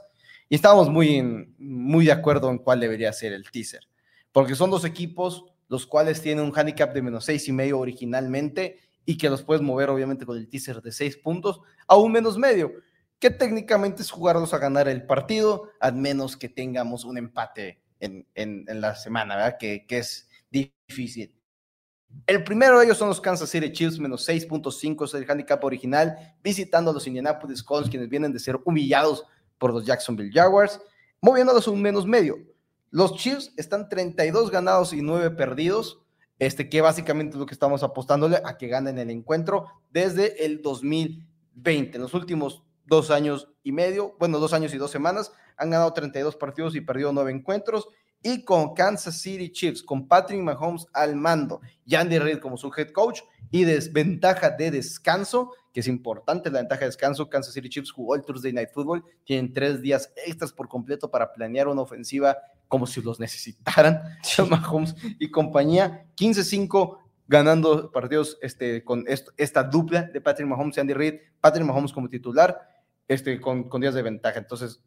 Y 0.49 0.55
estábamos 0.55 0.89
muy, 0.89 1.21
muy 1.59 2.05
de 2.05 2.13
acuerdo 2.13 2.49
en 2.49 2.57
cuál 2.57 2.79
debería 2.79 3.13
ser 3.13 3.33
el 3.33 3.51
teaser 3.51 3.87
porque 4.33 4.55
son 4.55 4.69
dos 4.69 4.83
equipos 4.83 5.45
los 5.69 5.87
cuales 5.87 6.21
tienen 6.21 6.43
un 6.43 6.51
handicap 6.53 6.93
de 6.93 7.01
menos 7.01 7.25
seis 7.25 7.47
y 7.47 7.53
medio 7.53 7.79
originalmente 7.79 8.79
y 9.05 9.17
que 9.17 9.29
los 9.29 9.43
puedes 9.43 9.61
mover 9.61 9.89
obviamente 9.89 10.25
con 10.25 10.37
el 10.37 10.49
teaser 10.49 10.81
de 10.81 10.91
seis 10.91 11.17
puntos 11.17 11.61
a 11.87 11.95
un 11.95 12.11
menos 12.11 12.37
medio, 12.37 12.73
que 13.19 13.29
técnicamente 13.29 14.01
es 14.01 14.11
jugarlos 14.11 14.53
a 14.53 14.57
ganar 14.57 14.87
el 14.87 15.05
partido, 15.05 15.69
a 15.79 15.91
menos 15.91 16.37
que 16.37 16.49
tengamos 16.49 17.05
un 17.05 17.17
empate 17.17 17.81
en, 17.99 18.65
la 18.67 18.95
semana, 18.95 19.35
¿verdad? 19.35 19.57
Que, 19.57 19.85
que, 19.87 19.99
es 19.99 20.27
difícil. 20.51 21.33
El 22.27 22.43
primero 22.43 22.77
de 22.77 22.85
ellos 22.85 22.97
son 22.97 23.07
los 23.07 23.21
Kansas 23.21 23.49
City 23.49 23.71
Chiefs, 23.71 23.97
menos 23.97 24.27
6.5 24.27 25.05
es 25.05 25.13
el 25.13 25.29
handicap 25.29 25.63
original, 25.63 26.35
visitando 26.43 26.91
a 26.91 26.93
los 26.93 27.07
Indianapolis 27.07 27.63
Colts, 27.63 27.89
quienes 27.89 28.09
vienen 28.09 28.33
de 28.33 28.39
ser 28.39 28.59
humillados 28.65 29.25
por 29.57 29.73
los 29.73 29.85
Jacksonville 29.85 30.31
Jaguars, 30.31 30.79
moviéndolos 31.21 31.67
a 31.67 31.71
un 31.71 31.81
menos 31.81 32.05
medio. 32.05 32.52
Los 32.93 33.15
Chiefs 33.15 33.51
están 33.57 33.89
32 33.89 34.51
ganados 34.51 34.93
y 34.93 35.01
9 35.01 35.31
perdidos, 35.31 36.03
este, 36.37 36.69
que 36.69 36.79
básicamente 36.79 37.33
es 37.33 37.39
lo 37.39 37.47
que 37.47 37.55
estamos 37.55 37.81
apostándole 37.81 38.39
a 38.45 38.55
que 38.55 38.67
ganen 38.67 38.99
el 38.99 39.09
encuentro 39.09 39.65
desde 39.89 40.45
el 40.45 40.61
2020. 40.61 41.95
En 41.95 42.01
los 42.03 42.13
últimos 42.13 42.61
dos 42.85 43.09
años 43.09 43.49
y 43.63 43.71
medio, 43.71 44.15
bueno, 44.19 44.37
dos 44.37 44.53
años 44.53 44.75
y 44.75 44.77
dos 44.77 44.91
semanas, 44.91 45.31
han 45.57 45.71
ganado 45.71 45.91
32 45.91 46.35
partidos 46.35 46.75
y 46.75 46.81
perdido 46.81 47.11
9 47.11 47.31
encuentros. 47.31 47.87
Y 48.21 48.45
con 48.45 48.75
Kansas 48.75 49.19
City 49.19 49.51
Chiefs, 49.51 49.81
con 49.81 50.07
Patrick 50.07 50.43
Mahomes 50.43 50.85
al 50.93 51.15
mando 51.15 51.61
y 51.87 51.95
Andy 51.95 52.19
Reid 52.19 52.37
como 52.37 52.57
su 52.57 52.71
head 52.77 52.91
coach 52.91 53.21
y 53.49 53.63
desventaja 53.63 54.51
de 54.51 54.69
descanso, 54.69 55.51
que 55.73 55.79
es 55.79 55.87
importante 55.87 56.51
la 56.51 56.59
ventaja 56.59 56.81
de 56.81 56.85
descanso. 56.87 57.29
Kansas 57.29 57.53
City 57.53 57.67
Chiefs 57.67 57.91
jugó 57.91 58.15
el 58.15 58.21
Thursday 58.21 58.53
Night 58.53 58.69
Football, 58.71 59.03
tienen 59.25 59.51
tres 59.51 59.81
días 59.81 60.13
extras 60.25 60.53
por 60.53 60.69
completo 60.69 61.09
para 61.09 61.33
planear 61.33 61.67
una 61.67 61.81
ofensiva 61.81 62.37
como 62.67 62.87
si 62.87 63.01
los 63.01 63.19
necesitaran, 63.19 64.01
Mahomes 64.49 64.95
y 65.19 65.29
compañía, 65.29 66.05
15-5 66.15 66.97
ganando 67.27 67.91
partidos 67.91 68.37
este, 68.41 68.83
con 68.83 69.05
esta 69.07 69.63
dupla 69.63 70.03
de 70.03 70.21
Patrick 70.21 70.47
Mahomes 70.47 70.77
y 70.77 70.79
Andy 70.79 70.93
Reid, 70.93 71.15
Patrick 71.41 71.65
Mahomes 71.65 71.91
como 71.91 72.09
titular, 72.09 72.59
este, 73.07 73.39
con, 73.39 73.69
con 73.69 73.81
días 73.81 73.93
de 73.93 74.01
ventaja. 74.01 74.39
Entonces, 74.39 74.81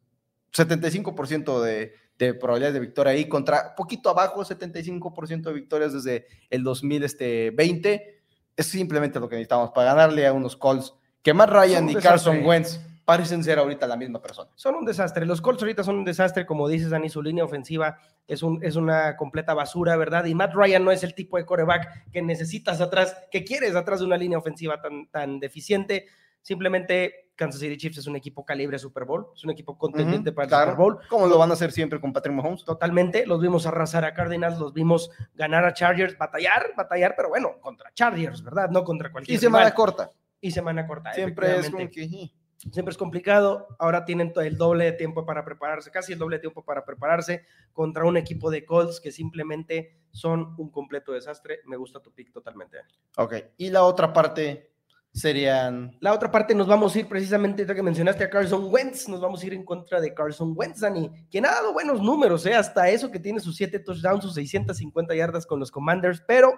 75% 0.52 1.60
de, 1.62 1.94
de 2.18 2.34
probabilidades 2.34 2.74
de 2.74 2.80
victoria 2.80 3.12
ahí 3.12 3.28
contra 3.28 3.74
poquito 3.74 4.10
abajo, 4.10 4.44
75% 4.44 5.42
de 5.42 5.52
victorias 5.52 5.92
desde 5.92 6.26
el 6.50 6.62
2020. 6.62 8.15
Es 8.56 8.66
simplemente 8.66 9.20
lo 9.20 9.28
que 9.28 9.36
necesitamos 9.36 9.70
para 9.70 9.94
ganarle 9.94 10.26
a 10.26 10.32
unos 10.32 10.56
Colts 10.56 10.94
que 11.22 11.34
más 11.34 11.50
Ryan 11.50 11.90
y 11.90 11.94
Carson 11.96 12.44
Wentz 12.44 12.80
parecen 13.04 13.42
ser 13.42 13.58
ahorita 13.58 13.86
la 13.86 13.96
misma 13.96 14.20
persona. 14.20 14.50
Son 14.56 14.74
un 14.74 14.84
desastre. 14.84 15.24
Los 15.24 15.40
Colts 15.40 15.62
ahorita 15.62 15.84
son 15.84 15.96
un 15.96 16.04
desastre, 16.04 16.44
como 16.44 16.68
dices, 16.68 16.90
Dani, 16.90 17.08
su 17.08 17.22
línea 17.22 17.44
ofensiva 17.44 17.98
es, 18.26 18.42
un, 18.42 18.58
es 18.62 18.76
una 18.76 19.16
completa 19.16 19.54
basura, 19.54 19.96
¿verdad? 19.96 20.24
Y 20.24 20.34
Matt 20.34 20.54
Ryan 20.54 20.84
no 20.84 20.90
es 20.90 21.04
el 21.04 21.14
tipo 21.14 21.36
de 21.36 21.46
coreback 21.46 22.10
que 22.10 22.20
necesitas 22.20 22.80
atrás, 22.80 23.16
que 23.30 23.44
quieres 23.44 23.76
atrás 23.76 24.00
de 24.00 24.06
una 24.06 24.16
línea 24.16 24.38
ofensiva 24.38 24.80
tan, 24.80 25.08
tan 25.08 25.38
deficiente. 25.38 26.06
Simplemente 26.46 27.32
Kansas 27.34 27.60
City 27.60 27.76
Chiefs 27.76 27.98
es 27.98 28.06
un 28.06 28.14
equipo 28.14 28.44
calibre 28.44 28.78
Super 28.78 29.04
Bowl, 29.04 29.26
es 29.34 29.42
un 29.42 29.50
equipo 29.50 29.76
contendiente 29.76 30.30
para 30.30 30.44
el 30.44 30.50
Super 30.54 30.76
Bowl. 30.76 30.98
Como 31.08 31.26
lo 31.26 31.38
van 31.38 31.50
a 31.50 31.54
hacer 31.54 31.72
siempre 31.72 32.00
con 32.00 32.12
Patrick 32.12 32.36
Mahomes. 32.36 32.64
Totalmente, 32.64 33.26
los 33.26 33.40
vimos 33.40 33.66
arrasar 33.66 34.04
a 34.04 34.14
Cardinals, 34.14 34.56
los 34.60 34.72
vimos 34.72 35.10
ganar 35.34 35.64
a 35.64 35.72
Chargers, 35.72 36.16
batallar, 36.16 36.70
batallar, 36.76 37.14
pero 37.16 37.30
bueno, 37.30 37.58
contra 37.60 37.92
Chargers, 37.94 38.44
¿verdad? 38.44 38.70
No 38.70 38.84
contra 38.84 39.10
cualquier 39.10 39.36
Y 39.36 39.40
semana 39.40 39.74
corta. 39.74 40.12
Y 40.40 40.52
semana 40.52 40.86
corta. 40.86 41.12
Siempre 41.14 41.58
es 41.58 41.68
como 41.68 41.90
que 41.90 42.30
siempre 42.70 42.92
es 42.92 42.96
complicado. 42.96 43.66
Ahora 43.80 44.04
tienen 44.04 44.32
el 44.36 44.56
doble 44.56 44.84
de 44.84 44.92
tiempo 44.92 45.26
para 45.26 45.44
prepararse, 45.44 45.90
casi 45.90 46.12
el 46.12 46.20
doble 46.20 46.36
de 46.36 46.42
tiempo 46.42 46.64
para 46.64 46.84
prepararse 46.84 47.44
contra 47.72 48.04
un 48.04 48.16
equipo 48.16 48.52
de 48.52 48.64
Colts 48.64 49.00
que 49.00 49.10
simplemente 49.10 49.98
son 50.12 50.54
un 50.58 50.70
completo 50.70 51.10
desastre. 51.10 51.58
Me 51.64 51.76
gusta 51.76 51.98
tu 51.98 52.12
pick 52.12 52.30
totalmente. 52.30 52.78
Ok, 53.16 53.34
y 53.56 53.70
la 53.70 53.82
otra 53.82 54.12
parte 54.12 54.75
serían. 55.16 55.96
La 56.00 56.12
otra 56.12 56.30
parte 56.30 56.54
nos 56.54 56.66
vamos 56.66 56.94
a 56.94 56.98
ir 56.98 57.08
precisamente, 57.08 57.64
ya 57.64 57.74
que 57.74 57.82
mencionaste 57.82 58.24
a 58.24 58.30
Carson 58.30 58.68
Wentz, 58.70 59.08
nos 59.08 59.20
vamos 59.20 59.42
a 59.42 59.46
ir 59.46 59.54
en 59.54 59.64
contra 59.64 60.00
de 60.00 60.12
Carson 60.12 60.52
Wentz, 60.54 60.80
Dani, 60.80 61.10
quien 61.30 61.46
ha 61.46 61.50
dado 61.50 61.72
buenos 61.72 62.02
números, 62.02 62.44
¿eh? 62.44 62.54
hasta 62.54 62.90
eso 62.90 63.10
que 63.10 63.18
tiene 63.18 63.40
sus 63.40 63.56
siete 63.56 63.78
touchdowns, 63.78 64.22
sus 64.22 64.34
650 64.34 65.14
yardas 65.14 65.46
con 65.46 65.58
los 65.58 65.70
Commanders, 65.70 66.22
pero 66.26 66.54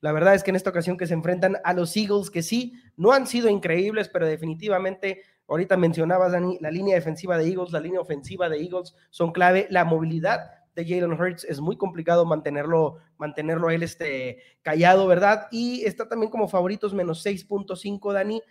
la 0.00 0.10
verdad 0.10 0.34
es 0.34 0.42
que 0.42 0.50
en 0.50 0.56
esta 0.56 0.70
ocasión 0.70 0.96
que 0.96 1.06
se 1.06 1.14
enfrentan 1.14 1.58
a 1.62 1.72
los 1.74 1.96
Eagles, 1.96 2.30
que 2.30 2.42
sí, 2.42 2.74
no 2.96 3.12
han 3.12 3.26
sido 3.26 3.48
increíbles, 3.48 4.08
pero 4.08 4.26
definitivamente 4.26 5.22
Ahorita 5.48 5.76
mencionabas, 5.76 6.32
Dani, 6.32 6.56
la 6.62 6.70
línea 6.70 6.94
defensiva 6.94 7.36
de 7.36 7.46
Eagles, 7.46 7.72
la 7.72 7.80
línea 7.80 8.00
ofensiva 8.00 8.48
de 8.48 8.58
Eagles 8.58 8.94
son 9.10 9.32
clave. 9.32 9.66
La 9.68 9.84
movilidad 9.84 10.50
de 10.74 10.84
Jalen 10.84 11.12
Hurts 11.12 11.44
es 11.44 11.60
muy 11.60 11.76
complicado 11.76 12.24
mantenerlo, 12.24 12.98
mantenerlo 13.18 13.70
él 13.70 13.82
este, 13.82 14.42
callado, 14.62 15.06
¿verdad? 15.06 15.48
Y 15.50 15.84
está 15.84 16.08
también 16.08 16.30
como 16.30 16.48
favoritos 16.48 16.94
menos 16.94 17.24
6.5, 17.24 18.12
Dani. 18.12 18.42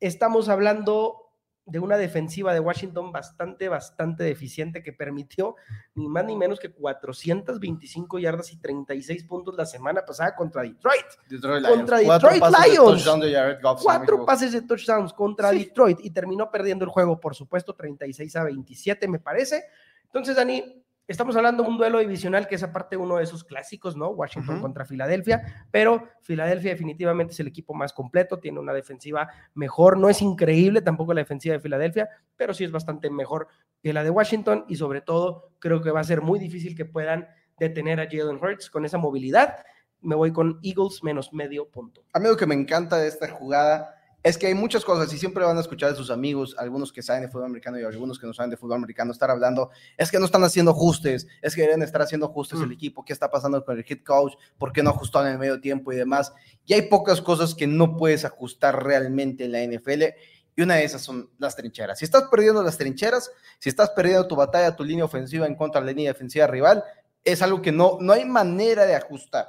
Estamos 0.00 0.48
hablando 0.48 1.30
de 1.70 1.78
una 1.78 1.96
defensiva 1.96 2.52
de 2.52 2.58
Washington 2.58 3.12
bastante, 3.12 3.68
bastante 3.68 4.24
deficiente 4.24 4.82
que 4.82 4.92
permitió 4.92 5.54
ni 5.94 6.08
más 6.08 6.24
ni 6.24 6.34
menos 6.34 6.58
que 6.58 6.72
425 6.72 8.18
yardas 8.18 8.52
y 8.52 8.56
36 8.56 9.24
puntos 9.24 9.54
la 9.56 9.66
semana 9.66 10.04
pasada 10.04 10.34
contra 10.34 10.62
Detroit. 10.62 11.06
contra 11.68 11.98
Detroit 11.98 12.42
Lions. 12.66 13.08
Cuatro 13.82 14.24
pases 14.24 14.52
de 14.52 14.62
touchdowns 14.62 15.12
contra 15.12 15.52
Detroit 15.52 15.98
y 16.02 16.10
terminó 16.10 16.50
perdiendo 16.50 16.84
el 16.84 16.90
juego, 16.90 17.20
por 17.20 17.36
supuesto, 17.36 17.74
36 17.74 18.34
a 18.34 18.44
27 18.44 19.06
me 19.06 19.20
parece. 19.20 19.64
Entonces, 20.06 20.34
Dani, 20.34 20.82
Estamos 21.10 21.34
hablando 21.34 21.64
de 21.64 21.68
un 21.68 21.76
duelo 21.76 21.98
divisional 21.98 22.46
que 22.46 22.54
es 22.54 22.62
aparte 22.62 22.96
uno 22.96 23.16
de 23.16 23.24
esos 23.24 23.42
clásicos, 23.42 23.96
¿no? 23.96 24.10
Washington 24.10 24.60
contra 24.60 24.84
Filadelfia, 24.84 25.66
pero 25.72 26.04
Filadelfia 26.22 26.70
definitivamente 26.70 27.32
es 27.32 27.40
el 27.40 27.48
equipo 27.48 27.74
más 27.74 27.92
completo, 27.92 28.38
tiene 28.38 28.60
una 28.60 28.72
defensiva 28.72 29.28
mejor, 29.54 29.98
no 29.98 30.08
es 30.08 30.22
increíble 30.22 30.82
tampoco 30.82 31.12
la 31.12 31.22
defensiva 31.22 31.54
de 31.54 31.60
Filadelfia, 31.60 32.08
pero 32.36 32.54
sí 32.54 32.62
es 32.62 32.70
bastante 32.70 33.10
mejor 33.10 33.48
que 33.82 33.92
la 33.92 34.04
de 34.04 34.10
Washington 34.10 34.66
y 34.68 34.76
sobre 34.76 35.00
todo 35.00 35.50
creo 35.58 35.82
que 35.82 35.90
va 35.90 35.98
a 35.98 36.04
ser 36.04 36.20
muy 36.20 36.38
difícil 36.38 36.76
que 36.76 36.84
puedan 36.84 37.26
detener 37.58 37.98
a 37.98 38.06
Jalen 38.08 38.36
Hurts 38.40 38.70
con 38.70 38.84
esa 38.84 38.96
movilidad. 38.96 39.64
Me 40.02 40.14
voy 40.14 40.32
con 40.32 40.60
Eagles 40.62 41.02
menos 41.02 41.32
medio 41.32 41.68
punto. 41.68 42.04
A 42.12 42.20
mí 42.20 42.28
lo 42.28 42.36
que 42.36 42.46
me 42.46 42.54
encanta 42.54 42.98
de 42.98 43.08
esta 43.08 43.28
jugada 43.28 43.99
es 44.22 44.36
que 44.36 44.46
hay 44.46 44.54
muchas 44.54 44.84
cosas 44.84 45.12
y 45.14 45.18
siempre 45.18 45.44
van 45.44 45.56
a 45.56 45.60
escuchar 45.60 45.90
de 45.90 45.96
sus 45.96 46.10
amigos, 46.10 46.54
algunos 46.58 46.92
que 46.92 47.02
saben 47.02 47.22
de 47.22 47.28
fútbol 47.28 47.46
americano 47.46 47.78
y 47.80 47.84
algunos 47.84 48.18
que 48.18 48.26
no 48.26 48.34
saben 48.34 48.50
de 48.50 48.56
fútbol 48.56 48.76
americano, 48.76 49.12
estar 49.12 49.30
hablando, 49.30 49.70
es 49.96 50.10
que 50.10 50.18
no 50.18 50.26
están 50.26 50.44
haciendo 50.44 50.72
ajustes, 50.72 51.26
es 51.40 51.54
que 51.54 51.62
deben 51.62 51.82
estar 51.82 52.02
haciendo 52.02 52.26
ajustes 52.26 52.60
el 52.60 52.68
mm. 52.68 52.72
equipo, 52.72 53.04
qué 53.04 53.12
está 53.12 53.30
pasando 53.30 53.64
con 53.64 53.78
el 53.78 53.84
head 53.88 54.02
coach, 54.04 54.34
por 54.58 54.72
qué 54.72 54.82
no 54.82 54.90
ajustó 54.90 55.24
en 55.24 55.32
el 55.32 55.38
medio 55.38 55.60
tiempo 55.60 55.92
y 55.92 55.96
demás. 55.96 56.32
Y 56.66 56.74
hay 56.74 56.82
pocas 56.82 57.22
cosas 57.22 57.54
que 57.54 57.66
no 57.66 57.96
puedes 57.96 58.24
ajustar 58.24 58.84
realmente 58.84 59.44
en 59.44 59.52
la 59.52 59.64
NFL. 59.64 60.02
Y 60.56 60.62
una 60.62 60.74
de 60.74 60.84
esas 60.84 61.00
son 61.00 61.30
las 61.38 61.56
trincheras. 61.56 61.98
Si 61.98 62.04
estás 62.04 62.24
perdiendo 62.30 62.62
las 62.62 62.76
trincheras, 62.76 63.30
si 63.58 63.70
estás 63.70 63.90
perdiendo 63.90 64.26
tu 64.26 64.36
batalla, 64.36 64.76
tu 64.76 64.84
línea 64.84 65.04
ofensiva 65.04 65.46
en 65.46 65.54
contra 65.54 65.80
de 65.80 65.86
la 65.86 65.92
línea 65.92 66.12
defensiva 66.12 66.46
rival, 66.46 66.84
es 67.24 67.40
algo 67.40 67.62
que 67.62 67.72
no, 67.72 67.96
no 68.00 68.12
hay 68.12 68.26
manera 68.26 68.84
de 68.84 68.94
ajustar. 68.94 69.48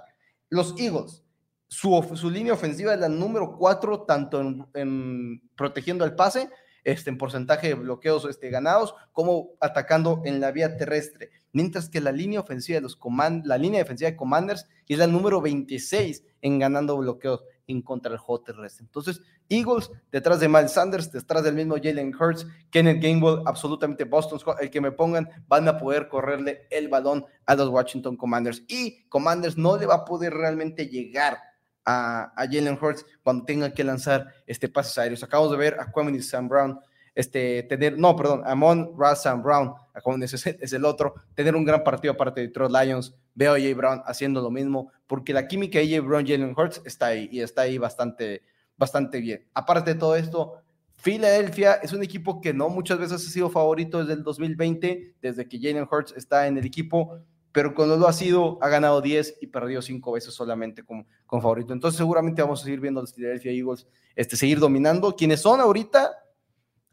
Los 0.49 0.75
Eagles, 0.77 1.23
su, 1.71 2.29
línea 2.29 2.53
ofensiva 2.53 2.93
es 2.93 2.99
la 2.99 3.07
número 3.07 3.55
cuatro, 3.57 4.01
tanto 4.01 4.41
en, 4.73 5.41
protegiendo 5.55 6.03
el 6.03 6.15
pase, 6.15 6.49
este, 6.83 7.09
en 7.09 7.17
porcentaje 7.17 7.69
de 7.69 7.75
bloqueos 7.75 8.25
este, 8.25 8.49
ganados, 8.49 8.93
como 9.13 9.51
atacando 9.61 10.21
en 10.25 10.41
la 10.41 10.51
vía 10.51 10.75
terrestre. 10.75 11.31
Mientras 11.53 11.87
que 11.89 12.01
la 12.01 12.11
línea 12.11 12.41
ofensiva 12.41 12.75
de 12.75 12.81
los 12.81 12.97
command, 12.97 13.45
la 13.45 13.57
línea 13.57 13.79
defensiva 13.79 14.09
de 14.09 14.17
Commanders 14.17 14.67
es 14.87 14.97
la 14.97 15.07
número 15.07 15.39
26 15.39 16.23
en 16.41 16.59
ganando 16.59 16.97
bloqueos 16.97 17.45
en 17.67 17.81
contra 17.81 18.11
del 18.11 18.19
juego 18.19 18.43
terrestre. 18.43 18.85
Entonces, 18.85 19.21
Eagles 19.47 19.91
detrás 20.11 20.41
de 20.41 20.49
Miles 20.49 20.73
Sanders, 20.73 21.09
detrás 21.09 21.43
del 21.43 21.55
mismo 21.55 21.75
Jalen 21.81 22.13
Hurts, 22.13 22.45
Kenneth 22.69 23.01
Gainwell, 23.01 23.43
absolutamente 23.45 24.03
Boston, 24.03 24.39
el 24.59 24.69
que 24.69 24.81
me 24.81 24.91
pongan, 24.91 25.29
van 25.47 25.69
a 25.69 25.77
poder 25.77 26.09
correrle 26.09 26.67
el 26.69 26.89
balón 26.89 27.25
a 27.45 27.55
los 27.55 27.69
Washington 27.69 28.17
Commanders. 28.17 28.63
Y 28.67 29.03
Commanders 29.07 29.57
no 29.57 29.77
le 29.77 29.85
va 29.85 29.95
a 29.95 30.05
poder 30.05 30.33
realmente 30.33 30.87
llegar 30.87 31.50
a, 31.85 32.33
Jalen 32.35 32.77
Hurts 32.81 33.05
cuando 33.23 33.45
tenga 33.45 33.73
que 33.73 33.83
lanzar 33.83 34.27
este 34.45 34.69
pases 34.69 34.97
aéreos. 34.97 35.23
Acabamos 35.23 35.51
de 35.51 35.57
ver 35.57 35.77
a 35.79 35.91
Quentin 35.91 36.21
Sam 36.21 36.47
Brown 36.47 36.79
este, 37.13 37.63
tener, 37.63 37.97
no, 37.97 38.15
perdón, 38.15 38.41
Amon 38.45 38.95
Sam 39.15 39.43
Brown, 39.43 39.73
ese 40.23 40.57
es 40.59 40.73
el 40.73 40.85
otro, 40.85 41.15
tener 41.35 41.55
un 41.55 41.65
gran 41.65 41.83
partido 41.83 42.13
aparte 42.13 42.41
de 42.41 42.47
Detroit 42.47 42.71
Lions, 42.71 43.13
veo 43.35 43.53
a 43.53 43.59
J. 43.59 43.75
Brown 43.75 44.01
haciendo 44.05 44.41
lo 44.41 44.49
mismo, 44.49 44.91
porque 45.07 45.33
la 45.33 45.47
química 45.47 45.79
de 45.79 45.89
J. 45.89 46.07
Brown, 46.07 46.25
Jalen 46.25 46.55
Hurts 46.55 46.81
está 46.85 47.07
ahí 47.07 47.27
y 47.31 47.41
está 47.41 47.63
ahí 47.63 47.77
bastante, 47.77 48.43
bastante 48.77 49.19
bien. 49.19 49.45
Aparte 49.53 49.93
de 49.93 49.99
todo 49.99 50.15
esto, 50.15 50.61
Philadelphia 51.03 51.73
es 51.81 51.91
un 51.93 52.03
equipo 52.03 52.39
que 52.39 52.53
no 52.53 52.69
muchas 52.69 52.99
veces 52.99 53.27
ha 53.27 53.29
sido 53.31 53.49
favorito 53.49 53.99
desde 53.99 54.13
el 54.13 54.23
2020, 54.23 55.15
desde 55.21 55.47
que 55.47 55.59
Jalen 55.59 55.87
Hurts 55.91 56.13
está 56.15 56.47
en 56.47 56.57
el 56.57 56.65
equipo, 56.65 57.19
pero 57.51 57.75
cuando 57.75 57.97
lo 57.97 58.07
ha 58.07 58.13
sido, 58.13 58.57
ha 58.61 58.69
ganado 58.69 59.01
10 59.01 59.39
y 59.41 59.47
perdido 59.47 59.81
5 59.81 60.11
veces 60.11 60.33
solamente 60.33 60.83
con, 60.83 61.05
con 61.25 61.41
favorito. 61.41 61.73
Entonces 61.73 61.97
seguramente 61.97 62.41
vamos 62.41 62.61
a 62.61 62.63
seguir 62.63 62.79
viendo 62.79 62.99
a 62.99 63.03
los 63.03 63.13
Philadelphia 63.13 63.51
Eagles 63.51 63.87
este, 64.15 64.37
seguir 64.37 64.59
dominando. 64.59 65.15
Quienes 65.15 65.41
son 65.41 65.59
ahorita, 65.59 66.11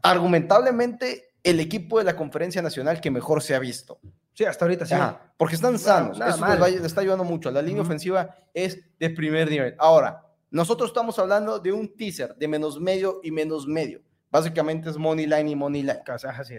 argumentablemente, 0.02 1.34
el 1.42 1.61
equipo 1.61 1.98
de 1.98 2.04
la 2.04 2.16
conferencia 2.16 2.62
nacional 2.62 3.00
que 3.00 3.11
mejor 3.11 3.42
se 3.42 3.54
ha 3.54 3.59
visto. 3.59 4.00
Sí, 4.34 4.44
hasta 4.44 4.64
ahorita 4.64 4.86
sí. 4.86 4.94
porque 5.36 5.56
están 5.56 5.78
sanos. 5.78 6.20
Eso 6.20 6.46
les, 6.66 6.82
está 6.82 7.00
ayudando 7.00 7.24
mucho. 7.24 7.50
La 7.50 7.62
línea 7.62 7.82
ofensiva 7.82 8.36
es 8.54 8.78
de 8.98 9.11
primer 9.11 9.50
nivel. 9.50 9.74
Ahora, 9.78 10.24
nosotros 10.50 10.90
estamos 10.90 11.18
hablando 11.18 11.59
de 11.59 11.72
un 11.72 11.96
teaser 11.96 12.36
de 12.36 12.48
menos 12.48 12.80
medio 12.80 13.20
y 13.22 13.30
menos 13.30 13.66
medio. 13.66 14.00
Básicamente 14.30 14.90
es 14.90 14.96
money 14.96 15.26
line 15.26 15.50
y 15.50 15.56
money 15.56 15.82
line. 15.82 16.02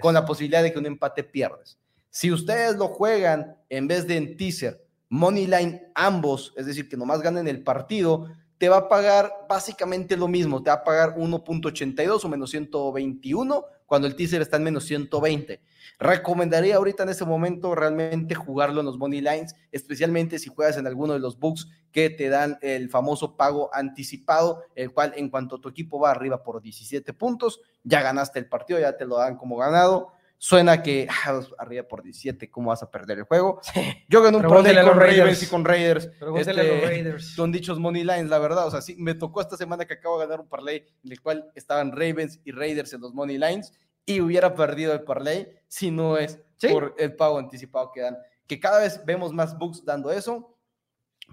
Con 0.01 0.13
la 0.13 0.25
posibilidad 0.25 0.63
de 0.63 0.73
que 0.73 0.79
un 0.79 0.87
empate 0.87 1.23
pierdas. 1.23 1.79
Si 2.10 2.32
ustedes 2.32 2.76
lo 2.76 2.88
juegan 2.88 3.57
en 3.70 3.88
vez 3.88 4.07
de 4.07 4.18
en 4.18 4.38
teaser, 4.38 4.84
money 5.10 5.47
line 5.47 5.91
ambos, 5.95 6.53
es 6.55 6.66
decir, 6.66 6.89
que 6.89 6.97
nomás 6.97 7.22
ganen 7.22 7.47
el 7.47 7.64
partido, 7.64 8.28
te 8.60 8.70
va 8.70 8.78
a 8.78 8.89
pagar 8.89 9.32
básicamente 9.47 10.18
lo 10.18 10.28
mismo. 10.28 10.62
Te 10.62 10.70
va 10.70 10.78
a 10.78 10.84
pagar 10.84 11.16
1.82 11.16 12.24
o 12.24 12.28
menos 12.28 12.51
121 12.51 13.66
cuando 13.86 14.07
el 14.07 14.16
teaser 14.16 14.41
está 14.41 14.57
en 14.57 14.64
menos 14.64 14.86
120. 14.86 15.62
Recomendaría 15.97 16.76
ahorita 16.76 17.03
en 17.03 17.10
ese 17.10 17.26
momento 17.26 17.74
realmente 17.74 18.36
jugarlo 18.36 18.82
en 18.82 18.86
los 18.86 18.97
money 18.97 19.22
lines, 19.22 19.55
especialmente 19.72 20.39
si 20.39 20.49
juegas 20.49 20.78
en 20.78 20.88
alguno 20.88 21.14
de 21.14 21.20
los 21.20 21.39
books 21.39 21.68
que 21.91 22.10
te 22.10 22.30
dan 22.30 22.60
el 22.62 22.89
famoso 22.89 23.36
pago 23.36 23.70
anticipado, 23.74 24.64
el 24.76 24.93
cual 24.93 25.14
en 25.16 25.30
cuanto 25.30 25.60
tu 25.60 25.70
equipo 25.70 25.99
va 25.99 26.12
arriba 26.12 26.43
por 26.43 26.62
17 26.62 27.14
puntos, 27.14 27.62
ya 27.84 28.01
ganaste 28.01 28.39
el 28.39 28.47
partido, 28.47 28.80
ya 28.80 28.95
te 28.95 29.05
lo 29.05 29.18
dan 29.18 29.38
como 29.38 29.57
ganado. 29.57 30.12
Suena 30.41 30.81
que 30.81 31.05
ah, 31.09 31.41
arriba 31.57 31.83
por 31.83 32.01
17, 32.01 32.49
¿cómo 32.49 32.69
vas 32.69 32.81
a 32.81 32.89
perder 32.89 33.17
el 33.17 33.23
juego? 33.25 33.59
Yo 34.07 34.21
gané 34.21 34.37
un 34.37 34.43
problema 34.43 34.83
con 34.83 34.97
Ravens 34.97 35.43
y 35.43 35.47
con 35.47 35.65
Raiders. 35.65 36.09
Este, 36.37 36.53
Raiders. 36.53 37.25
Son 37.35 37.51
dichos 37.51 37.77
money 37.77 38.05
lines, 38.05 38.29
la 38.29 38.39
verdad. 38.39 38.65
O 38.65 38.71
sea, 38.71 38.79
sí, 38.79 38.95
me 38.97 39.15
tocó 39.15 39.41
esta 39.41 39.57
semana 39.57 39.85
que 39.85 39.95
acabo 39.95 40.17
de 40.17 40.25
ganar 40.25 40.39
un 40.39 40.47
parlay 40.47 40.87
en 41.03 41.11
el 41.11 41.21
cual 41.21 41.51
estaban 41.55 41.91
Ravens 41.91 42.39
y 42.45 42.53
Raiders 42.53 42.93
en 42.93 43.01
los 43.01 43.13
money 43.13 43.37
lines 43.37 43.73
y 44.05 44.21
hubiera 44.21 44.55
perdido 44.55 44.93
el 44.93 45.01
parlay 45.01 45.59
si 45.67 45.91
no 45.91 46.17
es 46.17 46.39
por 46.71 46.95
el 46.97 47.17
pago 47.17 47.37
anticipado 47.37 47.91
que 47.91 47.99
dan. 47.99 48.17
Que 48.47 48.61
cada 48.61 48.79
vez 48.79 49.03
vemos 49.05 49.33
más 49.33 49.57
books 49.57 49.83
dando 49.83 50.09
eso. 50.09 50.57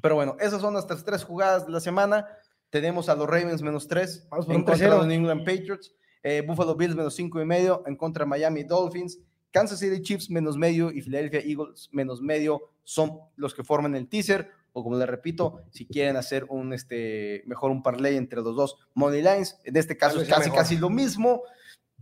Pero 0.02 0.16
bueno, 0.16 0.36
esas 0.40 0.60
son 0.60 0.72
nuestras 0.72 1.04
tres 1.04 1.22
jugadas 1.22 1.64
de 1.64 1.70
la 1.70 1.78
semana. 1.78 2.26
Tenemos 2.70 3.08
a 3.08 3.14
los 3.14 3.28
Ravens 3.28 3.62
menos 3.62 3.86
tres 3.86 4.26
en 4.48 4.64
contra 4.64 4.76
de 4.76 4.88
los 4.88 5.06
New 5.06 5.16
England 5.16 5.44
Patriots. 5.44 5.92
Eh, 6.28 6.42
Buffalo 6.44 6.74
Bills 6.74 6.96
menos 6.96 7.14
cinco 7.14 7.40
y 7.40 7.44
medio 7.44 7.84
en 7.86 7.94
contra 7.94 8.24
de 8.24 8.28
Miami 8.28 8.64
Dolphins. 8.64 9.20
Kansas 9.52 9.78
City 9.78 10.02
Chiefs 10.02 10.28
menos 10.28 10.56
medio 10.56 10.90
y 10.90 11.00
Philadelphia 11.00 11.38
Eagles 11.38 11.88
menos 11.92 12.20
medio 12.20 12.62
son 12.82 13.20
los 13.36 13.54
que 13.54 13.62
forman 13.62 13.94
el 13.94 14.08
teaser. 14.08 14.50
O 14.72 14.82
como 14.82 14.98
les 14.98 15.08
repito, 15.08 15.62
si 15.70 15.86
quieren 15.86 16.16
hacer 16.16 16.44
un 16.48 16.72
este 16.72 17.44
mejor 17.46 17.70
un 17.70 17.80
parlay 17.80 18.16
entre 18.16 18.40
los 18.42 18.56
dos 18.56 18.76
money 18.92 19.22
lines, 19.22 19.60
en 19.62 19.76
este 19.76 19.96
caso 19.96 20.20
es 20.20 20.28
casi 20.28 20.50
casi 20.50 20.76
lo 20.76 20.90
mismo 20.90 21.42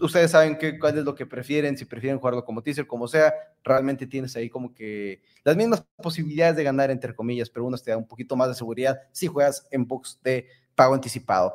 ustedes 0.00 0.30
saben 0.30 0.56
qué, 0.56 0.78
cuál 0.78 0.98
es 0.98 1.04
lo 1.04 1.14
que 1.14 1.26
prefieren, 1.26 1.76
si 1.76 1.84
prefieren 1.84 2.18
jugarlo 2.18 2.46
como 2.46 2.62
teaser, 2.62 2.86
como 2.86 3.06
sea, 3.06 3.32
realmente 3.62 4.06
tienes 4.06 4.34
ahí 4.36 4.48
como 4.48 4.74
que 4.74 5.22
las 5.44 5.54
mismas 5.54 5.84
posibilidades 6.02 6.56
de 6.56 6.64
ganar, 6.64 6.90
entre 6.90 7.14
comillas, 7.14 7.50
pero 7.50 7.66
uno 7.66 7.76
te 7.76 7.90
da 7.90 7.98
un 7.98 8.08
poquito 8.08 8.36
más 8.36 8.48
de 8.48 8.54
seguridad 8.54 8.98
si 9.12 9.26
juegas 9.26 9.68
en 9.70 9.86
box 9.86 10.18
de 10.24 10.48
pago 10.74 10.94
anticipado. 10.94 11.54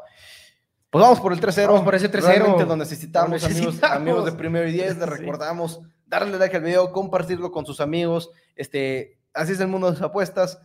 Pues 0.89 1.03
vamos 1.03 1.19
por 1.19 1.33
el 1.33 1.39
3-0. 1.39 1.67
Vamos 1.67 1.83
por 1.83 1.95
ese 1.95 2.11
3-0. 2.11 2.21
Realmente 2.21 2.65
lo 2.65 2.75
necesitamos, 2.75 3.43
Amigos, 3.43 3.83
amigos 3.83 4.25
de 4.25 4.31
Primero 4.31 4.67
y 4.67 4.71
Diez, 4.71 4.97
les 4.97 5.09
recordamos 5.19 5.81
darle 6.07 6.37
like 6.39 6.57
al 6.57 6.63
video, 6.63 6.91
compartirlo 6.91 7.51
con 7.51 7.65
sus 7.65 7.79
amigos. 7.79 8.31
Este, 8.55 9.19
así 9.33 9.53
es 9.53 9.59
el 9.59 9.67
mundo 9.67 9.87
de 9.87 9.93
las 9.93 10.01
apuestas. 10.01 10.59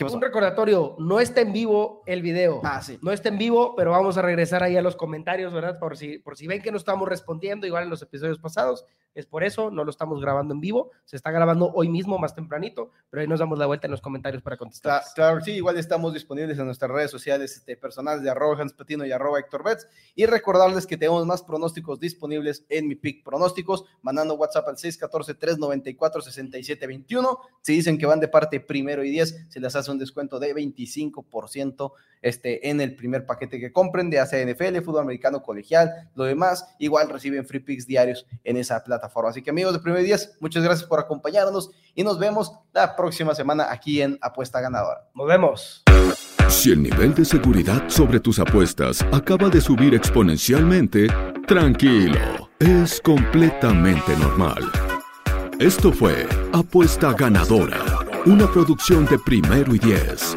Un 0.00 0.22
recordatorio, 0.22 0.96
no 0.98 1.20
está 1.20 1.42
en 1.42 1.52
vivo 1.52 2.02
el 2.06 2.22
video. 2.22 2.62
Ah, 2.64 2.80
sí. 2.80 2.98
No 3.02 3.12
está 3.12 3.28
en 3.28 3.36
vivo, 3.36 3.74
pero 3.76 3.90
vamos 3.90 4.16
a 4.16 4.22
regresar 4.22 4.62
ahí 4.62 4.76
a 4.76 4.82
los 4.82 4.96
comentarios, 4.96 5.52
¿verdad? 5.52 5.78
Por 5.78 5.96
si, 5.98 6.18
por 6.18 6.38
si 6.38 6.46
ven 6.46 6.62
que 6.62 6.70
no 6.70 6.78
estamos 6.78 7.06
respondiendo 7.06 7.66
igual 7.66 7.84
en 7.84 7.90
los 7.90 8.00
episodios 8.00 8.38
pasados. 8.38 8.86
Es 9.14 9.26
por 9.26 9.42
eso, 9.42 9.72
no 9.72 9.82
lo 9.84 9.90
estamos 9.90 10.20
grabando 10.20 10.54
en 10.54 10.60
vivo. 10.60 10.92
Se 11.04 11.16
está 11.16 11.32
grabando 11.32 11.72
hoy 11.74 11.88
mismo, 11.88 12.16
más 12.18 12.34
tempranito, 12.34 12.90
pero 13.10 13.22
ahí 13.22 13.26
nos 13.26 13.40
damos 13.40 13.58
la 13.58 13.66
vuelta 13.66 13.88
en 13.88 13.90
los 13.90 14.00
comentarios 14.00 14.40
para 14.42 14.56
contestar. 14.56 15.02
Claro, 15.14 15.40
sí, 15.40 15.50
igual 15.52 15.78
estamos 15.78 16.12
disponibles 16.14 16.58
en 16.58 16.66
nuestras 16.66 16.90
redes 16.90 17.10
sociales 17.10 17.56
este, 17.56 17.76
personales 17.76 18.22
de 18.22 18.30
arroba 18.30 18.60
Hans 18.60 18.72
Patino 18.72 19.04
y 19.04 19.10
arroba 19.10 19.40
Héctor 19.40 19.64
Betts. 19.64 19.88
Y 20.14 20.26
recordarles 20.26 20.86
que 20.86 20.96
tenemos 20.96 21.26
más 21.26 21.42
pronósticos 21.42 21.98
disponibles 21.98 22.64
en 22.68 22.86
mi 22.86 22.94
pick 22.94 23.24
pronósticos, 23.24 23.84
mandando 24.02 24.34
WhatsApp 24.34 24.68
al 24.68 24.76
614-394-6721. 24.76 27.38
Si 27.62 27.72
dicen 27.72 27.98
que 27.98 28.06
van 28.06 28.20
de 28.20 28.28
parte 28.28 28.60
primero 28.60 29.02
y 29.02 29.10
10, 29.10 29.46
se 29.48 29.60
les 29.60 29.74
hace 29.74 29.90
un 29.90 29.98
descuento 29.98 30.38
de 30.38 30.54
25% 30.54 31.92
este, 32.22 32.68
en 32.68 32.80
el 32.80 32.94
primer 32.94 33.26
paquete 33.26 33.58
que 33.58 33.72
compren 33.72 34.08
de 34.10 34.20
ACNFL, 34.20 34.82
fútbol 34.84 35.02
americano 35.02 35.42
colegial, 35.42 36.10
lo 36.14 36.22
demás, 36.24 36.76
igual 36.78 37.08
reciben 37.08 37.46
free 37.46 37.60
picks 37.60 37.86
diarios 37.86 38.26
en 38.44 38.58
esa 38.58 38.84
plataforma 38.84 38.99
Así 39.28 39.42
que 39.42 39.50
amigos 39.50 39.72
de 39.72 39.78
Primer 39.80 40.02
10, 40.02 40.38
muchas 40.40 40.62
gracias 40.62 40.88
por 40.88 41.00
acompañarnos 41.00 41.70
y 41.94 42.04
nos 42.04 42.18
vemos 42.18 42.52
la 42.72 42.96
próxima 42.96 43.34
semana 43.34 43.68
aquí 43.70 44.02
en 44.02 44.18
Apuesta 44.20 44.60
Ganadora. 44.60 45.08
Nos 45.14 45.26
vemos. 45.26 45.82
Si 46.48 46.72
el 46.72 46.82
nivel 46.82 47.14
de 47.14 47.24
seguridad 47.24 47.88
sobre 47.88 48.18
tus 48.20 48.38
apuestas 48.38 49.02
acaba 49.12 49.48
de 49.48 49.60
subir 49.60 49.94
exponencialmente, 49.94 51.06
tranquilo, 51.46 52.50
es 52.58 53.00
completamente 53.00 54.16
normal. 54.16 54.70
Esto 55.60 55.92
fue 55.92 56.26
Apuesta 56.52 57.12
Ganadora, 57.12 57.84
una 58.26 58.50
producción 58.50 59.06
de 59.06 59.18
Primero 59.18 59.74
y 59.74 59.78
Diez. 59.78 60.36